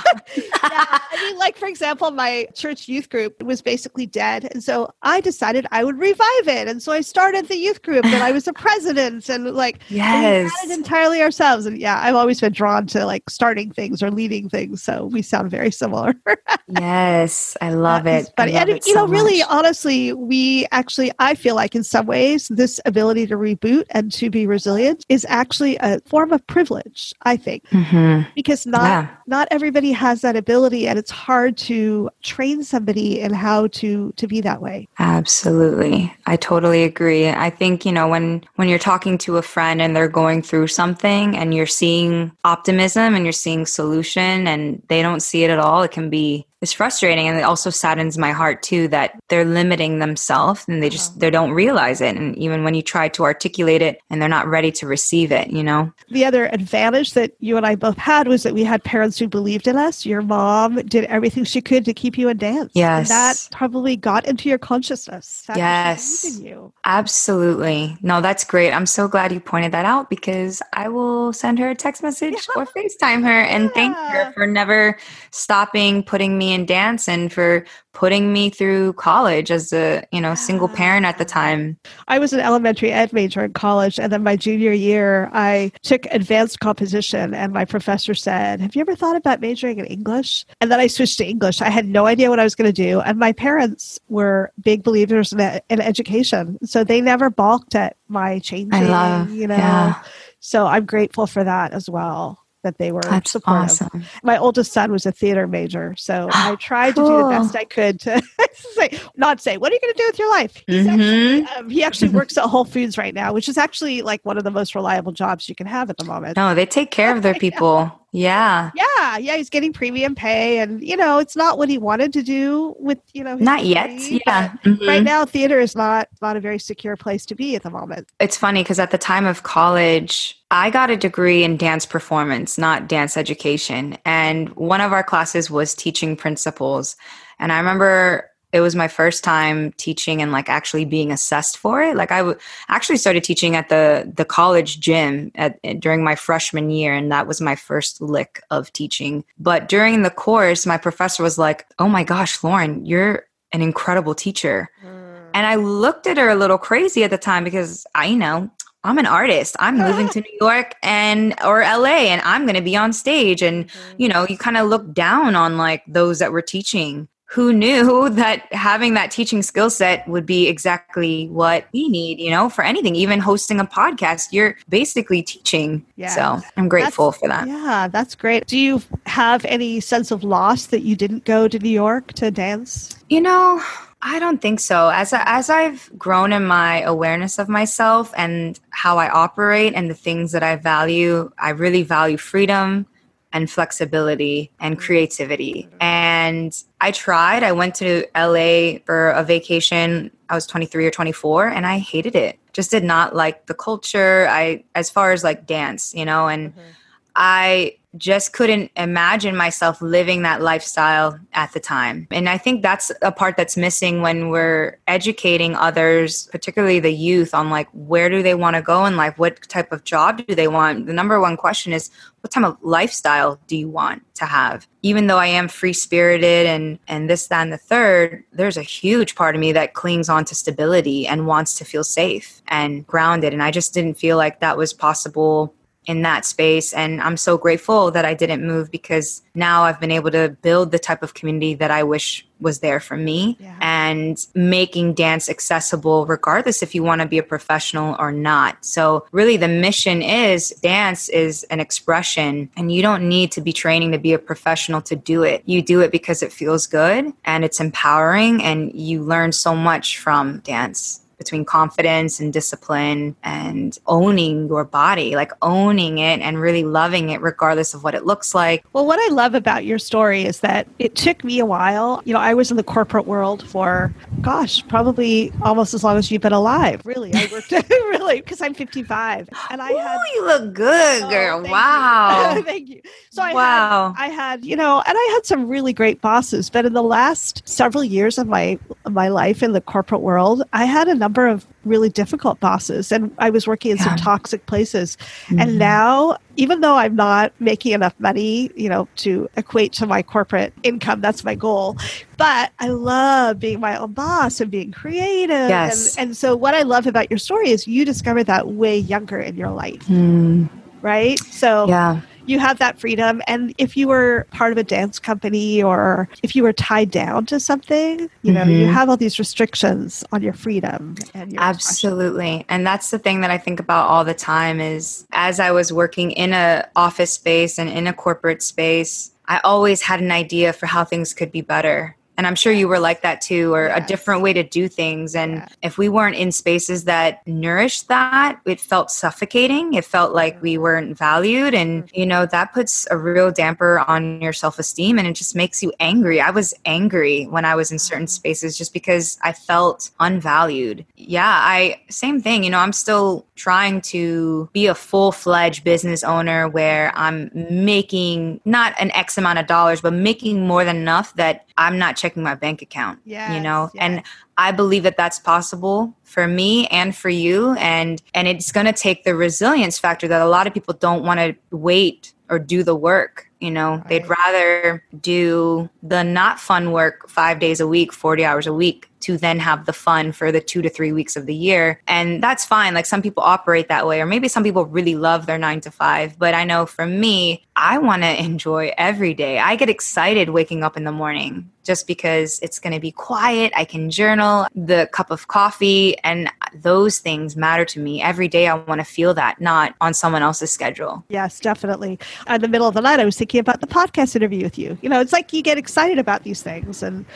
I 0.64 1.18
mean, 1.22 1.38
like, 1.38 1.56
for 1.56 1.66
example, 1.66 2.10
my 2.10 2.46
church 2.54 2.88
youth 2.88 3.08
group 3.08 3.42
was 3.42 3.62
basically 3.62 4.06
dead. 4.06 4.48
And 4.52 4.62
so 4.62 4.92
I 5.02 5.20
decided 5.20 5.66
I 5.70 5.84
would 5.84 5.98
revive 5.98 6.48
it. 6.48 6.68
And 6.68 6.82
so 6.82 6.92
I 6.92 7.00
started 7.00 7.48
the 7.48 7.56
youth 7.56 7.82
group 7.82 8.04
and 8.04 8.22
I 8.22 8.32
was 8.32 8.44
the 8.44 8.52
president 8.64 9.28
and 9.28 9.52
like 9.52 9.80
yes. 9.88 10.50
we 10.64 10.70
it 10.70 10.76
entirely 10.76 11.22
ourselves. 11.22 11.66
And 11.66 11.78
yeah, 11.78 12.00
I've 12.02 12.14
always 12.14 12.40
been 12.40 12.52
drawn 12.52 12.86
to 12.88 13.06
like 13.06 13.28
starting 13.30 13.72
things 13.72 14.02
or 14.02 14.10
leading 14.10 14.48
things. 14.48 14.82
So 14.82 15.06
we 15.06 15.22
sound 15.22 15.50
very 15.50 15.70
similar. 15.70 16.14
yes, 16.68 17.56
I 17.60 17.74
love 17.74 18.06
it. 18.06 18.32
But 18.36 18.48
and 18.48 18.70
it 18.70 18.86
you 18.86 18.94
know, 18.94 19.06
really 19.06 19.42
honestly, 19.42 20.12
we 20.12 20.66
actually 20.72 21.12
I 21.18 21.34
feel 21.34 21.54
like 21.54 21.74
in 21.74 21.84
some 21.84 22.06
ways 22.06 22.48
this 22.48 22.80
ability 22.84 23.26
to 23.28 23.36
reboot 23.36 23.84
and 23.90 24.10
to 24.12 24.30
be 24.30 24.46
resilient 24.46 25.04
is 25.08 25.24
actually 25.28 25.76
a 25.80 26.00
form 26.00 26.32
of 26.32 26.46
privilege, 26.46 27.12
I 27.22 27.36
think. 27.36 27.64
Mm-hmm. 27.68 28.30
Because 28.34 28.66
not 28.66 28.82
yeah. 28.82 29.16
not 29.26 29.43
everybody 29.50 29.92
has 29.92 30.20
that 30.22 30.36
ability 30.36 30.86
and 30.86 30.98
it's 30.98 31.10
hard 31.10 31.56
to 31.56 32.10
train 32.22 32.62
somebody 32.62 33.20
in 33.20 33.32
how 33.32 33.66
to 33.68 34.12
to 34.16 34.26
be 34.26 34.40
that 34.40 34.60
way. 34.60 34.88
Absolutely. 34.98 36.14
I 36.26 36.36
totally 36.36 36.84
agree. 36.84 37.28
I 37.28 37.50
think, 37.50 37.84
you 37.84 37.92
know, 37.92 38.08
when 38.08 38.44
when 38.56 38.68
you're 38.68 38.78
talking 38.78 39.18
to 39.18 39.36
a 39.36 39.42
friend 39.42 39.80
and 39.80 39.94
they're 39.94 40.08
going 40.08 40.42
through 40.42 40.68
something 40.68 41.36
and 41.36 41.54
you're 41.54 41.66
seeing 41.66 42.32
optimism 42.44 43.14
and 43.14 43.24
you're 43.24 43.32
seeing 43.32 43.66
solution 43.66 44.46
and 44.46 44.82
they 44.88 45.02
don't 45.02 45.20
see 45.20 45.44
it 45.44 45.50
at 45.50 45.58
all, 45.58 45.82
it 45.82 45.90
can 45.90 46.10
be 46.10 46.46
is 46.64 46.72
frustrating 46.72 47.28
and 47.28 47.38
it 47.38 47.42
also 47.42 47.70
saddens 47.70 48.18
my 48.18 48.32
heart 48.32 48.62
too 48.62 48.88
that 48.88 49.12
they're 49.28 49.44
limiting 49.44 49.98
themselves 50.00 50.64
and 50.66 50.82
they 50.82 50.88
just 50.88 51.20
they 51.20 51.30
don't 51.30 51.52
realize 51.52 52.00
it 52.00 52.16
and 52.16 52.36
even 52.38 52.64
when 52.64 52.74
you 52.74 52.82
try 52.82 53.06
to 53.08 53.22
articulate 53.22 53.82
it 53.82 54.00
and 54.10 54.20
they're 54.20 54.28
not 54.28 54.48
ready 54.48 54.72
to 54.72 54.86
receive 54.86 55.30
it 55.30 55.50
you 55.50 55.62
know? 55.62 55.92
The 56.10 56.24
other 56.24 56.46
advantage 56.46 57.12
that 57.12 57.32
you 57.40 57.56
and 57.56 57.66
i 57.66 57.74
both 57.74 57.98
had 57.98 58.26
was 58.26 58.42
that 58.42 58.54
we 58.54 58.64
had 58.64 58.82
parents 58.82 59.18
who 59.18 59.28
believed 59.28 59.68
in 59.68 59.76
us. 59.76 60.06
Your 60.06 60.22
mom 60.22 60.76
did 60.86 61.04
everything 61.04 61.44
she 61.44 61.60
could 61.60 61.84
to 61.84 61.94
keep 61.94 62.16
you 62.16 62.28
in 62.28 62.38
dance. 62.38 62.72
Yes. 62.74 63.10
and 63.10 63.10
that 63.10 63.48
probably 63.56 63.96
got 63.96 64.26
into 64.26 64.48
your 64.48 64.58
consciousness. 64.58 65.44
That 65.46 65.58
yes. 65.58 66.38
you. 66.40 66.72
absolutely. 66.84 67.96
No 68.02 68.20
that's 68.20 68.44
great. 68.44 68.72
I'm 68.72 68.86
so 68.86 69.06
glad 69.06 69.32
you 69.32 69.40
pointed 69.40 69.72
that 69.72 69.84
out 69.84 70.08
because 70.08 70.62
i 70.72 70.88
will 70.88 71.32
send 71.32 71.58
her 71.58 71.68
a 71.68 71.74
text 71.74 72.02
message 72.02 72.34
yeah. 72.34 72.62
or 72.62 72.66
facetime 72.66 73.22
her 73.22 73.40
and 73.40 73.64
yeah. 73.64 73.70
thank 73.70 73.96
her 73.96 74.32
for 74.32 74.46
never 74.46 74.96
stopping 75.30 76.02
putting 76.02 76.38
me 76.38 76.53
in 76.54 76.64
dance 76.64 77.08
and 77.08 77.32
for 77.32 77.64
putting 77.92 78.32
me 78.32 78.50
through 78.50 78.92
college 78.94 79.50
as 79.50 79.72
a 79.72 80.04
you 80.12 80.20
know 80.20 80.34
single 80.34 80.68
parent 80.68 81.06
at 81.06 81.18
the 81.18 81.24
time. 81.24 81.78
I 82.08 82.18
was 82.18 82.32
an 82.32 82.40
elementary 82.40 82.92
ed 82.92 83.12
major 83.12 83.44
in 83.44 83.52
college 83.52 83.98
and 83.98 84.12
then 84.12 84.22
my 84.22 84.36
junior 84.36 84.72
year 84.72 85.30
i 85.32 85.72
took 85.82 86.06
advanced 86.06 86.60
composition 86.60 87.34
and 87.34 87.52
my 87.52 87.64
professor 87.64 88.14
said 88.14 88.60
have 88.60 88.74
you 88.74 88.80
ever 88.80 88.94
thought 88.94 89.16
about 89.16 89.40
majoring 89.40 89.78
in 89.78 89.86
english? 89.86 90.44
And 90.60 90.70
then 90.70 90.80
i 90.80 90.86
switched 90.86 91.18
to 91.18 91.26
english. 91.26 91.60
I 91.60 91.70
had 91.70 91.86
no 91.86 92.06
idea 92.06 92.30
what 92.30 92.40
i 92.40 92.44
was 92.44 92.54
going 92.54 92.72
to 92.72 92.82
do 92.82 93.00
and 93.00 93.18
my 93.18 93.32
parents 93.32 93.98
were 94.08 94.52
big 94.62 94.82
believers 94.82 95.32
in, 95.32 95.60
in 95.68 95.80
education 95.80 96.58
so 96.64 96.84
they 96.84 97.00
never 97.00 97.30
balked 97.30 97.74
at 97.74 97.96
my 98.08 98.38
changing 98.40 98.74
I 98.74 98.88
love, 98.88 99.30
you 99.30 99.46
know? 99.46 99.56
yeah. 99.56 100.02
so 100.40 100.66
i'm 100.66 100.84
grateful 100.84 101.26
for 101.26 101.44
that 101.44 101.72
as 101.72 101.88
well 101.88 102.43
that 102.64 102.78
they 102.78 102.90
were 102.90 103.02
That's 103.02 103.30
supportive. 103.30 103.62
Awesome. 103.62 104.04
My 104.24 104.36
oldest 104.36 104.72
son 104.72 104.90
was 104.90 105.06
a 105.06 105.12
theater 105.12 105.46
major, 105.46 105.94
so 105.96 106.28
I 106.32 106.56
tried 106.56 106.96
cool. 106.96 107.06
to 107.06 107.10
do 107.10 107.22
the 107.22 107.28
best 107.30 107.54
I 107.54 107.64
could 107.64 108.00
to 108.00 108.20
say, 108.52 108.98
not 109.16 109.40
say, 109.40 109.56
"What 109.56 109.70
are 109.70 109.74
you 109.74 109.80
going 109.80 109.94
to 109.94 109.98
do 109.98 110.06
with 110.06 110.18
your 110.18 110.30
life?" 110.30 110.64
Mm-hmm. 110.66 110.88
Actually, 110.88 111.56
um, 111.56 111.70
he 111.70 111.84
actually 111.84 112.08
works 112.08 112.36
at 112.36 112.44
Whole 112.44 112.64
Foods 112.64 112.98
right 112.98 113.14
now, 113.14 113.32
which 113.32 113.48
is 113.48 113.56
actually 113.56 114.02
like 114.02 114.24
one 114.24 114.36
of 114.36 114.44
the 114.44 114.50
most 114.50 114.74
reliable 114.74 115.12
jobs 115.12 115.48
you 115.48 115.54
can 115.54 115.66
have 115.66 115.90
at 115.90 115.96
the 115.96 116.04
moment. 116.04 116.36
No, 116.36 116.54
they 116.54 116.66
take 116.66 116.90
care 116.90 117.14
of 117.16 117.22
their 117.22 117.34
people. 117.44 117.92
Yeah. 118.14 118.70
Yeah. 118.76 119.18
Yeah. 119.18 119.36
He's 119.36 119.50
getting 119.50 119.72
premium 119.72 120.14
pay. 120.14 120.60
And, 120.60 120.80
you 120.80 120.96
know, 120.96 121.18
it's 121.18 121.34
not 121.34 121.58
what 121.58 121.68
he 121.68 121.78
wanted 121.78 122.12
to 122.12 122.22
do 122.22 122.76
with, 122.78 123.00
you 123.12 123.24
know, 123.24 123.34
not 123.34 123.64
yet. 123.64 123.90
Yeah. 124.08 124.52
Mm-hmm. 124.64 124.86
Right 124.86 125.02
now, 125.02 125.24
theater 125.24 125.58
is 125.58 125.74
not, 125.74 126.06
not 126.22 126.36
a 126.36 126.40
very 126.40 126.60
secure 126.60 126.96
place 126.96 127.26
to 127.26 127.34
be 127.34 127.56
at 127.56 127.64
the 127.64 127.70
moment. 127.70 128.08
It's 128.20 128.36
funny 128.36 128.62
because 128.62 128.78
at 128.78 128.92
the 128.92 128.98
time 128.98 129.26
of 129.26 129.42
college, 129.42 130.40
I 130.52 130.70
got 130.70 130.90
a 130.90 130.96
degree 130.96 131.42
in 131.42 131.56
dance 131.56 131.86
performance, 131.86 132.56
not 132.56 132.86
dance 132.86 133.16
education. 133.16 133.98
And 134.04 134.48
one 134.50 134.80
of 134.80 134.92
our 134.92 135.02
classes 135.02 135.50
was 135.50 135.74
teaching 135.74 136.14
principles. 136.14 136.94
And 137.40 137.50
I 137.50 137.58
remember 137.58 138.30
it 138.54 138.60
was 138.60 138.76
my 138.76 138.86
first 138.86 139.24
time 139.24 139.72
teaching 139.72 140.22
and 140.22 140.30
like 140.30 140.48
actually 140.48 140.84
being 140.84 141.10
assessed 141.10 141.58
for 141.58 141.82
it 141.82 141.96
like 141.96 142.12
I 142.12 142.18
w- 142.18 142.38
actually 142.68 142.98
started 142.98 143.24
teaching 143.24 143.56
at 143.56 143.68
the 143.68 144.10
the 144.14 144.24
college 144.24 144.78
gym 144.78 145.32
at, 145.34 145.60
during 145.80 146.04
my 146.04 146.14
freshman 146.14 146.70
year 146.70 146.94
and 146.94 147.10
that 147.10 147.26
was 147.26 147.40
my 147.40 147.56
first 147.56 148.00
lick 148.00 148.40
of 148.50 148.72
teaching 148.72 149.24
but 149.38 149.68
during 149.68 150.02
the 150.02 150.10
course 150.10 150.64
my 150.64 150.78
professor 150.78 151.22
was 151.22 151.36
like 151.36 151.66
oh 151.78 151.88
my 151.88 152.04
gosh 152.04 152.42
lauren 152.44 152.86
you're 152.86 153.26
an 153.52 153.60
incredible 153.60 154.14
teacher 154.14 154.70
mm. 154.84 155.30
and 155.34 155.46
i 155.46 155.56
looked 155.56 156.06
at 156.06 156.16
her 156.16 156.28
a 156.28 156.36
little 156.36 156.58
crazy 156.58 157.02
at 157.02 157.10
the 157.10 157.18
time 157.18 157.42
because 157.44 157.86
i 157.94 158.06
you 158.06 158.16
know 158.16 158.48
I'm 158.86 158.98
an 158.98 159.06
artist. 159.06 159.56
I'm 159.58 159.78
moving 159.78 160.10
to 160.10 160.20
New 160.26 160.36
York 160.42 160.74
and 160.82 161.34
or 161.42 161.60
LA 161.60 162.12
and 162.12 162.20
I'm 162.20 162.42
going 162.42 162.54
to 162.54 162.60
be 162.60 162.76
on 162.76 162.92
stage 162.92 163.40
and 163.40 163.66
mm-hmm. 163.66 163.94
you 163.96 164.08
know, 164.08 164.26
you 164.28 164.36
kind 164.36 164.58
of 164.58 164.68
look 164.68 164.92
down 164.92 165.34
on 165.34 165.56
like 165.56 165.82
those 165.88 166.18
that 166.18 166.32
were 166.32 166.42
teaching 166.42 167.08
who 167.26 167.52
knew 167.52 168.08
that 168.10 168.52
having 168.52 168.94
that 168.94 169.10
teaching 169.10 169.42
skill 169.42 169.70
set 169.70 170.06
would 170.08 170.26
be 170.26 170.48
exactly 170.48 171.28
what 171.28 171.66
we 171.72 171.88
need, 171.88 172.18
you 172.18 172.30
know, 172.30 172.48
for 172.48 172.64
anything, 172.64 172.94
even 172.94 173.20
hosting 173.20 173.60
a 173.60 173.64
podcast, 173.64 174.28
you're 174.30 174.56
basically 174.68 175.22
teaching. 175.22 175.84
Yeah. 175.96 176.08
So 176.08 176.46
I'm 176.56 176.68
grateful 176.68 177.10
that's, 177.10 177.20
for 177.20 177.28
that. 177.28 177.48
Yeah, 177.48 177.88
that's 177.88 178.14
great. 178.14 178.46
Do 178.46 178.58
you 178.58 178.82
have 179.06 179.44
any 179.46 179.80
sense 179.80 180.10
of 180.10 180.24
loss 180.24 180.66
that 180.66 180.82
you 180.82 180.96
didn't 180.96 181.24
go 181.24 181.48
to 181.48 181.58
New 181.58 181.70
York 181.70 182.12
to 182.14 182.30
dance? 182.30 182.96
You 183.08 183.20
know, 183.20 183.62
I 184.02 184.18
don't 184.18 184.42
think 184.42 184.60
so. 184.60 184.90
As 184.90 185.14
I, 185.14 185.22
as 185.24 185.48
I've 185.48 185.90
grown 185.96 186.32
in 186.32 186.44
my 186.44 186.82
awareness 186.82 187.38
of 187.38 187.48
myself 187.48 188.12
and 188.16 188.60
how 188.68 188.98
I 188.98 189.08
operate 189.08 189.72
and 189.74 189.88
the 189.88 189.94
things 189.94 190.32
that 190.32 190.42
I 190.42 190.56
value, 190.56 191.30
I 191.38 191.50
really 191.50 191.82
value 191.82 192.18
freedom 192.18 192.86
and 193.34 193.50
flexibility 193.50 194.50
and 194.60 194.78
creativity. 194.78 195.68
And 195.80 196.56
I 196.80 196.92
tried. 196.92 197.42
I 197.42 197.52
went 197.52 197.74
to 197.76 198.06
LA 198.16 198.78
for 198.86 199.10
a 199.10 199.24
vacation. 199.24 200.12
I 200.30 200.36
was 200.36 200.46
23 200.46 200.86
or 200.86 200.90
24 200.90 201.48
and 201.48 201.66
I 201.66 201.78
hated 201.78 202.14
it. 202.14 202.38
Just 202.52 202.70
did 202.70 202.84
not 202.84 203.14
like 203.14 203.46
the 203.46 203.54
culture. 203.54 204.28
I 204.30 204.62
as 204.76 204.88
far 204.88 205.12
as 205.12 205.24
like 205.24 205.46
dance, 205.46 205.92
you 205.92 206.04
know, 206.04 206.28
and 206.28 206.52
mm-hmm. 206.52 206.70
I 207.16 207.76
just 207.96 208.32
couldn't 208.32 208.70
imagine 208.76 209.36
myself 209.36 209.80
living 209.80 210.22
that 210.22 210.42
lifestyle 210.42 211.18
at 211.32 211.52
the 211.52 211.60
time. 211.60 212.08
And 212.10 212.28
I 212.28 212.38
think 212.38 212.62
that's 212.62 212.90
a 213.02 213.12
part 213.12 213.36
that's 213.36 213.56
missing 213.56 214.02
when 214.02 214.30
we're 214.30 214.78
educating 214.86 215.54
others, 215.54 216.28
particularly 216.32 216.80
the 216.80 216.92
youth, 216.92 217.34
on 217.34 217.50
like 217.50 217.68
where 217.72 218.08
do 218.08 218.22
they 218.22 218.34
want 218.34 218.56
to 218.56 218.62
go 218.62 218.84
in 218.86 218.96
life? 218.96 219.18
What 219.18 219.48
type 219.48 219.72
of 219.72 219.84
job 219.84 220.26
do 220.26 220.34
they 220.34 220.48
want? 220.48 220.86
The 220.86 220.92
number 220.92 221.20
one 221.20 221.36
question 221.36 221.72
is 221.72 221.90
what 222.20 222.32
type 222.32 222.44
of 222.44 222.56
lifestyle 222.62 223.38
do 223.46 223.56
you 223.56 223.68
want 223.68 224.02
to 224.14 224.24
have? 224.24 224.66
Even 224.82 225.06
though 225.06 225.18
I 225.18 225.26
am 225.26 225.48
free 225.48 225.72
spirited 225.72 226.46
and 226.46 226.78
and 226.88 227.08
this, 227.08 227.26
that, 227.28 227.42
and 227.42 227.52
the 227.52 227.58
third, 227.58 228.24
there's 228.32 228.56
a 228.56 228.62
huge 228.62 229.14
part 229.14 229.34
of 229.34 229.40
me 229.40 229.52
that 229.52 229.74
clings 229.74 230.08
on 230.08 230.24
to 230.26 230.34
stability 230.34 231.06
and 231.06 231.26
wants 231.26 231.54
to 231.58 231.64
feel 231.64 231.84
safe 231.84 232.42
and 232.48 232.86
grounded. 232.86 233.32
And 233.32 233.42
I 233.42 233.50
just 233.50 233.74
didn't 233.74 233.94
feel 233.94 234.16
like 234.16 234.40
that 234.40 234.56
was 234.56 234.72
possible 234.72 235.54
in 235.86 236.02
that 236.02 236.24
space. 236.24 236.72
And 236.72 237.00
I'm 237.00 237.16
so 237.16 237.36
grateful 237.36 237.90
that 237.90 238.04
I 238.04 238.14
didn't 238.14 238.46
move 238.46 238.70
because 238.70 239.22
now 239.34 239.64
I've 239.64 239.80
been 239.80 239.90
able 239.90 240.10
to 240.12 240.36
build 240.42 240.70
the 240.70 240.78
type 240.78 241.02
of 241.02 241.14
community 241.14 241.54
that 241.54 241.70
I 241.70 241.82
wish 241.82 242.26
was 242.40 242.60
there 242.60 242.80
for 242.80 242.96
me 242.96 243.36
yeah. 243.40 243.56
and 243.60 244.18
making 244.34 244.94
dance 244.94 245.28
accessible 245.28 246.04
regardless 246.06 246.62
if 246.62 246.74
you 246.74 246.82
want 246.82 247.00
to 247.00 247.08
be 247.08 247.18
a 247.18 247.22
professional 247.22 247.96
or 247.98 248.12
not. 248.12 248.64
So 248.64 249.06
really 249.12 249.36
the 249.36 249.48
mission 249.48 250.02
is 250.02 250.50
dance 250.62 251.08
is 251.08 251.44
an 251.44 251.60
expression 251.60 252.50
and 252.56 252.70
you 252.70 252.82
don't 252.82 253.08
need 253.08 253.32
to 253.32 253.40
be 253.40 253.52
training 253.52 253.92
to 253.92 253.98
be 253.98 254.12
a 254.12 254.18
professional 254.18 254.82
to 254.82 254.96
do 254.96 255.22
it. 255.22 255.42
You 255.46 255.62
do 255.62 255.80
it 255.80 255.90
because 255.90 256.22
it 256.22 256.32
feels 256.32 256.66
good 256.66 257.12
and 257.24 257.44
it's 257.44 257.60
empowering 257.60 258.42
and 258.42 258.72
you 258.72 259.02
learn 259.02 259.32
so 259.32 259.54
much 259.54 259.98
from 259.98 260.40
dance 260.40 261.00
between 261.24 261.44
confidence 261.44 262.20
and 262.20 262.32
discipline 262.34 263.16
and 263.24 263.78
owning 263.86 264.46
your 264.46 264.64
body, 264.64 265.16
like 265.16 265.32
owning 265.40 265.96
it 265.96 266.20
and 266.20 266.38
really 266.38 266.64
loving 266.64 267.08
it 267.08 267.20
regardless 267.22 267.72
of 267.72 267.82
what 267.82 267.94
it 267.94 268.04
looks 268.04 268.34
like. 268.34 268.62
Well, 268.74 268.84
what 268.84 268.98
I 269.00 269.14
love 269.14 269.34
about 269.34 269.64
your 269.64 269.78
story 269.78 270.24
is 270.24 270.40
that 270.40 270.68
it 270.78 270.96
took 270.96 271.24
me 271.24 271.38
a 271.38 271.46
while. 271.46 272.02
You 272.04 272.12
know, 272.12 272.20
I 272.20 272.34
was 272.34 272.50
in 272.50 272.58
the 272.58 272.62
corporate 272.62 273.06
world 273.06 273.42
for, 273.48 273.92
gosh, 274.20 274.66
probably 274.68 275.32
almost 275.40 275.72
as 275.72 275.82
long 275.82 275.96
as 275.96 276.10
you've 276.10 276.20
been 276.20 276.32
alive. 276.32 276.82
Really, 276.84 277.14
I 277.14 277.26
worked 277.32 277.50
really 277.70 278.20
because 278.20 278.42
I'm 278.42 278.52
55, 278.52 279.30
and 279.48 279.62
I 279.62 279.72
Ooh, 279.72 279.76
had. 279.78 280.00
you 280.14 280.26
look 280.26 280.54
good, 280.54 281.02
oh, 281.04 281.10
girl. 281.10 281.42
wow, 281.42 282.34
you. 282.36 282.42
thank 282.44 282.68
you. 282.68 282.82
So 283.10 283.22
I 283.22 283.32
wow. 283.32 283.94
had, 283.96 284.04
I 284.04 284.08
had, 284.08 284.44
you 284.44 284.56
know, 284.56 284.82
and 284.86 284.94
I 284.98 285.10
had 285.14 285.24
some 285.24 285.48
really 285.48 285.72
great 285.72 286.02
bosses, 286.02 286.50
but 286.50 286.66
in 286.66 286.74
the 286.74 286.82
last 286.82 287.42
several 287.48 287.82
years 287.82 288.18
of 288.18 288.26
my 288.26 288.58
of 288.84 288.92
my 288.92 289.08
life 289.08 289.42
in 289.42 289.52
the 289.52 289.60
corporate 289.60 290.02
world, 290.02 290.42
I 290.52 290.66
had 290.66 290.88
a 290.88 290.94
number 290.94 291.13
of 291.16 291.46
really 291.64 291.88
difficult 291.88 292.40
bosses 292.40 292.92
and 292.92 293.14
I 293.18 293.30
was 293.30 293.46
working 293.46 293.70
in 293.70 293.76
yeah. 293.78 293.84
some 293.84 293.96
toxic 293.96 294.46
places. 294.46 294.96
Mm-hmm. 295.26 295.40
And 295.40 295.58
now, 295.58 296.18
even 296.36 296.60
though 296.60 296.76
I'm 296.76 296.96
not 296.96 297.32
making 297.40 297.72
enough 297.72 297.94
money, 297.98 298.50
you 298.54 298.68
know, 298.68 298.88
to 298.96 299.28
equate 299.36 299.72
to 299.74 299.86
my 299.86 300.02
corporate 300.02 300.52
income, 300.62 301.00
that's 301.00 301.24
my 301.24 301.34
goal. 301.34 301.76
But 302.16 302.52
I 302.58 302.68
love 302.68 303.38
being 303.38 303.60
my 303.60 303.76
own 303.78 303.92
boss 303.92 304.40
and 304.40 304.50
being 304.50 304.72
creative. 304.72 305.48
Yes. 305.48 305.96
And, 305.96 306.08
and 306.08 306.16
so 306.16 306.36
what 306.36 306.54
I 306.54 306.62
love 306.62 306.86
about 306.86 307.10
your 307.10 307.18
story 307.18 307.50
is 307.50 307.66
you 307.66 307.84
discovered 307.84 308.24
that 308.24 308.48
way 308.48 308.76
younger 308.76 309.18
in 309.18 309.36
your 309.36 309.50
life. 309.50 309.84
Mm. 309.86 310.48
Right? 310.82 311.18
So 311.18 311.68
yeah 311.68 312.00
you 312.26 312.38
have 312.38 312.58
that 312.58 312.78
freedom. 312.78 313.22
And 313.26 313.54
if 313.58 313.76
you 313.76 313.88
were 313.88 314.26
part 314.30 314.52
of 314.52 314.58
a 314.58 314.64
dance 314.64 314.98
company 314.98 315.62
or 315.62 316.08
if 316.22 316.34
you 316.34 316.42
were 316.42 316.52
tied 316.52 316.90
down 316.90 317.26
to 317.26 317.40
something, 317.40 318.08
you 318.22 318.32
know, 318.32 318.42
mm-hmm. 318.42 318.50
you 318.50 318.66
have 318.66 318.88
all 318.88 318.96
these 318.96 319.18
restrictions 319.18 320.04
on 320.12 320.22
your 320.22 320.32
freedom 320.32 320.96
and 321.14 321.32
your 321.32 321.42
Absolutely. 321.42 322.44
And 322.48 322.66
that's 322.66 322.90
the 322.90 322.98
thing 322.98 323.20
that 323.20 323.30
I 323.30 323.38
think 323.38 323.60
about 323.60 323.88
all 323.88 324.04
the 324.04 324.14
time 324.14 324.60
is 324.60 325.06
as 325.12 325.40
I 325.40 325.50
was 325.50 325.72
working 325.72 326.12
in 326.12 326.32
a 326.32 326.68
office 326.76 327.12
space 327.12 327.58
and 327.58 327.68
in 327.68 327.86
a 327.86 327.92
corporate 327.92 328.42
space, 328.42 329.10
I 329.26 329.40
always 329.42 329.82
had 329.82 330.00
an 330.00 330.10
idea 330.10 330.52
for 330.52 330.66
how 330.66 330.84
things 330.84 331.14
could 331.14 331.32
be 331.32 331.40
better 331.40 331.96
and 332.16 332.26
I'm 332.26 332.34
sure 332.34 332.52
you 332.52 332.68
were 332.68 332.78
like 332.78 333.02
that 333.02 333.20
too, 333.20 333.52
or 333.54 333.68
a 333.68 333.84
different 333.84 334.22
way 334.22 334.32
to 334.32 334.42
do 334.42 334.68
things. 334.68 335.16
And 335.16 335.34
yeah. 335.34 335.48
if 335.62 335.78
we 335.78 335.88
weren't 335.88 336.16
in 336.16 336.30
spaces 336.30 336.84
that 336.84 337.26
nourished 337.26 337.88
that, 337.88 338.40
it 338.44 338.60
felt 338.60 338.90
suffocating. 338.90 339.74
It 339.74 339.84
felt 339.84 340.12
like 340.12 340.40
we 340.40 340.56
weren't 340.56 340.96
valued. 340.96 341.54
And, 341.54 341.90
you 341.92 342.06
know, 342.06 342.26
that 342.26 342.52
puts 342.52 342.86
a 342.90 342.96
real 342.96 343.32
damper 343.32 343.80
on 343.80 344.20
your 344.20 344.32
self 344.32 344.58
esteem 344.58 344.98
and 344.98 345.08
it 345.08 345.14
just 345.14 345.34
makes 345.34 345.62
you 345.62 345.72
angry. 345.80 346.20
I 346.20 346.30
was 346.30 346.54
angry 346.64 347.24
when 347.24 347.44
I 347.44 347.54
was 347.54 347.72
in 347.72 347.78
certain 347.78 348.04
mm-hmm. 348.04 348.10
spaces 348.10 348.56
just 348.56 348.72
because 348.72 349.18
I 349.22 349.32
felt 349.32 349.90
unvalued. 349.98 350.84
Yeah, 350.96 351.26
I, 351.26 351.80
same 351.90 352.20
thing. 352.20 352.44
You 352.44 352.50
know, 352.50 352.58
I'm 352.58 352.72
still 352.72 353.26
trying 353.34 353.80
to 353.80 354.48
be 354.52 354.66
a 354.66 354.74
full 354.74 355.10
fledged 355.10 355.64
business 355.64 356.04
owner 356.04 356.48
where 356.48 356.92
I'm 356.94 357.30
making 357.34 358.40
not 358.44 358.74
an 358.78 358.92
X 358.92 359.18
amount 359.18 359.40
of 359.40 359.46
dollars, 359.46 359.80
but 359.80 359.92
making 359.92 360.46
more 360.46 360.64
than 360.64 360.76
enough 360.76 361.14
that 361.16 361.46
I'm 361.56 361.78
not 361.78 361.96
checking 362.04 362.22
my 362.22 362.34
bank 362.34 362.60
account. 362.60 363.00
Yeah, 363.04 363.34
you 363.34 363.40
know, 363.40 363.70
yes. 363.74 363.82
and 363.82 364.02
I 364.36 364.52
believe 364.52 364.82
that 364.82 364.96
that's 364.96 365.18
possible 365.18 365.96
for 366.02 366.28
me 366.28 366.66
and 366.68 366.94
for 366.94 367.08
you, 367.08 367.52
and 367.54 368.02
and 368.12 368.28
it's 368.28 368.52
going 368.52 368.66
to 368.66 368.72
take 368.72 369.04
the 369.04 369.14
resilience 369.14 369.78
factor 369.78 370.06
that 370.08 370.20
a 370.20 370.28
lot 370.28 370.46
of 370.46 370.52
people 370.52 370.74
don't 370.74 371.04
want 371.04 371.20
to 371.20 371.34
wait 371.50 372.12
or 372.30 372.38
do 372.38 372.62
the 372.62 372.74
work 372.74 373.30
you 373.38 373.50
know 373.50 373.76
right. 373.76 373.88
they'd 373.88 374.08
rather 374.08 374.82
do 375.00 375.68
the 375.82 376.02
not 376.02 376.40
fun 376.40 376.72
work 376.72 377.08
five 377.08 377.38
days 377.38 377.60
a 377.60 377.66
week 377.66 377.92
40 377.92 378.24
hours 378.24 378.46
a 378.46 378.54
week 378.54 378.88
to 379.04 379.16
then 379.18 379.38
have 379.38 379.66
the 379.66 379.72
fun 379.72 380.12
for 380.12 380.32
the 380.32 380.40
two 380.40 380.62
to 380.62 380.68
three 380.68 380.92
weeks 380.92 381.16
of 381.16 381.26
the 381.26 381.34
year. 381.34 381.80
And 381.86 382.22
that's 382.22 382.44
fine. 382.44 382.74
Like 382.74 382.86
some 382.86 383.02
people 383.02 383.22
operate 383.22 383.68
that 383.68 383.86
way, 383.86 384.00
or 384.00 384.06
maybe 384.06 384.28
some 384.28 384.42
people 384.42 384.64
really 384.64 384.94
love 384.94 385.26
their 385.26 385.38
nine 385.38 385.60
to 385.62 385.70
five. 385.70 386.18
But 386.18 386.34
I 386.34 386.44
know 386.44 386.66
for 386.66 386.86
me, 386.86 387.44
I 387.56 387.78
want 387.78 388.02
to 388.02 388.22
enjoy 388.22 388.72
every 388.76 389.14
day. 389.14 389.38
I 389.38 389.56
get 389.56 389.68
excited 389.68 390.30
waking 390.30 390.64
up 390.64 390.76
in 390.76 390.84
the 390.84 390.92
morning 390.92 391.50
just 391.62 391.86
because 391.86 392.38
it's 392.40 392.58
going 392.58 392.72
to 392.74 392.80
be 392.80 392.90
quiet. 392.90 393.52
I 393.56 393.64
can 393.64 393.90
journal, 393.90 394.46
the 394.54 394.88
cup 394.92 395.10
of 395.10 395.28
coffee, 395.28 395.96
and 395.98 396.30
those 396.54 396.98
things 396.98 397.36
matter 397.36 397.64
to 397.64 397.80
me. 397.80 398.02
Every 398.02 398.28
day 398.28 398.48
I 398.48 398.54
want 398.54 398.80
to 398.80 398.84
feel 398.84 399.14
that, 399.14 399.40
not 399.40 399.74
on 399.80 399.94
someone 399.94 400.22
else's 400.22 400.50
schedule. 400.50 401.04
Yes, 401.08 401.40
definitely. 401.40 401.98
In 402.28 402.40
the 402.40 402.48
middle 402.48 402.68
of 402.68 402.74
the 402.74 402.82
night, 402.82 403.00
I 403.00 403.04
was 403.04 403.16
thinking 403.16 403.40
about 403.40 403.60
the 403.60 403.66
podcast 403.66 404.14
interview 404.16 404.42
with 404.42 404.58
you. 404.58 404.76
You 404.82 404.88
know, 404.88 405.00
it's 405.00 405.12
like 405.12 405.32
you 405.32 405.42
get 405.42 405.56
excited 405.56 405.98
about 405.98 406.24
these 406.24 406.42
things. 406.42 406.82
And 406.82 407.06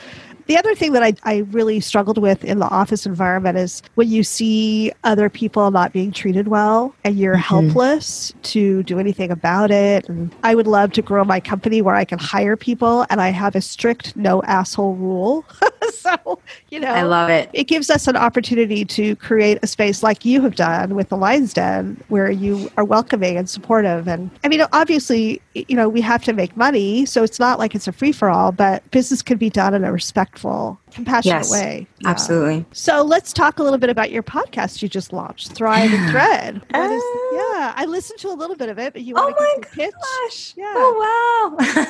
the 0.49 0.57
other 0.57 0.74
thing 0.74 0.92
that 0.92 1.03
I, 1.03 1.12
I 1.24 1.38
really 1.51 1.78
struggled 1.78 2.16
with 2.16 2.42
in 2.42 2.59
the 2.59 2.68
office 2.68 3.05
environment 3.05 3.59
is 3.59 3.82
when 3.96 4.09
you 4.09 4.24
see 4.24 4.90
other 5.05 5.28
people 5.28 5.70
not 5.70 5.92
being 5.92 6.11
treated 6.11 6.49
well 6.49 6.94
and 7.05 7.18
you're 7.18 7.34
mm-hmm. 7.34 7.68
helpless 7.68 8.32
to 8.44 8.82
do 8.84 8.99
anything 8.99 9.30
about 9.30 9.70
it. 9.70 10.09
And 10.09 10.34
I 10.42 10.55
would 10.55 10.66
love 10.66 10.92
to 10.92 11.03
grow 11.03 11.22
my 11.22 11.38
company 11.38 11.82
where 11.82 11.94
I 11.94 12.07
can 12.07 12.18
hire 12.18 12.57
people 12.57 13.05
and 13.11 13.20
I 13.20 13.28
have 13.28 13.55
a 13.55 13.61
strict 13.61 14.16
no 14.16 14.42
asshole 14.44 14.94
rule. 14.94 15.44
so, 15.92 16.40
you 16.70 16.80
know, 16.80 16.92
I 16.92 17.03
love 17.03 17.28
it. 17.28 17.51
It 17.53 17.64
gives 17.64 17.90
us 17.90 18.09
an 18.09 18.16
opportunity 18.16 18.86
to 18.86 19.16
create 19.16 19.59
a 19.62 19.66
space 19.66 20.03
like 20.03 20.24
you 20.24 20.40
have 20.40 20.57
done 20.57 20.94
with 20.94 21.11
the 21.11 21.18
Lion's 21.18 21.53
Den 21.53 22.03
where 22.09 22.30
you 22.30 22.70
are 22.78 22.84
welcoming 22.84 23.36
and 23.36 23.51
supportive. 23.51 24.09
And 24.09 24.30
I 24.44 24.49
mean, 24.49 24.64
obviously, 24.72 25.42
you 25.53 25.76
know, 25.76 25.90
we 25.90 26.01
have 26.01 26.24
to 26.24 26.32
make 26.32 26.57
money. 26.57 27.05
So 27.05 27.22
it's 27.22 27.38
not 27.38 27.59
like 27.59 27.74
it's 27.74 27.86
a 27.86 27.92
free 27.92 28.12
for 28.12 28.30
all, 28.30 28.51
but 28.51 28.90
business 28.90 29.20
can 29.20 29.36
be 29.36 29.51
done 29.51 29.74
in 29.74 29.84
a 29.84 29.92
respectful 29.92 30.38
compassionate 30.93 31.39
yes, 31.39 31.53
way. 31.53 31.86
Yeah. 32.01 32.09
Absolutely. 32.11 32.64
So 32.72 33.03
let's 33.03 33.32
talk 33.32 33.59
a 33.59 33.62
little 33.62 33.78
bit 33.78 33.91
about 33.91 34.11
your 34.11 34.22
podcast 34.22 34.82
you 34.82 34.89
just 34.89 35.12
launched, 35.12 35.53
Thrive 35.53 35.93
and 35.93 36.11
Thread. 36.11 36.62
What 36.70 36.91
is, 36.91 37.03
uh, 37.03 37.36
yeah, 37.36 37.72
I 37.76 37.84
listened 37.86 38.18
to 38.20 38.28
a 38.28 38.34
little 38.34 38.57
bit 38.57 38.68
of 38.68 38.78
it, 38.78 38.93
but 38.93 39.03
you 39.03 39.14
want 39.14 39.36
oh 39.39 39.61
to 39.61 39.68
pitch? 39.68 39.93
Gosh. 39.93 40.55
Yeah. 40.57 40.72
Oh 40.76 41.57
wow. 41.59 41.84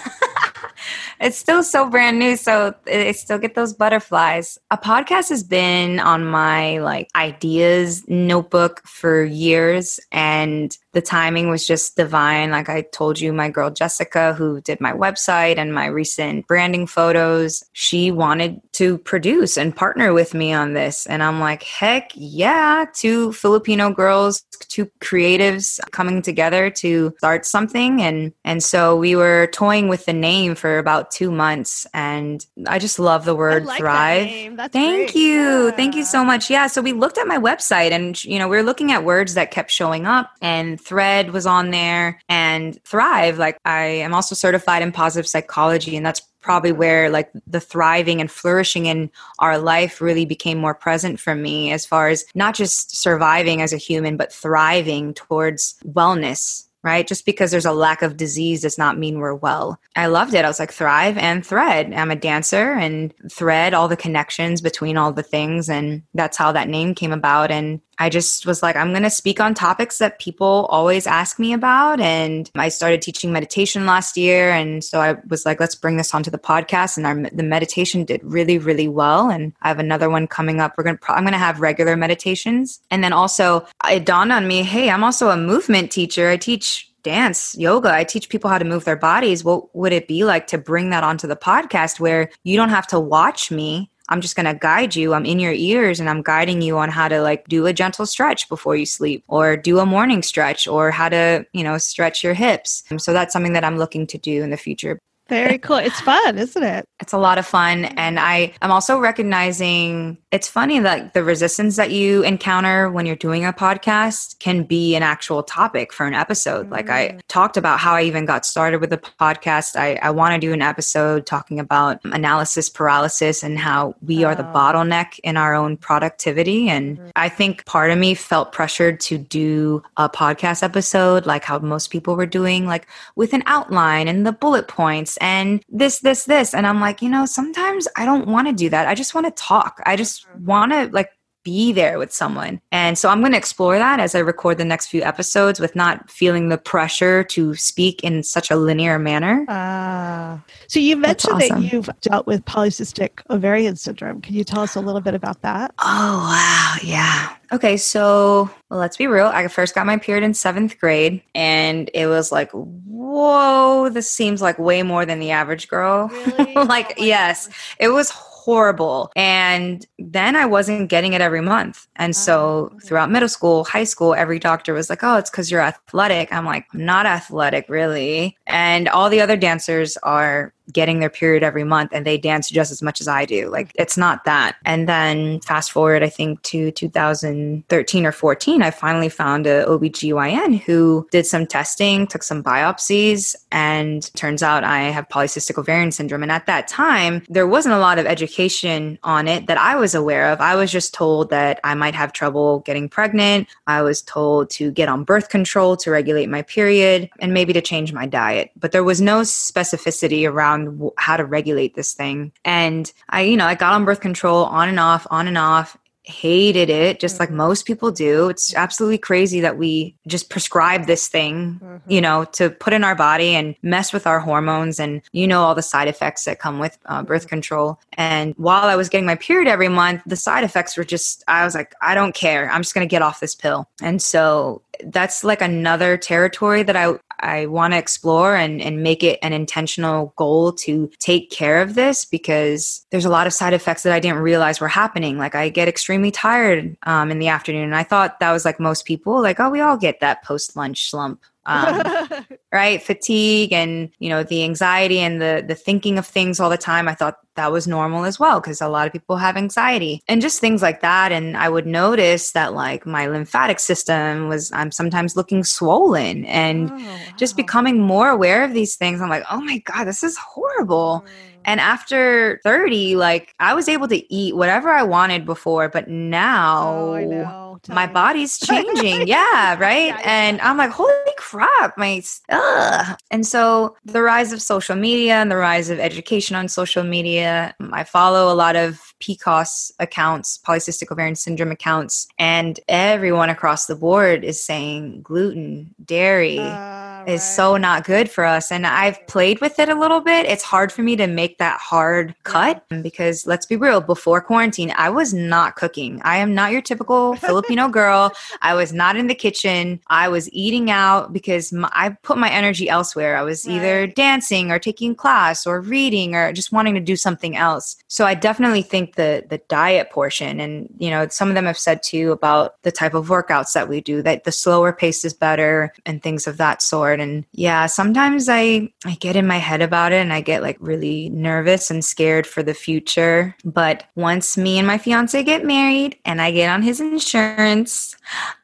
it's 1.21 1.39
still 1.39 1.63
so 1.63 1.89
brand 1.89 2.19
new, 2.19 2.37
so 2.37 2.75
I 2.87 3.13
still 3.13 3.39
get 3.39 3.55
those 3.55 3.73
butterflies. 3.73 4.59
A 4.71 4.79
podcast 4.79 5.29
has 5.31 5.43
been 5.43 6.01
on 6.01 6.25
my 6.25 6.79
like 6.79 7.09
ideas 7.15 8.07
notebook 8.09 8.83
for 8.87 9.25
years, 9.25 10.01
and 10.13 10.77
the 10.93 11.03
timing 11.03 11.51
was 11.51 11.67
just 11.67 11.97
divine. 11.97 12.51
Like 12.51 12.69
I 12.69 12.83
told 12.83 13.21
you, 13.21 13.33
my 13.33 13.49
girl 13.51 13.71
Jessica, 13.71 14.33
who 14.35 14.61
did 14.63 14.81
my 14.81 14.93
website 14.93 15.59
and 15.59 15.75
my 15.75 15.87
recent 15.87 16.47
branding 16.47 16.87
photos, 16.87 17.63
she 17.73 18.11
wanted 18.11 18.61
to 18.73 18.99
produce 18.99 19.57
and 19.57 19.75
partner 19.75 20.13
with 20.13 20.35
me 20.35 20.53
on 20.53 20.73
this. 20.73 21.07
And 21.07 21.23
I'm 21.23 21.41
like, 21.41 21.63
heck 21.63 22.11
yeah, 22.15 22.87
two 22.95 23.33
Filipino 23.33 23.93
girls, 23.93 24.43
two 24.69 24.87
creatives 25.01 25.79
coming 25.91 26.23
together 26.23 26.71
to 26.71 27.15
start 27.19 27.45
something. 27.45 28.01
And 28.01 28.33
and 28.45 28.63
so 28.63 28.97
we 28.97 29.15
were 29.15 29.49
toying 29.53 29.89
with 29.89 30.07
the 30.07 30.13
name 30.13 30.55
for 30.55 30.79
about 30.79 31.11
two 31.11 31.31
months. 31.31 31.87
And 31.93 32.45
I 32.67 32.79
just 32.79 32.99
love 32.99 33.25
the 33.25 33.35
word 33.35 33.67
like 33.67 33.79
thrive. 33.79 34.29
Thank 34.73 35.13
great. 35.13 35.15
you. 35.15 35.67
Yeah. 35.67 35.71
Thank 35.73 35.95
you 35.95 36.05
so 36.05 36.25
much. 36.25 36.51
Yeah. 36.51 36.67
So 36.67 36.81
we 36.81 36.93
looked 36.93 37.19
at 37.19 37.27
my 37.27 37.39
website 37.39 37.91
and 37.91 38.23
you 38.25 38.39
know, 38.39 38.49
we 38.49 38.57
were 38.57 38.63
looking 38.63 38.93
at 38.93 39.05
words 39.05 39.35
that 39.35 39.51
kept 39.51 39.71
showing 39.71 40.07
up 40.07 40.31
and 40.41 40.78
thread 40.79 41.33
was 41.33 41.47
on 41.47 41.71
there 41.71 42.21
and 42.29 42.83
thrive. 42.85 43.39
Like 43.39 43.59
I 43.65 43.85
am 43.85 44.15
also 44.15 44.35
certified 44.35 44.83
in 44.83 44.93
positive 44.93 45.29
psychology 45.29 45.97
and 45.97 46.07
that's 46.07 46.23
probably 46.41 46.73
where 46.73 47.11
like 47.11 47.31
the 47.47 47.61
thriving 47.61 48.21
and 48.21 48.31
flourishing 48.31 48.87
in 48.87 49.11
our 49.39 49.59
life 49.59 50.01
really 50.01 50.25
became 50.25 50.57
more 50.57 50.75
present 50.75 51.21
for 51.21 51.35
me 51.35 51.73
as 51.73 51.85
far 51.85 52.09
as 52.09 52.25
not 52.35 52.55
just 52.55 52.97
surviving 52.97 53.61
as 53.61 53.73
a 53.73 53.77
human 53.77 54.17
but 54.17 54.33
thriving 54.33 55.13
towards 55.15 55.75
wellness 55.85 56.69
right? 56.83 57.07
Just 57.07 57.27
because 57.27 57.51
there's 57.51 57.67
a 57.67 57.73
lack 57.73 58.03
of 58.03 58.17
disease 58.17 58.63
does 58.63 58.79
not 58.79 58.99
mean 58.99 59.19
we're 59.19 59.35
well. 59.35 59.81
I 59.97 60.07
loved 60.07 60.33
it. 60.35 60.45
I 60.45 60.49
was 60.49 60.61
like, 60.61 60.73
thrive 60.73 61.19
and 61.19 61.45
thread. 61.45 61.93
I'm 61.93 62.11
a 62.11 62.17
dancer 62.17 62.73
and 62.73 63.13
thread 63.31 63.75
all 63.75 63.89
the 63.89 63.97
connections 63.97 64.61
between 64.61 64.97
all 64.97 65.13
the 65.13 65.23
things. 65.23 65.69
And 65.69 66.03
that's 66.15 66.37
how 66.37 66.53
that 66.53 66.69
name 66.69 66.95
came 66.95 67.13
about. 67.13 67.51
And 67.51 67.81
I 67.99 68.09
just 68.09 68.47
was 68.47 68.63
like, 68.63 68.77
I'm 68.77 68.91
going 68.91 69.03
to 69.03 69.11
speak 69.11 69.41
on 69.41 69.55
topics 69.55 69.99
that 69.99 70.19
people 70.19 70.67
always 70.71 71.07
ask 71.07 71.39
me 71.39 71.53
about. 71.53 72.01
And 72.01 72.51
I 72.55 72.69
started 72.69 73.03
teaching 73.03 73.33
meditation 73.33 73.87
last 73.87 74.17
year. 74.17 74.51
And 74.51 74.85
so 74.85 75.01
I 75.01 75.17
was 75.29 75.45
like, 75.45 75.61
let's 75.61 75.75
bring 75.75 75.97
this 75.97 76.15
onto 76.15 76.31
the 76.31 76.39
podcast. 76.39 76.97
And 76.97 77.07
our, 77.07 77.31
the 77.31 77.43
meditation 77.43 78.05
did 78.05 78.23
really, 78.23 78.59
really 78.59 78.89
well. 78.89 79.31
And 79.31 79.53
I 79.63 79.69
have 79.69 79.79
another 79.79 80.09
one 80.09 80.27
coming 80.27 80.61
up. 80.61 80.75
We're 80.77 80.85
going 80.85 80.99
to, 80.99 81.13
I'm 81.13 81.25
going 81.25 81.33
to 81.33 81.39
have 81.39 81.61
regular 81.61 81.97
meditations. 81.97 82.81
And 82.91 83.03
then 83.03 83.13
also 83.13 83.67
it 83.91 84.05
dawned 84.05 84.33
on 84.33 84.47
me, 84.47 84.63
hey, 84.63 84.91
I'm 84.91 85.05
also 85.05 85.31
a 85.31 85.37
movement 85.37 85.91
teacher. 85.91 86.29
I 86.29 86.37
teach 86.37 86.89
dance, 87.03 87.57
yoga. 87.57 87.93
I 87.93 88.05
teach 88.05 88.29
people 88.29 88.51
how 88.51 88.59
to 88.59 88.65
move 88.65 88.85
their 88.85 88.97
bodies. 88.97 89.45
What 89.45 89.75
would 89.75 89.93
it 89.93 90.09
be 90.09 90.25
like 90.25 90.47
to 90.49 90.59
bring 90.59 90.91
that 90.91 91.05
onto 91.05 91.27
the 91.27 91.37
podcast 91.37 92.01
where 92.01 92.31
you 92.45 92.57
don't 92.57 92.69
have 92.69 92.87
to 92.89 93.01
watch 93.01 93.51
me? 93.51 93.91
I'm 94.09 94.21
just 94.21 94.37
going 94.37 94.47
to 94.47 94.55
guide 94.55 94.97
you. 94.97 95.15
I'm 95.15 95.27
in 95.27 95.39
your 95.39 95.53
ears 95.53 96.01
and 96.01 96.09
I'm 96.09 96.23
guiding 96.23 96.63
you 96.63 96.79
on 96.79 96.89
how 96.89 97.09
to 97.09 97.21
like 97.21 97.47
do 97.49 97.67
a 97.67 97.73
gentle 97.73 98.07
stretch 98.07 98.49
before 98.49 98.77
you 98.77 98.87
sleep 98.87 99.25
or 99.29 99.57
do 99.57 99.79
a 99.79 99.87
morning 99.87 100.23
stretch 100.23 100.67
or 100.67 100.91
how 100.91 101.09
to, 101.09 101.47
you 101.53 101.63
know, 101.63 101.79
stretch 101.79 102.25
your 102.25 102.35
hips. 102.35 102.83
Um, 102.91 102.99
so 102.99 103.13
that's 103.13 103.33
something 103.33 103.53
that 103.53 103.65
I'm 103.65 103.79
looking 103.79 104.07
to 104.09 104.19
do 104.19 104.43
in 104.43 104.51
the 104.51 104.57
future. 104.57 104.99
Very 105.29 105.59
cool. 105.59 105.77
It's 105.77 106.01
fun, 106.01 106.39
isn't 106.39 106.63
it? 106.63 106.87
It's 107.01 107.13
a 107.13 107.19
lot 107.19 107.37
of 107.37 107.47
fun. 107.47 107.85
And 107.85 108.19
I 108.19 108.55
am 108.63 108.71
also 108.71 108.99
recognizing 108.99 110.17
it's 110.31 110.47
funny 110.47 110.79
that 110.79 111.15
the 111.15 111.25
resistance 111.25 111.77
that 111.77 111.91
you 111.91 112.23
encounter 112.23 112.91
when 112.91 113.07
you're 113.07 113.17
doing 113.17 113.47
a 113.47 113.53
podcast 113.53 114.39
can 114.39 114.63
be 114.63 114.95
an 114.95 115.03
actual 115.03 115.43
topic 115.43 115.91
for 115.91 116.07
an 116.07 116.13
episode. 116.13 116.69
Mm. 116.69 116.71
Like 116.71 116.91
I 116.91 117.09
mm. 117.09 117.21
talked 117.29 117.57
about 117.57 117.79
how 117.79 117.95
I 117.95 118.03
even 118.03 118.27
got 118.27 118.45
started 118.45 118.83
with 118.83 118.91
the 118.91 118.99
podcast. 118.99 119.75
I, 119.75 119.99
I 120.03 120.11
want 120.11 120.35
to 120.35 120.39
do 120.39 120.53
an 120.53 120.61
episode 120.61 121.25
talking 121.25 121.59
about 121.59 122.05
analysis 122.05 122.69
paralysis 122.69 123.43
and 123.43 123.59
how 123.59 123.95
we 124.03 124.23
oh. 124.25 124.29
are 124.29 124.35
the 124.35 124.49
oh. 124.49 124.53
bottleneck 124.53 125.19
in 125.25 125.39
our 125.39 125.55
own 125.55 125.79
productivity. 125.79 126.69
And 126.69 126.99
mm. 126.99 127.11
I 127.17 127.31
think 127.31 127.65
part 127.65 127.91
of 127.91 127.97
me 127.97 128.13
felt 128.15 128.53
pressured 128.53 129.01
to 129.01 129.17
do 129.17 129.83
a 129.97 130.11
podcast 130.11 130.63
episode 130.63 131.25
like 131.25 131.45
how 131.45 131.59
most 131.61 131.89
people 131.89 132.17
were 132.17 132.27
doing, 132.27 132.67
like 132.67 132.87
with 133.17 133.33
an 133.33 133.45
outline 133.47 134.09
and 134.09 134.27
the 134.27 134.33
bullet 134.33 134.69
points 134.69 135.17
and 135.19 135.65
this, 135.71 136.01
this, 136.01 136.25
this. 136.25 136.53
And 136.53 136.67
I'm 136.67 136.81
like, 136.81 137.01
you 137.01 137.09
know, 137.09 137.25
sometimes 137.25 137.89
I 137.97 138.05
don't 138.05 138.29
want 138.29 138.47
to 138.49 138.53
do 138.53 138.69
that. 138.69 138.89
I 138.89 138.95
just 138.95 139.15
want 139.15 139.27
to 139.27 139.43
talk. 139.43 139.81
I 139.87 139.97
just 139.97 140.18
want 140.39 140.73
to 140.73 140.89
like 140.93 141.11
be 141.49 141.73
there 141.73 141.99
with 141.99 142.13
someone. 142.13 142.61
And 142.73 142.99
so 142.99 143.09
I'm 143.09 143.21
going 143.21 143.33
to 143.33 143.39
explore 143.39 143.79
that 143.79 144.01
as 144.01 144.15
I 144.15 144.19
record 144.19 144.59
the 144.59 144.67
next 144.67 144.89
few 144.89 145.03
episodes 145.03 145.59
with 145.59 145.75
not 145.75 146.11
feeling 146.11 146.51
the 146.51 146.59
pressure 146.59 147.25
to 147.25 147.55
speak 147.55 148.05
in 148.05 148.23
such 148.23 148.51
a 148.51 148.57
linear 148.57 148.99
manner. 148.99 149.47
Ah. 149.49 150.45
So 150.67 150.79
you 150.79 150.97
mentioned 150.97 151.43
awesome. 151.43 151.63
that 151.63 151.73
you've 151.73 151.89
dealt 152.03 152.27
with 152.27 152.45
polycystic 152.45 153.21
ovarian 153.31 153.77
syndrome. 153.77 154.21
Can 154.21 154.35
you 154.35 154.45
tell 154.45 154.61
us 154.61 154.77
a 154.77 154.81
little 154.81 155.01
bit 155.01 155.15
about 155.15 155.41
that? 155.41 155.73
Oh, 155.79 155.85
wow. 155.87 156.77
Yeah. 156.83 157.35
Okay, 157.51 157.79
so 157.79 158.51
well, 158.69 158.79
let's 158.79 158.99
be 158.99 159.07
real. 159.07 159.27
I 159.27 159.49
first 159.49 159.75
got 159.75 159.87
my 159.87 159.97
period 159.97 160.23
in 160.23 160.35
seventh 160.35 160.79
grade, 160.79 161.23
and 161.35 161.91
it 161.95 162.07
was 162.07 162.31
like, 162.31 162.51
whoa, 162.51 163.89
this 163.89 164.11
seems 164.11 164.43
like 164.43 164.59
way 164.59 164.83
more 164.83 165.07
than 165.07 165.19
the 165.19 165.31
average 165.31 165.69
girl. 165.69 166.09
Really? 166.09 166.53
like, 166.55 166.95
oh 166.99 167.05
yes, 167.05 167.47
gosh. 167.47 167.77
it 167.81 167.89
was 167.89 168.11
horrible. 168.49 169.13
And 169.15 169.87
then 169.99 170.35
I 170.35 170.47
wasn't 170.47 170.89
getting 170.89 171.13
it 171.13 171.21
every 171.21 171.43
month. 171.43 171.87
And 171.97 172.17
so 172.17 172.73
oh, 172.73 172.79
throughout 172.83 173.11
middle 173.11 173.29
school, 173.29 173.65
high 173.65 173.85
school, 173.85 174.15
every 174.15 174.39
doctor 174.39 174.73
was 174.73 174.89
like, 174.89 175.05
oh, 175.05 175.19
it's 175.19 175.29
because 175.29 175.51
you're 175.51 175.61
athletic. 175.61 176.33
I'm 176.33 176.47
like, 176.47 176.65
I'm 176.73 176.83
not 176.87 177.05
athletic, 177.05 177.69
really. 177.69 178.39
And 178.47 178.89
all 178.89 179.11
the 179.11 179.21
other 179.21 179.37
dancers 179.37 179.99
are 179.99 180.55
getting 180.73 181.01
their 181.01 181.11
period 181.11 181.43
every 181.43 181.65
month 181.65 181.91
and 181.93 182.07
they 182.07 182.19
dance 182.19 182.51
just 182.51 182.71
as 182.71 182.83
much 182.83 183.01
as 183.01 183.09
I 183.09 183.25
do. 183.25 183.49
Like 183.49 183.73
it's 183.75 183.97
not 183.97 184.25
that. 184.25 184.57
And 184.65 184.89
then 184.89 185.41
fast 185.41 185.73
forward, 185.73 186.03
I 186.03 186.09
think 186.09 186.43
to 186.43 186.71
2013 186.71 188.07
or 188.07 188.13
14, 188.13 188.63
I 188.63 188.71
finally 188.71 189.09
found 189.09 189.47
a 189.47 189.65
OBGYN 189.67 190.61
who 190.61 191.07
did 191.11 191.27
some 191.27 191.47
testing, 191.47 192.07
took 192.07 192.23
some 192.23 192.43
biopsies, 192.43 193.35
and 193.51 194.13
turns 194.15 194.43
out 194.43 194.65
I 194.65 194.83
have 194.85 195.09
polycystic 195.09 195.59
ovarian 195.59 195.93
syndrome. 195.93 196.23
And 196.23 196.33
at 196.33 196.47
that 196.47 196.69
time, 196.69 197.23
there 197.29 197.47
wasn't 197.47 197.75
a 197.75 197.79
lot 197.79 197.99
of 197.99 198.07
education 198.07 198.99
on 199.03 199.29
it 199.29 199.47
that 199.47 199.59
I 199.59 199.77
was 199.77 199.95
aware 199.95 200.31
of. 200.31 200.41
I 200.41 200.57
was 200.57 200.71
just 200.71 200.95
told 200.95 201.31
that 201.31 201.61
I 201.65 201.75
might 201.75 201.95
have 201.95 202.13
trouble 202.13 202.61
getting 202.61 202.89
pregnant. 202.89 203.49
I 203.67 203.83
was 203.83 204.03
told 204.03 204.51
to 204.51 204.71
get 204.71 204.89
on 204.89 205.05
birth 205.05 205.29
control 205.29 205.77
to 205.79 205.91
regulate 205.91 206.29
my 206.29 206.43
period 206.43 207.09
and 207.21 207.33
maybe 207.33 207.53
to 207.53 207.61
change 207.61 207.93
my 207.93 208.07
diet. 208.07 208.51
But 208.57 208.73
there 208.73 208.85
was 208.85 209.01
no 209.01 209.21
specificity 209.21 210.29
around 210.29 210.58
how 210.97 211.17
to 211.17 211.25
regulate 211.25 211.75
this 211.75 211.95
thing. 211.95 212.33
And 212.45 212.93
I, 213.11 213.23
you 213.23 213.37
know, 213.37 213.47
I 213.47 213.55
got 213.55 213.75
on 213.75 213.85
birth 213.85 214.01
control 214.01 214.45
on 214.45 214.69
and 214.69 214.81
off, 214.81 215.07
on 215.11 215.27
and 215.29 215.39
off. 215.39 215.77
hated 216.09 216.71
it 216.71 217.01
just 217.01 217.21
like 217.21 217.31
most 217.31 217.67
people 217.67 217.91
do. 217.91 218.31
It's 218.31 218.55
absolutely 218.55 218.97
crazy 218.97 219.41
that 219.41 219.59
we 219.59 219.95
just 220.07 220.31
prescribe 220.31 220.87
this 220.87 221.07
thing, 221.07 221.61
mm-hmm. 221.63 221.91
you 221.91 222.01
know, 222.01 222.25
to 222.33 222.49
put 222.49 222.73
in 222.73 222.83
our 222.83 222.95
body 222.95 223.35
and 223.35 223.55
mess 223.63 223.93
with 223.93 224.07
our 224.07 224.19
hormones 224.19 224.81
and 224.81 225.03
you 225.13 225.27
know 225.29 225.43
all 225.43 225.55
the 225.55 225.63
side 225.63 225.87
effects 225.87 226.25
that 226.25 226.39
come 226.39 226.59
with 226.59 226.79
uh, 226.87 227.03
birth 227.03 227.23
mm-hmm. 227.23 227.29
control. 227.29 227.79
And 227.93 228.35
while 228.39 228.65
I 228.65 228.77
was 228.77 228.89
getting 228.89 229.07
my 229.07 229.17
period 229.17 229.49
every 229.49 229.69
month, 229.69 230.01
the 230.07 230.17
side 230.17 230.45
effects 230.45 230.77
were 230.79 230.85
just 230.85 231.23
I 231.29 231.45
was 231.45 231.55
like, 231.55 231.75
I 231.83 231.95
don't 231.95 232.15
care. 232.15 232.51
I'm 232.51 232.63
just 232.63 232.75
going 232.75 232.89
to 232.89 232.91
get 232.91 233.03
off 233.03 233.21
this 233.21 233.35
pill. 233.35 233.69
And 233.83 234.01
so 234.01 234.63
that's 234.85 235.25
like 235.25 235.43
another 235.43 235.99
territory 235.99 236.63
that 236.63 236.77
I 236.77 236.95
I 237.21 237.47
want 237.47 237.73
to 237.73 237.79
explore 237.79 238.37
and, 238.37 238.61
and 238.61 238.83
make 238.83 239.03
it 239.03 239.19
an 239.23 239.33
intentional 239.33 240.13
goal 240.17 240.53
to 240.53 240.91
take 240.99 241.31
care 241.31 241.61
of 241.61 241.75
this 241.75 242.05
because 242.05 242.85
there's 242.91 243.05
a 243.05 243.11
lot 243.11 243.27
of 243.27 243.33
side 243.33 243.53
effects 243.53 243.83
that 243.83 243.93
I 243.93 244.01
didn't 244.01 244.19
realize 244.19 244.61
were 244.61 244.69
happening. 244.69 245.19
Like 245.19 245.35
I 245.35 245.49
get 245.49 245.69
extremely 245.69 246.11
tired 246.11 246.77
um, 246.85 247.11
in 247.11 247.19
the 247.19 247.29
afternoon. 247.29 247.65
And 247.65 247.77
I 247.77 247.83
thought 247.83 248.21
that 248.21 248.33
was 248.33 248.45
like 248.45 248.61
most 248.61 248.85
people, 248.85 249.21
like, 249.23 249.41
oh, 249.41 249.51
we 249.51 249.61
all 249.61 249.77
get 249.77 250.01
that 250.01 250.23
post 250.25 250.57
lunch 250.57 250.91
slump 250.91 251.23
um, 251.49 251.83
right 252.53 252.83
fatigue 252.83 253.53
and 253.53 253.91
you 253.99 254.09
know 254.09 254.23
the 254.23 254.43
anxiety 254.43 254.99
and 255.01 255.21
the 255.21 255.45
the 255.47 255.55
thinking 255.55 255.99
of 255.99 256.07
things 256.07 256.41
all 256.41 256.49
the 256.49 256.57
time 256.57 256.89
i 256.89 256.95
thought 256.95 257.19
that 257.35 257.53
was 257.53 257.69
normal 257.69 258.05
as 258.05 258.19
well 258.19 258.41
because 258.41 258.61
a 258.61 258.69
lot 258.69 258.87
of 258.87 258.93
people 258.93 259.17
have 259.17 259.37
anxiety 259.37 260.03
and 260.09 260.23
just 260.23 260.41
things 260.41 260.63
like 260.63 260.81
that 260.81 261.13
and 261.13 261.37
i 261.37 261.49
would 261.49 261.67
notice 261.67 262.33
that 262.33 262.55
like 262.55 262.87
my 262.87 263.07
lymphatic 263.07 263.61
system 263.61 264.29
was 264.29 264.51
i'm 264.53 264.73
sometimes 264.73 265.15
looking 265.15 265.45
swollen 265.45 266.25
and 266.25 266.71
oh, 266.71 266.77
wow. 266.77 266.99
just 267.17 267.37
becoming 267.37 267.81
more 267.81 268.09
aware 268.09 268.43
of 268.43 268.55
these 268.55 268.77
things 268.77 269.01
i'm 269.01 269.11
like 269.11 269.25
oh 269.31 269.41
my 269.41 269.59
god 269.59 269.85
this 269.85 270.03
is 270.03 270.17
horrible 270.17 271.05
mm. 271.07 271.29
And 271.49 271.61
after 271.61 272.41
30, 272.45 272.97
like 272.97 273.35
I 273.41 273.55
was 273.55 273.71
able 273.71 273.89
to 273.89 274.15
eat 274.15 274.37
whatever 274.37 274.69
I 274.69 274.83
wanted 274.83 275.25
before, 275.25 275.71
but 275.71 275.89
now 275.89 276.69
oh, 276.69 277.59
my 277.69 277.87
body's 277.87 278.39
changing. 278.39 279.09
yeah, 279.09 279.57
right. 279.59 279.87
Yeah, 279.87 280.03
and 280.05 280.41
I'm 280.43 280.59
like, 280.59 280.71
holy 280.71 280.93
crap, 281.17 281.79
my 281.79 282.03
ugh. 282.39 282.99
And 283.11 283.27
so 283.27 283.77
the 283.85 284.03
rise 284.03 284.33
of 284.33 284.41
social 284.43 284.77
media 284.77 285.15
and 285.15 285.31
the 285.31 285.37
rise 285.37 285.71
of 285.71 285.79
education 285.79 286.37
on 286.37 286.49
social 286.49 286.85
media, 286.85 287.55
I 287.73 287.85
follow 287.85 288.33
a 288.33 288.37
lot 288.37 288.57
of 288.57 288.95
PCOS 289.01 289.73
accounts, 289.79 290.39
polycystic 290.47 290.91
ovarian 290.91 291.15
syndrome 291.15 291.53
accounts, 291.53 292.07
and 292.19 292.59
everyone 292.69 293.31
across 293.31 293.67
the 293.67 293.77
board 293.77 294.25
is 294.25 294.43
saying 294.43 295.03
gluten, 295.03 295.75
dairy 295.85 296.39
uh, 296.39 296.88
is 297.09 297.23
so 297.23 297.57
not 297.57 297.85
good 297.85 298.11
for 298.11 298.25
us. 298.25 298.51
And 298.51 298.67
I've 298.67 299.05
played 299.07 299.41
with 299.41 299.59
it 299.59 299.69
a 299.69 299.75
little 299.75 300.01
bit. 300.01 300.27
It's 300.27 300.43
hard 300.43 300.73
for 300.73 300.83
me 300.83 300.97
to 300.97 301.07
make 301.07 301.39
that 301.39 301.61
hard 301.61 302.15
cut 302.25 302.65
because 302.83 303.27
let's 303.27 303.47
be 303.47 303.57
real, 303.57 303.81
before 303.81 304.21
quarantine, 304.21 304.73
I 304.77 304.91
was 304.91 305.13
not 305.13 305.57
cooking. 305.57 306.01
I 306.05 306.17
am 306.17 306.35
not 306.35 306.53
your 306.53 306.63
typical 306.63 307.15
Filipino 307.29 307.69
girl. 307.69 308.13
I 308.43 308.55
was 308.55 308.73
not 308.73 308.97
in 308.97 309.07
the 309.07 309.15
kitchen. 309.15 309.81
I 309.89 310.09
was 310.09 310.33
eating 310.33 310.71
out 310.71 311.13
because 311.13 311.53
my, 311.53 311.71
I 311.73 311.91
put 311.91 312.19
my 312.19 312.31
energy 312.31 312.69
elsewhere. 312.69 313.17
I 313.17 313.23
was 313.23 313.47
right. 313.47 313.57
either 313.57 313.87
dancing 313.87 314.51
or 314.51 314.59
taking 314.59 314.95
class 314.95 315.47
or 315.47 315.61
reading 315.61 316.15
or 316.15 316.33
just 316.33 316.53
wanting 316.53 316.75
to 316.75 316.81
do 316.81 316.97
something 316.97 317.37
else. 317.37 317.77
So 317.89 318.05
I 318.07 318.15
definitely 318.15 318.63
think 318.63 318.79
think 318.79 318.95
the 318.95 319.27
the 319.29 319.43
diet 319.49 319.91
portion 319.91 320.41
and 320.41 320.69
you 320.79 320.91
know 320.91 321.09
some 321.09 321.29
of 321.29 321.35
them 321.35 321.47
have 321.47 321.59
said 321.59 321.83
too 321.83 322.13
about 322.13 322.63
the 322.63 322.73
type 322.73 322.95
of 322.95 323.09
workouts 323.09 323.53
that 323.53 323.69
we 323.69 323.81
do 323.81 324.03
that 324.03 324.25
the 324.25 324.33
slower 324.33 324.73
pace 324.73 325.05
is 325.05 325.13
better 325.13 325.73
and 325.85 326.03
things 326.03 326.27
of 326.27 326.37
that 326.37 326.63
sort 326.63 326.98
and 327.01 327.25
yeah 327.33 327.67
sometimes 327.67 328.29
i 328.29 328.69
i 328.85 328.95
get 329.01 329.17
in 329.17 329.27
my 329.27 329.39
head 329.39 329.61
about 329.61 329.93
it 329.93 329.97
and 329.97 330.13
i 330.13 330.21
get 330.21 330.43
like 330.43 330.57
really 330.61 331.09
nervous 331.11 331.71
and 331.71 331.85
scared 331.85 332.27
for 332.27 332.43
the 332.43 332.55
future 332.55 333.35
but 333.45 333.85
once 333.95 334.37
me 334.37 334.59
and 334.59 334.67
my 334.67 334.79
fiance 334.79 335.23
get 335.23 335.45
married 335.45 335.97
and 336.05 336.23
i 336.23 336.31
get 336.31 336.49
on 336.49 336.63
his 336.63 336.81
insurance 336.81 337.95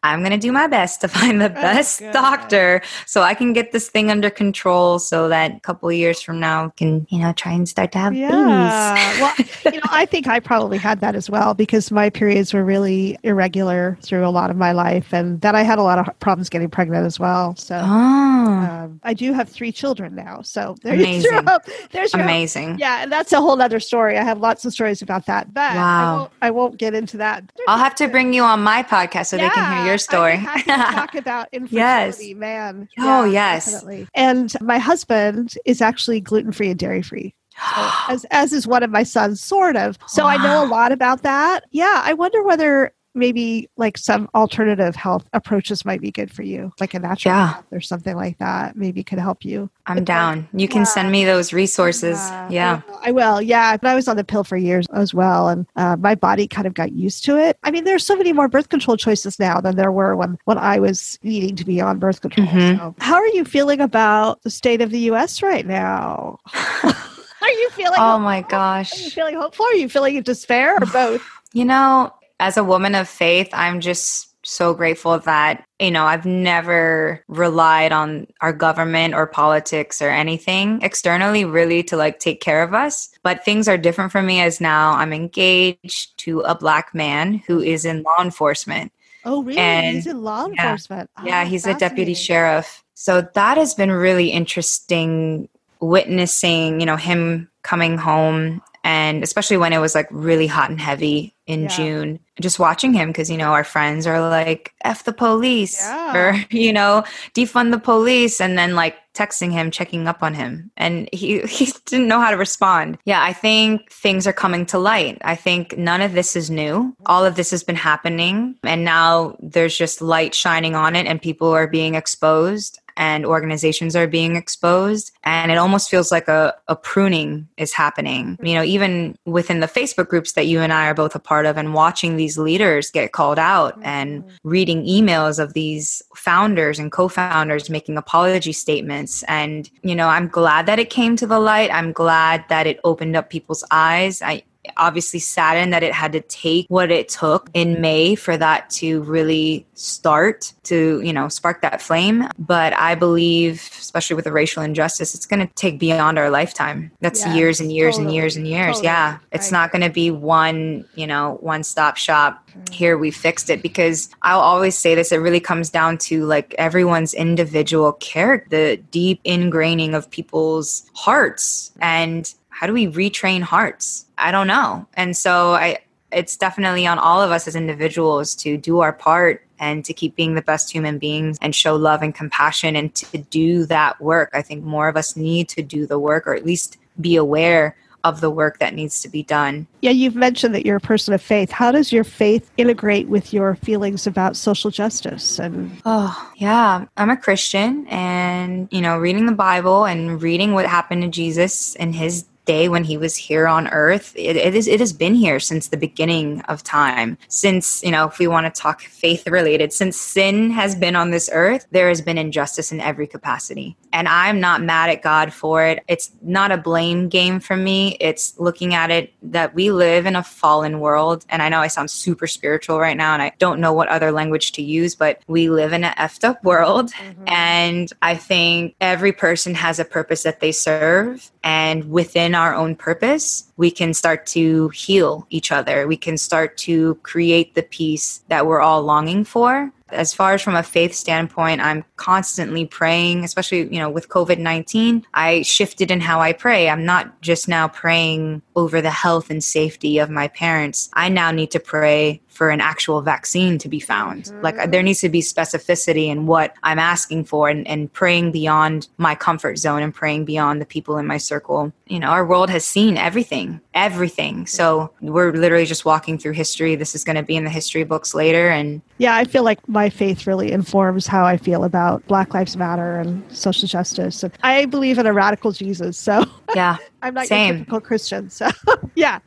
i'm 0.02 0.20
going 0.20 0.30
to 0.30 0.38
do 0.38 0.52
my 0.52 0.66
best 0.66 1.00
to 1.00 1.08
find 1.14 1.40
the 1.40 1.50
oh, 1.50 1.54
best 1.54 2.00
doctor 2.12 2.82
so 3.06 3.22
i 3.22 3.34
can 3.34 3.52
get 3.52 3.72
this 3.72 3.88
thing 3.88 4.10
under 4.10 4.30
control 4.30 4.98
so 4.98 5.28
that 5.28 5.56
a 5.56 5.60
couple 5.60 5.90
years 5.90 6.20
from 6.20 6.38
now 6.38 6.68
can 6.70 7.06
you 7.10 7.18
know 7.18 7.32
try 7.32 7.52
and 7.52 7.68
start 7.68 7.92
to 7.92 7.98
have 7.98 8.14
yeah. 8.14 8.28
babies 8.28 9.20
well 9.64 9.72
you 9.72 9.80
know 9.80 9.86
i 9.90 10.04
think 10.04 10.26
I 10.26 10.40
probably 10.40 10.78
had 10.78 11.00
that 11.00 11.14
as 11.14 11.30
well 11.30 11.54
because 11.54 11.90
my 11.90 12.10
periods 12.10 12.52
were 12.52 12.64
really 12.64 13.16
irregular 13.22 13.96
through 14.02 14.26
a 14.26 14.30
lot 14.30 14.50
of 14.50 14.56
my 14.56 14.72
life, 14.72 15.12
and 15.12 15.40
then 15.40 15.54
I 15.54 15.62
had 15.62 15.78
a 15.78 15.82
lot 15.82 15.98
of 15.98 16.18
problems 16.20 16.48
getting 16.48 16.68
pregnant 16.68 17.06
as 17.06 17.20
well. 17.20 17.54
So 17.56 17.80
oh. 17.82 18.33
Um, 18.34 19.00
I 19.02 19.14
do 19.14 19.32
have 19.32 19.48
three 19.48 19.72
children 19.72 20.14
now. 20.14 20.42
So 20.42 20.76
there's 20.82 21.00
Amazing. 21.00 21.32
your 21.32 21.42
hope. 21.42 21.62
There's 21.90 22.14
Amazing. 22.14 22.72
Hope. 22.72 22.80
Yeah, 22.80 23.02
and 23.02 23.12
that's 23.12 23.32
a 23.32 23.40
whole 23.40 23.60
other 23.60 23.80
story. 23.80 24.18
I 24.18 24.24
have 24.24 24.38
lots 24.38 24.64
of 24.64 24.72
stories 24.72 25.02
about 25.02 25.26
that, 25.26 25.52
but 25.52 25.74
wow. 25.74 25.80
I, 25.80 26.16
won't, 26.16 26.32
I 26.42 26.50
won't 26.50 26.76
get 26.78 26.94
into 26.94 27.16
that. 27.18 27.50
I'll 27.68 27.78
have 27.78 27.94
to 27.96 28.08
bring 28.08 28.32
you 28.32 28.42
on 28.42 28.62
my 28.62 28.82
podcast 28.82 29.26
so 29.26 29.36
yeah, 29.36 29.48
they 29.48 29.54
can 29.54 29.76
hear 29.76 29.86
your 29.86 29.98
story. 29.98 30.38
talk 30.66 31.14
about 31.14 31.48
infertility, 31.52 32.26
yes. 32.26 32.36
man. 32.36 32.88
Oh 32.98 33.24
yeah, 33.24 33.54
yes, 33.54 33.72
definitely. 33.72 34.08
And 34.14 34.54
my 34.60 34.78
husband 34.78 35.54
is 35.64 35.80
actually 35.80 36.20
gluten 36.20 36.52
free 36.52 36.70
and 36.70 36.78
dairy 36.78 37.02
free. 37.02 37.34
So, 37.56 37.90
as 38.08 38.26
as 38.30 38.52
is 38.52 38.66
one 38.66 38.82
of 38.82 38.90
my 38.90 39.02
sons, 39.02 39.40
sort 39.40 39.76
of. 39.76 39.98
So 40.06 40.24
wow. 40.24 40.30
I 40.30 40.36
know 40.38 40.64
a 40.64 40.68
lot 40.68 40.92
about 40.92 41.22
that. 41.22 41.64
Yeah, 41.70 42.02
I 42.04 42.12
wonder 42.14 42.42
whether 42.42 42.92
maybe 43.14 43.68
like 43.76 43.96
some 43.96 44.28
alternative 44.34 44.96
health 44.96 45.28
approaches 45.32 45.84
might 45.84 46.00
be 46.00 46.10
good 46.10 46.30
for 46.30 46.42
you, 46.42 46.72
like 46.80 46.94
a 46.94 46.98
natural 46.98 47.34
yeah. 47.34 47.60
or 47.70 47.80
something 47.80 48.16
like 48.16 48.38
that. 48.38 48.76
Maybe 48.76 49.02
could 49.04 49.18
help 49.18 49.44
you. 49.44 49.70
I'm 49.86 49.96
but 49.96 50.04
down. 50.04 50.48
you 50.52 50.66
can 50.66 50.80
yeah. 50.80 50.84
send 50.84 51.12
me 51.12 51.24
those 51.24 51.52
resources. 51.52 52.16
Yeah, 52.16 52.48
yeah. 52.50 52.82
I 53.02 53.12
will. 53.12 53.40
Yeah, 53.40 53.76
but 53.76 53.88
I 53.88 53.94
was 53.94 54.08
on 54.08 54.16
the 54.16 54.24
pill 54.24 54.44
for 54.44 54.56
years 54.56 54.86
as 54.92 55.14
well, 55.14 55.48
and 55.48 55.66
uh, 55.76 55.96
my 55.96 56.14
body 56.14 56.48
kind 56.48 56.66
of 56.66 56.74
got 56.74 56.92
used 56.92 57.24
to 57.26 57.36
it. 57.36 57.58
I 57.62 57.70
mean, 57.70 57.84
there's 57.84 58.06
so 58.06 58.16
many 58.16 58.32
more 58.32 58.48
birth 58.48 58.68
control 58.68 58.96
choices 58.96 59.38
now 59.38 59.60
than 59.60 59.76
there 59.76 59.92
were 59.92 60.16
when 60.16 60.38
when 60.44 60.58
I 60.58 60.78
was 60.78 61.18
needing 61.22 61.56
to 61.56 61.64
be 61.64 61.80
on 61.80 61.98
birth 61.98 62.20
control. 62.20 62.46
Mm-hmm. 62.46 62.78
So, 62.78 62.94
how 62.98 63.16
are 63.16 63.28
you 63.28 63.44
feeling 63.44 63.80
about 63.80 64.42
the 64.42 64.50
state 64.50 64.80
of 64.80 64.90
the 64.90 65.00
U.S. 65.00 65.42
right 65.42 65.66
now? 65.66 66.38
Are 67.44 67.50
you 67.50 67.70
feeling? 67.70 67.98
Oh 67.98 68.18
my 68.18 68.40
gosh! 68.40 68.98
Are 68.98 69.02
you 69.02 69.10
feeling 69.10 69.34
hopeful? 69.34 69.66
Are 69.66 69.74
you 69.74 69.86
feeling 69.90 70.22
despair, 70.22 70.76
or 70.76 70.86
both? 70.86 71.22
You 71.52 71.66
know, 71.66 72.10
as 72.40 72.56
a 72.56 72.64
woman 72.64 72.94
of 72.94 73.08
faith, 73.08 73.48
I'm 73.52 73.80
just 73.80 74.30
so 74.46 74.74
grateful 74.74 75.18
that 75.18 75.64
you 75.80 75.90
know 75.90 76.04
I've 76.04 76.26
never 76.26 77.24
relied 77.28 77.92
on 77.92 78.26
our 78.40 78.52
government 78.52 79.14
or 79.14 79.26
politics 79.26 80.02
or 80.02 80.10
anything 80.10 80.80
externally 80.82 81.46
really 81.46 81.82
to 81.84 81.96
like 81.96 82.18
take 82.18 82.40
care 82.40 82.62
of 82.62 82.74
us. 82.74 83.10
But 83.22 83.44
things 83.44 83.68
are 83.68 83.78
different 83.78 84.12
for 84.12 84.22
me 84.22 84.40
as 84.40 84.60
now 84.60 84.92
I'm 84.92 85.12
engaged 85.12 86.16
to 86.18 86.40
a 86.40 86.54
black 86.54 86.94
man 86.94 87.34
who 87.46 87.60
is 87.60 87.84
in 87.84 88.02
law 88.02 88.20
enforcement. 88.20 88.92
Oh, 89.24 89.42
really? 89.42 89.58
And 89.58 89.96
he's 89.96 90.06
in 90.06 90.22
law 90.22 90.46
enforcement. 90.46 91.10
Yeah, 91.18 91.22
oh, 91.22 91.26
yeah 91.26 91.44
he's 91.44 91.66
a 91.66 91.74
deputy 91.74 92.14
sheriff. 92.14 92.84
So 92.94 93.22
that 93.34 93.56
has 93.56 93.74
been 93.74 93.90
really 93.90 94.28
interesting 94.28 95.48
witnessing, 95.80 96.80
you 96.80 96.86
know, 96.86 96.96
him 96.96 97.48
coming 97.62 97.96
home 97.96 98.62
and 98.84 99.22
especially 99.22 99.56
when 99.56 99.72
it 99.72 99.78
was 99.78 99.94
like 99.94 100.06
really 100.10 100.46
hot 100.46 100.70
and 100.70 100.80
heavy 100.80 101.34
in 101.46 101.62
yeah. 101.62 101.68
June, 101.68 102.20
just 102.40 102.58
watching 102.58 102.92
him 102.92 103.08
because 103.08 103.30
you 103.30 103.36
know 103.36 103.52
our 103.52 103.64
friends 103.64 104.06
are 104.06 104.20
like 104.20 104.72
"f 104.84 105.04
the 105.04 105.12
police" 105.12 105.80
yeah. 105.80 106.16
or 106.16 106.44
you 106.50 106.72
know 106.72 107.04
defund 107.34 107.70
the 107.70 107.78
police, 107.78 108.40
and 108.40 108.58
then 108.58 108.74
like 108.74 108.96
texting 109.14 109.52
him, 109.52 109.70
checking 109.70 110.08
up 110.08 110.22
on 110.22 110.34
him, 110.34 110.70
and 110.76 111.08
he 111.12 111.40
he 111.46 111.72
didn't 111.86 112.08
know 112.08 112.20
how 112.20 112.30
to 112.30 112.36
respond. 112.36 112.98
Yeah, 113.04 113.22
I 113.22 113.32
think 113.32 113.90
things 113.90 114.26
are 114.26 114.32
coming 114.32 114.66
to 114.66 114.78
light. 114.78 115.18
I 115.22 115.36
think 115.36 115.78
none 115.78 116.00
of 116.00 116.12
this 116.12 116.36
is 116.36 116.50
new. 116.50 116.94
All 117.06 117.24
of 117.24 117.36
this 117.36 117.50
has 117.50 117.62
been 117.62 117.76
happening, 117.76 118.56
and 118.62 118.84
now 118.84 119.36
there's 119.40 119.76
just 119.76 120.02
light 120.02 120.34
shining 120.34 120.74
on 120.74 120.96
it, 120.96 121.06
and 121.06 121.22
people 121.22 121.48
are 121.48 121.68
being 121.68 121.94
exposed 121.94 122.80
and 122.96 123.26
organizations 123.26 123.96
are 123.96 124.06
being 124.06 124.36
exposed 124.36 125.10
and 125.24 125.50
it 125.50 125.56
almost 125.56 125.90
feels 125.90 126.12
like 126.12 126.28
a, 126.28 126.54
a 126.68 126.76
pruning 126.76 127.48
is 127.56 127.72
happening. 127.72 128.38
You 128.42 128.54
know 128.54 128.62
even 128.62 129.16
within 129.24 129.60
the 129.60 129.66
facebook 129.66 130.08
groups 130.08 130.32
that 130.32 130.46
you 130.46 130.60
and 130.60 130.72
i 130.72 130.86
are 130.86 130.94
both 130.94 131.14
a 131.14 131.18
part 131.18 131.46
of 131.46 131.56
and 131.56 131.74
watching 131.74 132.16
these 132.16 132.38
leaders 132.38 132.90
get 132.90 133.12
called 133.12 133.38
out 133.38 133.78
and 133.82 134.22
mm-hmm. 134.22 134.48
reading 134.48 134.84
emails 134.84 135.38
of 135.38 135.54
these 135.54 136.02
founders 136.14 136.78
and 136.78 136.92
co-founders 136.92 137.70
making 137.70 137.96
apology 137.96 138.52
statements. 138.52 139.22
And 139.24 139.70
you 139.82 139.94
know 139.94 140.08
i'm 140.08 140.28
glad 140.28 140.66
that 140.66 140.78
it 140.78 140.90
came 140.90 141.16
to 141.16 141.26
the 141.26 141.40
light. 141.40 141.70
I'm 141.72 141.92
glad 141.92 142.44
that 142.48 142.66
it 142.66 142.80
opened 142.84 143.16
up 143.16 143.30
people's 143.30 143.64
eyes. 143.70 144.22
I 144.22 144.42
obviously 144.76 145.20
saddened 145.20 145.72
that 145.72 145.82
it 145.82 145.92
had 145.92 146.12
to 146.12 146.20
take 146.20 146.66
what 146.68 146.90
it 146.90 147.08
took 147.08 147.50
in 147.54 147.80
May 147.80 148.14
for 148.14 148.36
that 148.36 148.70
to 148.70 149.02
really 149.02 149.66
start 149.74 150.52
to, 150.64 151.00
you 151.02 151.12
know, 151.12 151.28
spark 151.28 151.62
that 151.62 151.82
flame. 151.82 152.28
But 152.38 152.72
I 152.74 152.94
believe, 152.94 153.68
especially 153.78 154.16
with 154.16 154.24
the 154.24 154.32
racial 154.32 154.62
injustice, 154.62 155.14
it's 155.14 155.26
going 155.26 155.46
to 155.46 155.52
take 155.54 155.78
beyond 155.78 156.18
our 156.18 156.30
lifetime. 156.30 156.90
That's 157.00 157.24
yeah, 157.24 157.34
years 157.34 157.60
and 157.60 157.72
years 157.72 157.96
totally, 157.96 158.06
and 158.06 158.14
years 158.14 158.36
and 158.36 158.48
years. 158.48 158.66
Totally. 158.76 158.84
Yeah. 158.84 159.18
It's 159.32 159.52
not 159.52 159.72
going 159.72 159.82
to 159.82 159.90
be 159.90 160.10
one, 160.10 160.84
you 160.94 161.06
know, 161.06 161.38
one 161.40 161.62
stop 161.62 161.96
shop. 161.96 162.48
Mm. 162.50 162.72
Here 162.72 162.98
we 162.98 163.10
fixed 163.10 163.50
it 163.50 163.62
because 163.62 164.08
I'll 164.22 164.40
always 164.40 164.76
say 164.76 164.94
this. 164.94 165.12
It 165.12 165.16
really 165.16 165.40
comes 165.40 165.70
down 165.70 165.98
to 165.98 166.24
like 166.24 166.54
everyone's 166.58 167.14
individual 167.14 167.92
character, 167.94 168.46
the 168.50 168.76
deep 168.90 169.22
ingraining 169.24 169.94
of 169.94 170.10
people's 170.10 170.88
hearts 170.94 171.72
and 171.80 172.32
how 172.54 172.66
do 172.66 172.72
we 172.72 172.86
retrain 172.86 173.42
hearts? 173.42 174.06
I 174.16 174.30
don't 174.30 174.46
know. 174.46 174.86
And 174.94 175.16
so 175.16 175.54
I 175.54 175.78
it's 176.12 176.36
definitely 176.36 176.86
on 176.86 176.98
all 176.98 177.20
of 177.20 177.32
us 177.32 177.48
as 177.48 177.56
individuals 177.56 178.34
to 178.36 178.56
do 178.56 178.80
our 178.80 178.92
part 178.92 179.44
and 179.58 179.84
to 179.84 179.92
keep 179.92 180.14
being 180.14 180.34
the 180.34 180.42
best 180.42 180.70
human 180.70 180.98
beings 180.98 181.38
and 181.40 181.54
show 181.54 181.74
love 181.74 182.02
and 182.02 182.14
compassion 182.14 182.76
and 182.76 182.94
to 182.94 183.18
do 183.18 183.66
that 183.66 184.00
work. 184.00 184.30
I 184.32 184.42
think 184.42 184.64
more 184.64 184.88
of 184.88 184.96
us 184.96 185.16
need 185.16 185.48
to 185.50 185.62
do 185.62 185.86
the 185.86 185.98
work 185.98 186.26
or 186.26 186.34
at 186.34 186.46
least 186.46 186.76
be 187.00 187.16
aware 187.16 187.76
of 188.04 188.20
the 188.20 188.30
work 188.30 188.58
that 188.58 188.74
needs 188.74 189.00
to 189.00 189.08
be 189.08 189.22
done. 189.22 189.66
Yeah, 189.80 189.90
you've 189.90 190.14
mentioned 190.14 190.54
that 190.54 190.66
you're 190.66 190.76
a 190.76 190.80
person 190.80 191.14
of 191.14 191.22
faith. 191.22 191.50
How 191.50 191.72
does 191.72 191.90
your 191.90 192.04
faith 192.04 192.50
integrate 192.58 193.08
with 193.08 193.32
your 193.32 193.54
feelings 193.56 194.06
about 194.06 194.36
social 194.36 194.70
justice 194.70 195.38
and 195.38 195.80
Oh, 195.86 196.32
yeah. 196.36 196.84
I'm 196.98 197.10
a 197.10 197.16
Christian 197.16 197.86
and, 197.88 198.68
you 198.70 198.82
know, 198.82 198.98
reading 198.98 199.24
the 199.24 199.32
Bible 199.32 199.86
and 199.86 200.22
reading 200.22 200.52
what 200.52 200.66
happened 200.66 201.02
to 201.02 201.08
Jesus 201.08 201.74
and 201.76 201.94
his 201.94 202.26
day 202.44 202.68
when 202.68 202.84
he 202.84 202.96
was 202.96 203.16
here 203.16 203.46
on 203.46 203.68
earth 203.68 204.12
it, 204.16 204.36
it 204.36 204.54
is 204.54 204.66
it 204.66 204.80
has 204.80 204.92
been 204.92 205.14
here 205.14 205.40
since 205.40 205.68
the 205.68 205.76
beginning 205.76 206.40
of 206.42 206.62
time. 206.62 207.16
Since 207.28 207.82
you 207.82 207.90
know 207.90 208.06
if 208.06 208.18
we 208.18 208.26
want 208.26 208.52
to 208.52 208.60
talk 208.60 208.82
faith 208.82 209.26
related 209.26 209.72
since 209.72 209.96
sin 209.96 210.50
has 210.50 210.74
been 210.74 210.96
on 210.96 211.10
this 211.10 211.30
earth 211.32 211.66
there 211.70 211.88
has 211.88 212.00
been 212.00 212.18
injustice 212.18 212.72
in 212.72 212.80
every 212.80 213.06
capacity. 213.06 213.76
And 213.92 214.08
i'm 214.08 214.40
not 214.40 214.62
mad 214.62 214.90
at 214.90 215.02
god 215.02 215.32
for 215.32 215.64
it. 215.64 215.82
It's 215.88 216.10
not 216.22 216.52
a 216.52 216.56
blame 216.56 217.08
game 217.08 217.40
for 217.40 217.56
me. 217.56 217.96
It's 218.00 218.38
looking 218.38 218.74
at 218.74 218.90
it 218.90 219.12
that 219.22 219.54
we 219.54 219.70
live 219.70 220.06
in 220.06 220.16
a 220.16 220.22
fallen 220.22 220.80
world. 220.80 221.24
And 221.28 221.42
i 221.42 221.48
know 221.48 221.60
i 221.60 221.68
sound 221.68 221.90
super 221.90 222.26
spiritual 222.26 222.78
right 222.78 222.96
now 222.96 223.14
and 223.14 223.22
i 223.22 223.32
don't 223.38 223.60
know 223.60 223.72
what 223.72 223.88
other 223.88 224.12
language 224.12 224.52
to 224.52 224.62
use 224.62 224.94
but 224.94 225.20
we 225.26 225.48
live 225.48 225.72
in 225.72 225.84
an 225.84 225.94
effed 225.94 226.24
up 226.24 226.42
world. 226.44 226.92
Mm-hmm. 226.92 227.24
and 227.28 227.92
i 228.02 228.14
think 228.14 228.74
every 228.80 229.12
person 229.12 229.54
has 229.54 229.78
a 229.78 229.84
purpose 229.84 230.22
that 230.22 230.40
they 230.40 230.52
serve. 230.52 231.30
And 231.42 231.90
within 231.90 232.33
our 232.34 232.54
own 232.54 232.76
purpose, 232.76 233.44
we 233.56 233.70
can 233.70 233.94
start 233.94 234.26
to 234.26 234.68
heal 234.70 235.26
each 235.30 235.52
other. 235.52 235.86
We 235.86 235.96
can 235.96 236.18
start 236.18 236.56
to 236.58 236.96
create 236.96 237.54
the 237.54 237.62
peace 237.62 238.22
that 238.28 238.46
we're 238.46 238.60
all 238.60 238.82
longing 238.82 239.24
for 239.24 239.72
as 239.94 240.12
far 240.12 240.34
as 240.34 240.42
from 240.42 240.56
a 240.56 240.62
faith 240.62 240.94
standpoint, 240.94 241.60
I'm 241.60 241.84
constantly 241.96 242.66
praying, 242.66 243.24
especially, 243.24 243.72
you 243.72 243.78
know, 243.78 243.90
with 243.90 244.08
COVID 244.08 244.38
19. 244.38 245.06
I 245.14 245.42
shifted 245.42 245.90
in 245.90 246.00
how 246.00 246.20
I 246.20 246.32
pray. 246.32 246.68
I'm 246.68 246.84
not 246.84 247.20
just 247.20 247.48
now 247.48 247.68
praying 247.68 248.42
over 248.56 248.80
the 248.80 248.90
health 248.90 249.30
and 249.30 249.42
safety 249.42 249.98
of 249.98 250.10
my 250.10 250.28
parents. 250.28 250.90
I 250.92 251.08
now 251.08 251.30
need 251.30 251.50
to 251.52 251.60
pray 251.60 252.20
for 252.34 252.50
an 252.50 252.60
actual 252.60 253.00
vaccine 253.00 253.58
to 253.58 253.68
be 253.68 253.78
found. 253.78 254.24
Mm-hmm. 254.24 254.40
Like 254.42 254.70
there 254.70 254.82
needs 254.82 255.00
to 255.00 255.08
be 255.08 255.20
specificity 255.20 256.08
in 256.08 256.26
what 256.26 256.54
I'm 256.64 256.80
asking 256.80 257.24
for 257.24 257.48
and, 257.48 257.66
and 257.66 257.92
praying 257.92 258.32
beyond 258.32 258.88
my 258.98 259.14
comfort 259.14 259.56
zone 259.56 259.82
and 259.82 259.94
praying 259.94 260.24
beyond 260.24 260.60
the 260.60 260.66
people 260.66 260.98
in 260.98 261.06
my 261.06 261.16
circle. 261.16 261.72
You 261.86 262.00
know, 262.00 262.08
our 262.08 262.26
world 262.26 262.50
has 262.50 262.64
seen 262.64 262.96
everything, 262.96 263.60
everything. 263.74 264.46
So 264.46 264.90
we're 265.00 265.32
literally 265.32 265.66
just 265.66 265.84
walking 265.84 266.18
through 266.18 266.32
history. 266.32 266.76
This 266.76 266.94
is 266.94 267.04
going 267.04 267.16
to 267.16 267.22
be 267.22 267.36
in 267.36 267.44
the 267.44 267.50
history 267.50 267.84
books 267.84 268.14
later. 268.14 268.48
And 268.48 268.80
yeah, 268.98 269.16
I 269.16 269.24
feel 269.24 269.42
like 269.42 269.66
my 269.68 269.90
faith 269.90 270.26
really 270.26 270.52
informs 270.52 271.06
how 271.06 271.24
I 271.24 271.36
feel 271.36 271.64
about 271.64 272.06
Black 272.06 272.34
Lives 272.34 272.56
Matter 272.56 272.98
and 272.98 273.22
social 273.36 273.68
justice. 273.68 274.22
And 274.22 274.32
I 274.42 274.64
believe 274.66 274.98
in 274.98 275.06
a 275.06 275.12
radical 275.12 275.52
Jesus. 275.52 275.98
So 275.98 276.24
yeah, 276.54 276.78
I'm 277.02 277.14
not 277.14 277.26
a 277.26 277.52
typical 277.52 277.80
Christian. 277.80 278.30
So 278.30 278.48
yeah. 278.94 279.18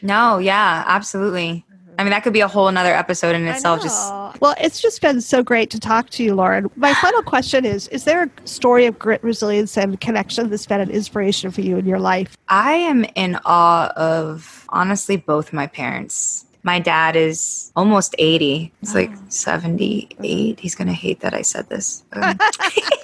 No, 0.00 0.38
yeah, 0.38 0.84
absolutely. 0.86 1.64
I 1.98 2.04
mean, 2.04 2.10
that 2.10 2.22
could 2.22 2.32
be 2.32 2.40
a 2.40 2.48
whole 2.48 2.68
another 2.68 2.94
episode 2.94 3.34
in 3.34 3.46
itself. 3.46 3.82
Just 3.82 4.12
well, 4.40 4.54
it's 4.60 4.80
just 4.80 5.00
been 5.00 5.20
so 5.20 5.42
great 5.42 5.70
to 5.70 5.80
talk 5.80 6.10
to 6.10 6.22
you, 6.22 6.34
Lauren. 6.34 6.70
My 6.76 6.94
final 7.02 7.22
question 7.22 7.64
is: 7.64 7.88
Is 7.88 8.04
there 8.04 8.24
a 8.24 8.30
story 8.46 8.86
of 8.86 8.98
grit, 8.98 9.22
resilience, 9.22 9.76
and 9.76 10.00
connection 10.00 10.50
that's 10.50 10.66
been 10.66 10.80
an 10.80 10.90
inspiration 10.90 11.50
for 11.50 11.62
you 11.62 11.78
in 11.78 11.86
your 11.86 11.98
life? 11.98 12.36
I 12.48 12.74
am 12.74 13.04
in 13.14 13.38
awe 13.44 13.88
of 13.96 14.66
honestly 14.68 15.16
both 15.16 15.52
my 15.52 15.66
parents. 15.66 16.44
My 16.62 16.80
dad 16.80 17.14
is 17.14 17.70
almost 17.76 18.16
80. 18.18 18.72
He's 18.80 18.92
like 18.92 19.12
78. 19.28 20.58
He's 20.58 20.74
going 20.74 20.88
to 20.88 20.94
hate 20.94 21.20
that 21.20 21.32
I 21.32 21.42
said 21.42 21.68
this. 21.68 22.02
Um, 22.12 22.36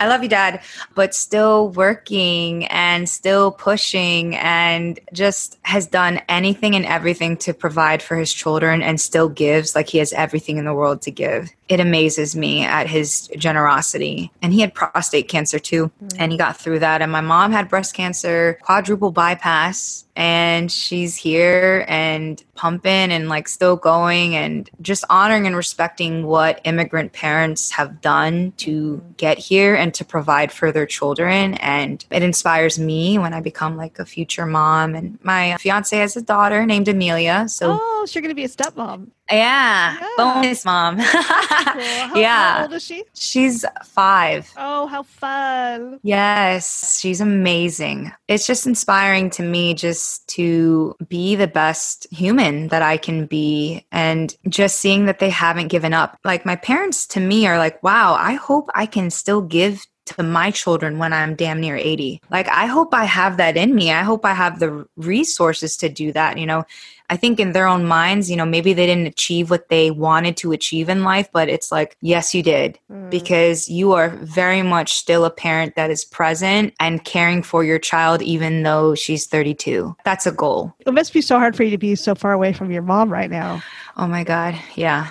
I 0.00 0.08
love 0.08 0.22
you, 0.22 0.28
Dad, 0.28 0.62
but 0.94 1.14
still 1.14 1.68
working 1.70 2.66
and 2.66 3.08
still 3.08 3.50
pushing 3.50 4.36
and 4.36 4.98
just 5.12 5.58
has 5.62 5.86
done 5.86 6.20
anything 6.28 6.74
and 6.74 6.84
everything 6.84 7.36
to 7.38 7.54
provide 7.54 8.02
for 8.02 8.16
his 8.16 8.32
children 8.32 8.82
and 8.82 9.00
still 9.00 9.28
gives 9.28 9.74
like 9.74 9.88
he 9.88 9.98
has 9.98 10.12
everything 10.12 10.56
in 10.56 10.64
the 10.64 10.74
world 10.74 11.02
to 11.02 11.10
give. 11.10 11.50
It 11.68 11.80
amazes 11.80 12.36
me 12.36 12.64
at 12.64 12.86
his 12.86 13.28
generosity. 13.36 14.30
And 14.42 14.52
he 14.52 14.60
had 14.60 14.74
prostate 14.74 15.28
cancer 15.28 15.58
too, 15.58 15.90
mm-hmm. 16.04 16.20
and 16.20 16.32
he 16.32 16.38
got 16.38 16.56
through 16.58 16.80
that. 16.80 17.00
And 17.00 17.10
my 17.10 17.20
mom 17.20 17.52
had 17.52 17.68
breast 17.68 17.94
cancer, 17.94 18.58
quadruple 18.62 19.10
bypass, 19.10 20.04
and 20.14 20.70
she's 20.70 21.16
here 21.16 21.84
and 21.88 22.42
pumping 22.54 23.10
and 23.10 23.28
like 23.28 23.48
still 23.48 23.76
going 23.76 24.36
and 24.36 24.70
just 24.80 25.04
honoring 25.08 25.46
and 25.46 25.56
respecting 25.56 26.26
what 26.26 26.60
immigrant 26.64 27.12
parents 27.12 27.70
have 27.70 28.00
done 28.00 28.52
to 28.58 29.02
get 29.16 29.38
here 29.38 29.74
and 29.74 29.94
to 29.94 30.04
provide 30.04 30.52
for 30.52 30.70
their 30.70 30.86
children. 30.86 31.54
And 31.54 32.04
it 32.10 32.22
inspires 32.22 32.78
me 32.78 33.18
when 33.18 33.32
I 33.32 33.40
become 33.40 33.76
like 33.76 33.98
a 33.98 34.04
future 34.04 34.46
mom. 34.46 34.94
And 34.94 35.18
my 35.24 35.56
fiance 35.58 35.96
has 35.96 36.16
a 36.16 36.22
daughter 36.22 36.66
named 36.66 36.88
Amelia. 36.88 37.48
So, 37.48 37.78
oh, 37.80 38.06
going 38.12 38.28
to 38.28 38.34
be 38.34 38.44
a 38.44 38.48
stepmom. 38.48 39.08
Yeah, 39.30 39.96
yeah. 39.98 40.08
bonus 40.16 40.64
mom. 40.64 40.96
cool. 40.98 41.04
how, 41.04 42.12
yeah. 42.14 42.56
How 42.56 42.62
old 42.64 42.72
is 42.74 42.82
she? 42.82 43.04
She's 43.14 43.64
five. 43.84 44.52
Oh, 44.56 44.86
how 44.86 45.04
fun. 45.04 46.00
Yes, 46.02 47.00
she's 47.00 47.20
amazing. 47.20 48.12
It's 48.28 48.46
just 48.46 48.66
inspiring 48.66 49.30
to 49.30 49.42
me 49.42 49.74
just 49.74 50.01
to 50.28 50.94
be 51.08 51.34
the 51.34 51.46
best 51.46 52.06
human 52.10 52.68
that 52.68 52.82
I 52.82 52.96
can 52.96 53.26
be 53.26 53.86
and 53.92 54.34
just 54.48 54.78
seeing 54.78 55.06
that 55.06 55.18
they 55.18 55.30
haven't 55.30 55.68
given 55.68 55.94
up. 55.94 56.18
Like 56.24 56.46
my 56.46 56.56
parents 56.56 57.06
to 57.08 57.20
me 57.20 57.46
are 57.46 57.58
like, 57.58 57.82
wow, 57.82 58.14
I 58.14 58.34
hope 58.34 58.68
I 58.74 58.86
can 58.86 59.10
still 59.10 59.42
give 59.42 59.86
to 60.06 60.22
my 60.22 60.50
children 60.50 60.98
when 60.98 61.12
I'm 61.12 61.34
damn 61.34 61.60
near 61.60 61.76
80. 61.76 62.20
Like, 62.30 62.48
I 62.48 62.66
hope 62.66 62.92
I 62.94 63.04
have 63.04 63.36
that 63.36 63.56
in 63.56 63.74
me. 63.74 63.92
I 63.92 64.02
hope 64.02 64.24
I 64.24 64.34
have 64.34 64.58
the 64.58 64.86
resources 64.96 65.76
to 65.78 65.88
do 65.88 66.12
that. 66.12 66.38
You 66.38 66.46
know, 66.46 66.64
I 67.10 67.16
think 67.16 67.38
in 67.38 67.52
their 67.52 67.66
own 67.66 67.84
minds, 67.84 68.30
you 68.30 68.36
know, 68.36 68.46
maybe 68.46 68.72
they 68.72 68.86
didn't 68.86 69.06
achieve 69.06 69.50
what 69.50 69.68
they 69.68 69.90
wanted 69.90 70.36
to 70.38 70.52
achieve 70.52 70.88
in 70.88 71.04
life, 71.04 71.28
but 71.32 71.48
it's 71.48 71.70
like, 71.70 71.96
yes, 72.00 72.34
you 72.34 72.42
did, 72.42 72.78
mm. 72.90 73.10
because 73.10 73.68
you 73.68 73.92
are 73.92 74.08
very 74.08 74.62
much 74.62 74.94
still 74.94 75.24
a 75.24 75.30
parent 75.30 75.76
that 75.76 75.90
is 75.90 76.04
present 76.04 76.72
and 76.80 77.04
caring 77.04 77.42
for 77.42 77.64
your 77.64 77.78
child, 77.78 78.22
even 78.22 78.62
though 78.62 78.94
she's 78.94 79.26
32. 79.26 79.94
That's 80.04 80.26
a 80.26 80.32
goal. 80.32 80.74
It 80.86 80.94
must 80.94 81.12
be 81.12 81.20
so 81.20 81.38
hard 81.38 81.54
for 81.54 81.64
you 81.64 81.70
to 81.70 81.78
be 81.78 81.94
so 81.94 82.14
far 82.14 82.32
away 82.32 82.52
from 82.52 82.70
your 82.70 82.82
mom 82.82 83.12
right 83.12 83.30
now. 83.30 83.62
Oh 83.96 84.06
my 84.06 84.24
God. 84.24 84.58
Yeah. 84.74 85.10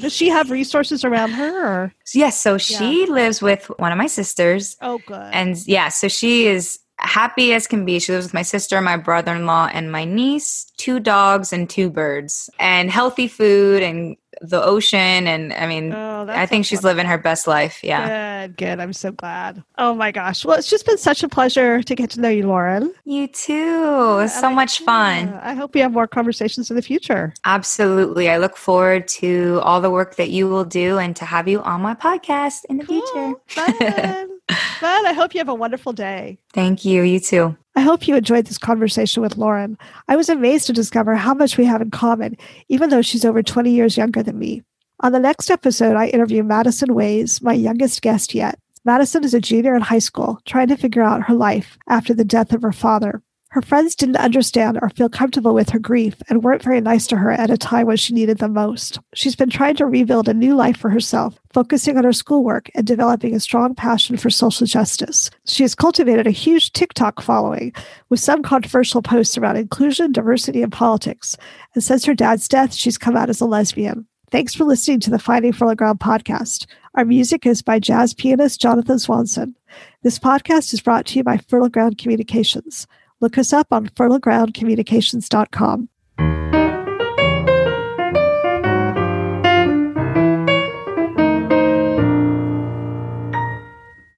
Does 0.00 0.12
she 0.12 0.28
have 0.28 0.50
resources 0.50 1.04
around 1.04 1.32
her? 1.32 1.66
Or? 1.66 1.94
Yes. 2.14 2.38
So 2.40 2.58
she 2.58 3.04
yeah. 3.04 3.12
lives 3.12 3.42
with 3.42 3.70
one 3.78 3.92
of 3.92 3.98
my 3.98 4.06
sisters. 4.06 4.76
Oh, 4.80 5.00
good. 5.06 5.30
And 5.32 5.56
yeah, 5.66 5.88
so 5.88 6.08
she 6.08 6.46
is 6.46 6.78
happy 6.98 7.52
as 7.52 7.66
can 7.66 7.84
be. 7.84 7.98
She 7.98 8.12
lives 8.12 8.26
with 8.26 8.34
my 8.34 8.42
sister, 8.42 8.80
my 8.80 8.96
brother 8.96 9.34
in 9.34 9.46
law, 9.46 9.68
and 9.72 9.90
my 9.90 10.04
niece, 10.04 10.66
two 10.76 11.00
dogs, 11.00 11.52
and 11.52 11.68
two 11.68 11.90
birds, 11.90 12.48
and 12.58 12.90
healthy 12.90 13.28
food 13.28 13.82
and 13.82 14.16
the 14.42 14.62
ocean. 14.62 15.26
And 15.26 15.52
I 15.52 15.66
mean, 15.66 15.92
oh, 15.92 16.26
I 16.28 16.46
think 16.46 16.66
she's 16.66 16.84
living 16.84 17.06
her 17.06 17.18
best 17.18 17.46
life. 17.46 17.82
Yeah. 17.82 18.46
Good, 18.46 18.56
good. 18.56 18.80
I'm 18.80 18.92
so 18.92 19.12
glad. 19.12 19.62
Oh 19.78 19.94
my 19.94 20.10
gosh. 20.10 20.44
Well, 20.44 20.58
it's 20.58 20.68
just 20.68 20.84
been 20.86 20.98
such 20.98 21.22
a 21.22 21.28
pleasure 21.28 21.82
to 21.82 21.94
get 21.94 22.10
to 22.10 22.20
know 22.20 22.28
you, 22.28 22.46
Lauren. 22.46 22.92
You 23.04 23.28
too. 23.28 24.26
so 24.28 24.48
I, 24.48 24.54
much 24.54 24.80
fun. 24.80 25.28
Yeah, 25.28 25.40
I 25.42 25.54
hope 25.54 25.74
we 25.74 25.80
have 25.80 25.92
more 25.92 26.06
conversations 26.06 26.70
in 26.70 26.76
the 26.76 26.82
future. 26.82 27.32
Absolutely. 27.44 28.28
I 28.28 28.38
look 28.38 28.56
forward 28.56 29.08
to 29.08 29.60
all 29.62 29.80
the 29.80 29.90
work 29.90 30.16
that 30.16 30.30
you 30.30 30.48
will 30.48 30.64
do 30.64 30.98
and 30.98 31.14
to 31.16 31.24
have 31.24 31.48
you 31.48 31.62
on 31.62 31.80
my 31.80 31.94
podcast 31.94 32.64
in 32.68 32.78
the 32.78 32.84
cool. 32.84 33.40
future. 33.46 33.78
Fun. 33.80 34.28
fun. 34.50 35.06
I 35.06 35.12
hope 35.12 35.34
you 35.34 35.40
have 35.40 35.48
a 35.48 35.54
wonderful 35.54 35.92
day. 35.92 36.38
Thank 36.52 36.84
you. 36.84 37.02
You 37.02 37.20
too. 37.20 37.56
I 37.74 37.80
hope 37.80 38.06
you 38.06 38.14
enjoyed 38.16 38.46
this 38.46 38.58
conversation 38.58 39.22
with 39.22 39.36
Lauren. 39.36 39.78
I 40.08 40.16
was 40.16 40.28
amazed 40.28 40.66
to 40.66 40.72
discover 40.72 41.14
how 41.14 41.32
much 41.32 41.56
we 41.56 41.64
have 41.64 41.80
in 41.80 41.90
common, 41.90 42.36
even 42.68 42.90
though 42.90 43.02
she's 43.02 43.24
over 43.24 43.42
20 43.42 43.70
years 43.70 43.96
younger 43.96 44.22
than 44.22 44.38
me. 44.38 44.62
On 45.00 45.12
the 45.12 45.18
next 45.18 45.50
episode, 45.50 45.96
I 45.96 46.08
interview 46.08 46.42
Madison 46.42 46.94
Ways, 46.94 47.40
my 47.42 47.54
youngest 47.54 48.02
guest 48.02 48.34
yet. 48.34 48.58
Madison 48.84 49.24
is 49.24 49.34
a 49.34 49.40
junior 49.40 49.74
in 49.74 49.82
high 49.82 50.00
school, 50.00 50.38
trying 50.44 50.68
to 50.68 50.76
figure 50.76 51.02
out 51.02 51.24
her 51.24 51.34
life 51.34 51.78
after 51.88 52.12
the 52.12 52.24
death 52.24 52.52
of 52.52 52.62
her 52.62 52.72
father. 52.72 53.22
Her 53.52 53.60
friends 53.60 53.94
didn't 53.94 54.16
understand 54.16 54.78
or 54.80 54.88
feel 54.88 55.10
comfortable 55.10 55.52
with 55.52 55.68
her 55.68 55.78
grief 55.78 56.14
and 56.30 56.42
weren't 56.42 56.62
very 56.62 56.80
nice 56.80 57.06
to 57.08 57.18
her 57.18 57.30
at 57.30 57.50
a 57.50 57.58
time 57.58 57.86
when 57.86 57.98
she 57.98 58.14
needed 58.14 58.38
them 58.38 58.54
most. 58.54 58.98
She's 59.12 59.36
been 59.36 59.50
trying 59.50 59.76
to 59.76 59.84
rebuild 59.84 60.26
a 60.26 60.32
new 60.32 60.54
life 60.54 60.78
for 60.78 60.88
herself, 60.88 61.38
focusing 61.52 61.98
on 61.98 62.04
her 62.04 62.14
schoolwork 62.14 62.70
and 62.74 62.86
developing 62.86 63.34
a 63.34 63.40
strong 63.40 63.74
passion 63.74 64.16
for 64.16 64.30
social 64.30 64.66
justice. 64.66 65.28
She 65.44 65.64
has 65.64 65.74
cultivated 65.74 66.26
a 66.26 66.30
huge 66.30 66.72
TikTok 66.72 67.20
following 67.20 67.74
with 68.08 68.20
some 68.20 68.42
controversial 68.42 69.02
posts 69.02 69.36
around 69.36 69.58
inclusion, 69.58 70.12
diversity, 70.12 70.62
and 70.62 70.72
politics. 70.72 71.36
And 71.74 71.84
since 71.84 72.06
her 72.06 72.14
dad's 72.14 72.48
death, 72.48 72.72
she's 72.72 72.96
come 72.96 73.18
out 73.18 73.28
as 73.28 73.42
a 73.42 73.44
lesbian. 73.44 74.06
Thanks 74.30 74.54
for 74.54 74.64
listening 74.64 75.00
to 75.00 75.10
the 75.10 75.18
Finding 75.18 75.52
Fertile 75.52 75.74
Ground 75.74 76.00
podcast. 76.00 76.64
Our 76.94 77.04
music 77.04 77.44
is 77.44 77.60
by 77.60 77.80
jazz 77.80 78.14
pianist 78.14 78.62
Jonathan 78.62 78.98
Swanson. 78.98 79.54
This 80.02 80.18
podcast 80.18 80.72
is 80.72 80.80
brought 80.80 81.04
to 81.06 81.18
you 81.18 81.22
by 81.22 81.36
Fertile 81.36 81.68
Ground 81.68 81.98
Communications. 81.98 82.86
Look 83.22 83.38
us 83.38 83.52
up 83.52 83.72
on 83.72 83.86
fertilegroundcommunications.com. 83.86 85.88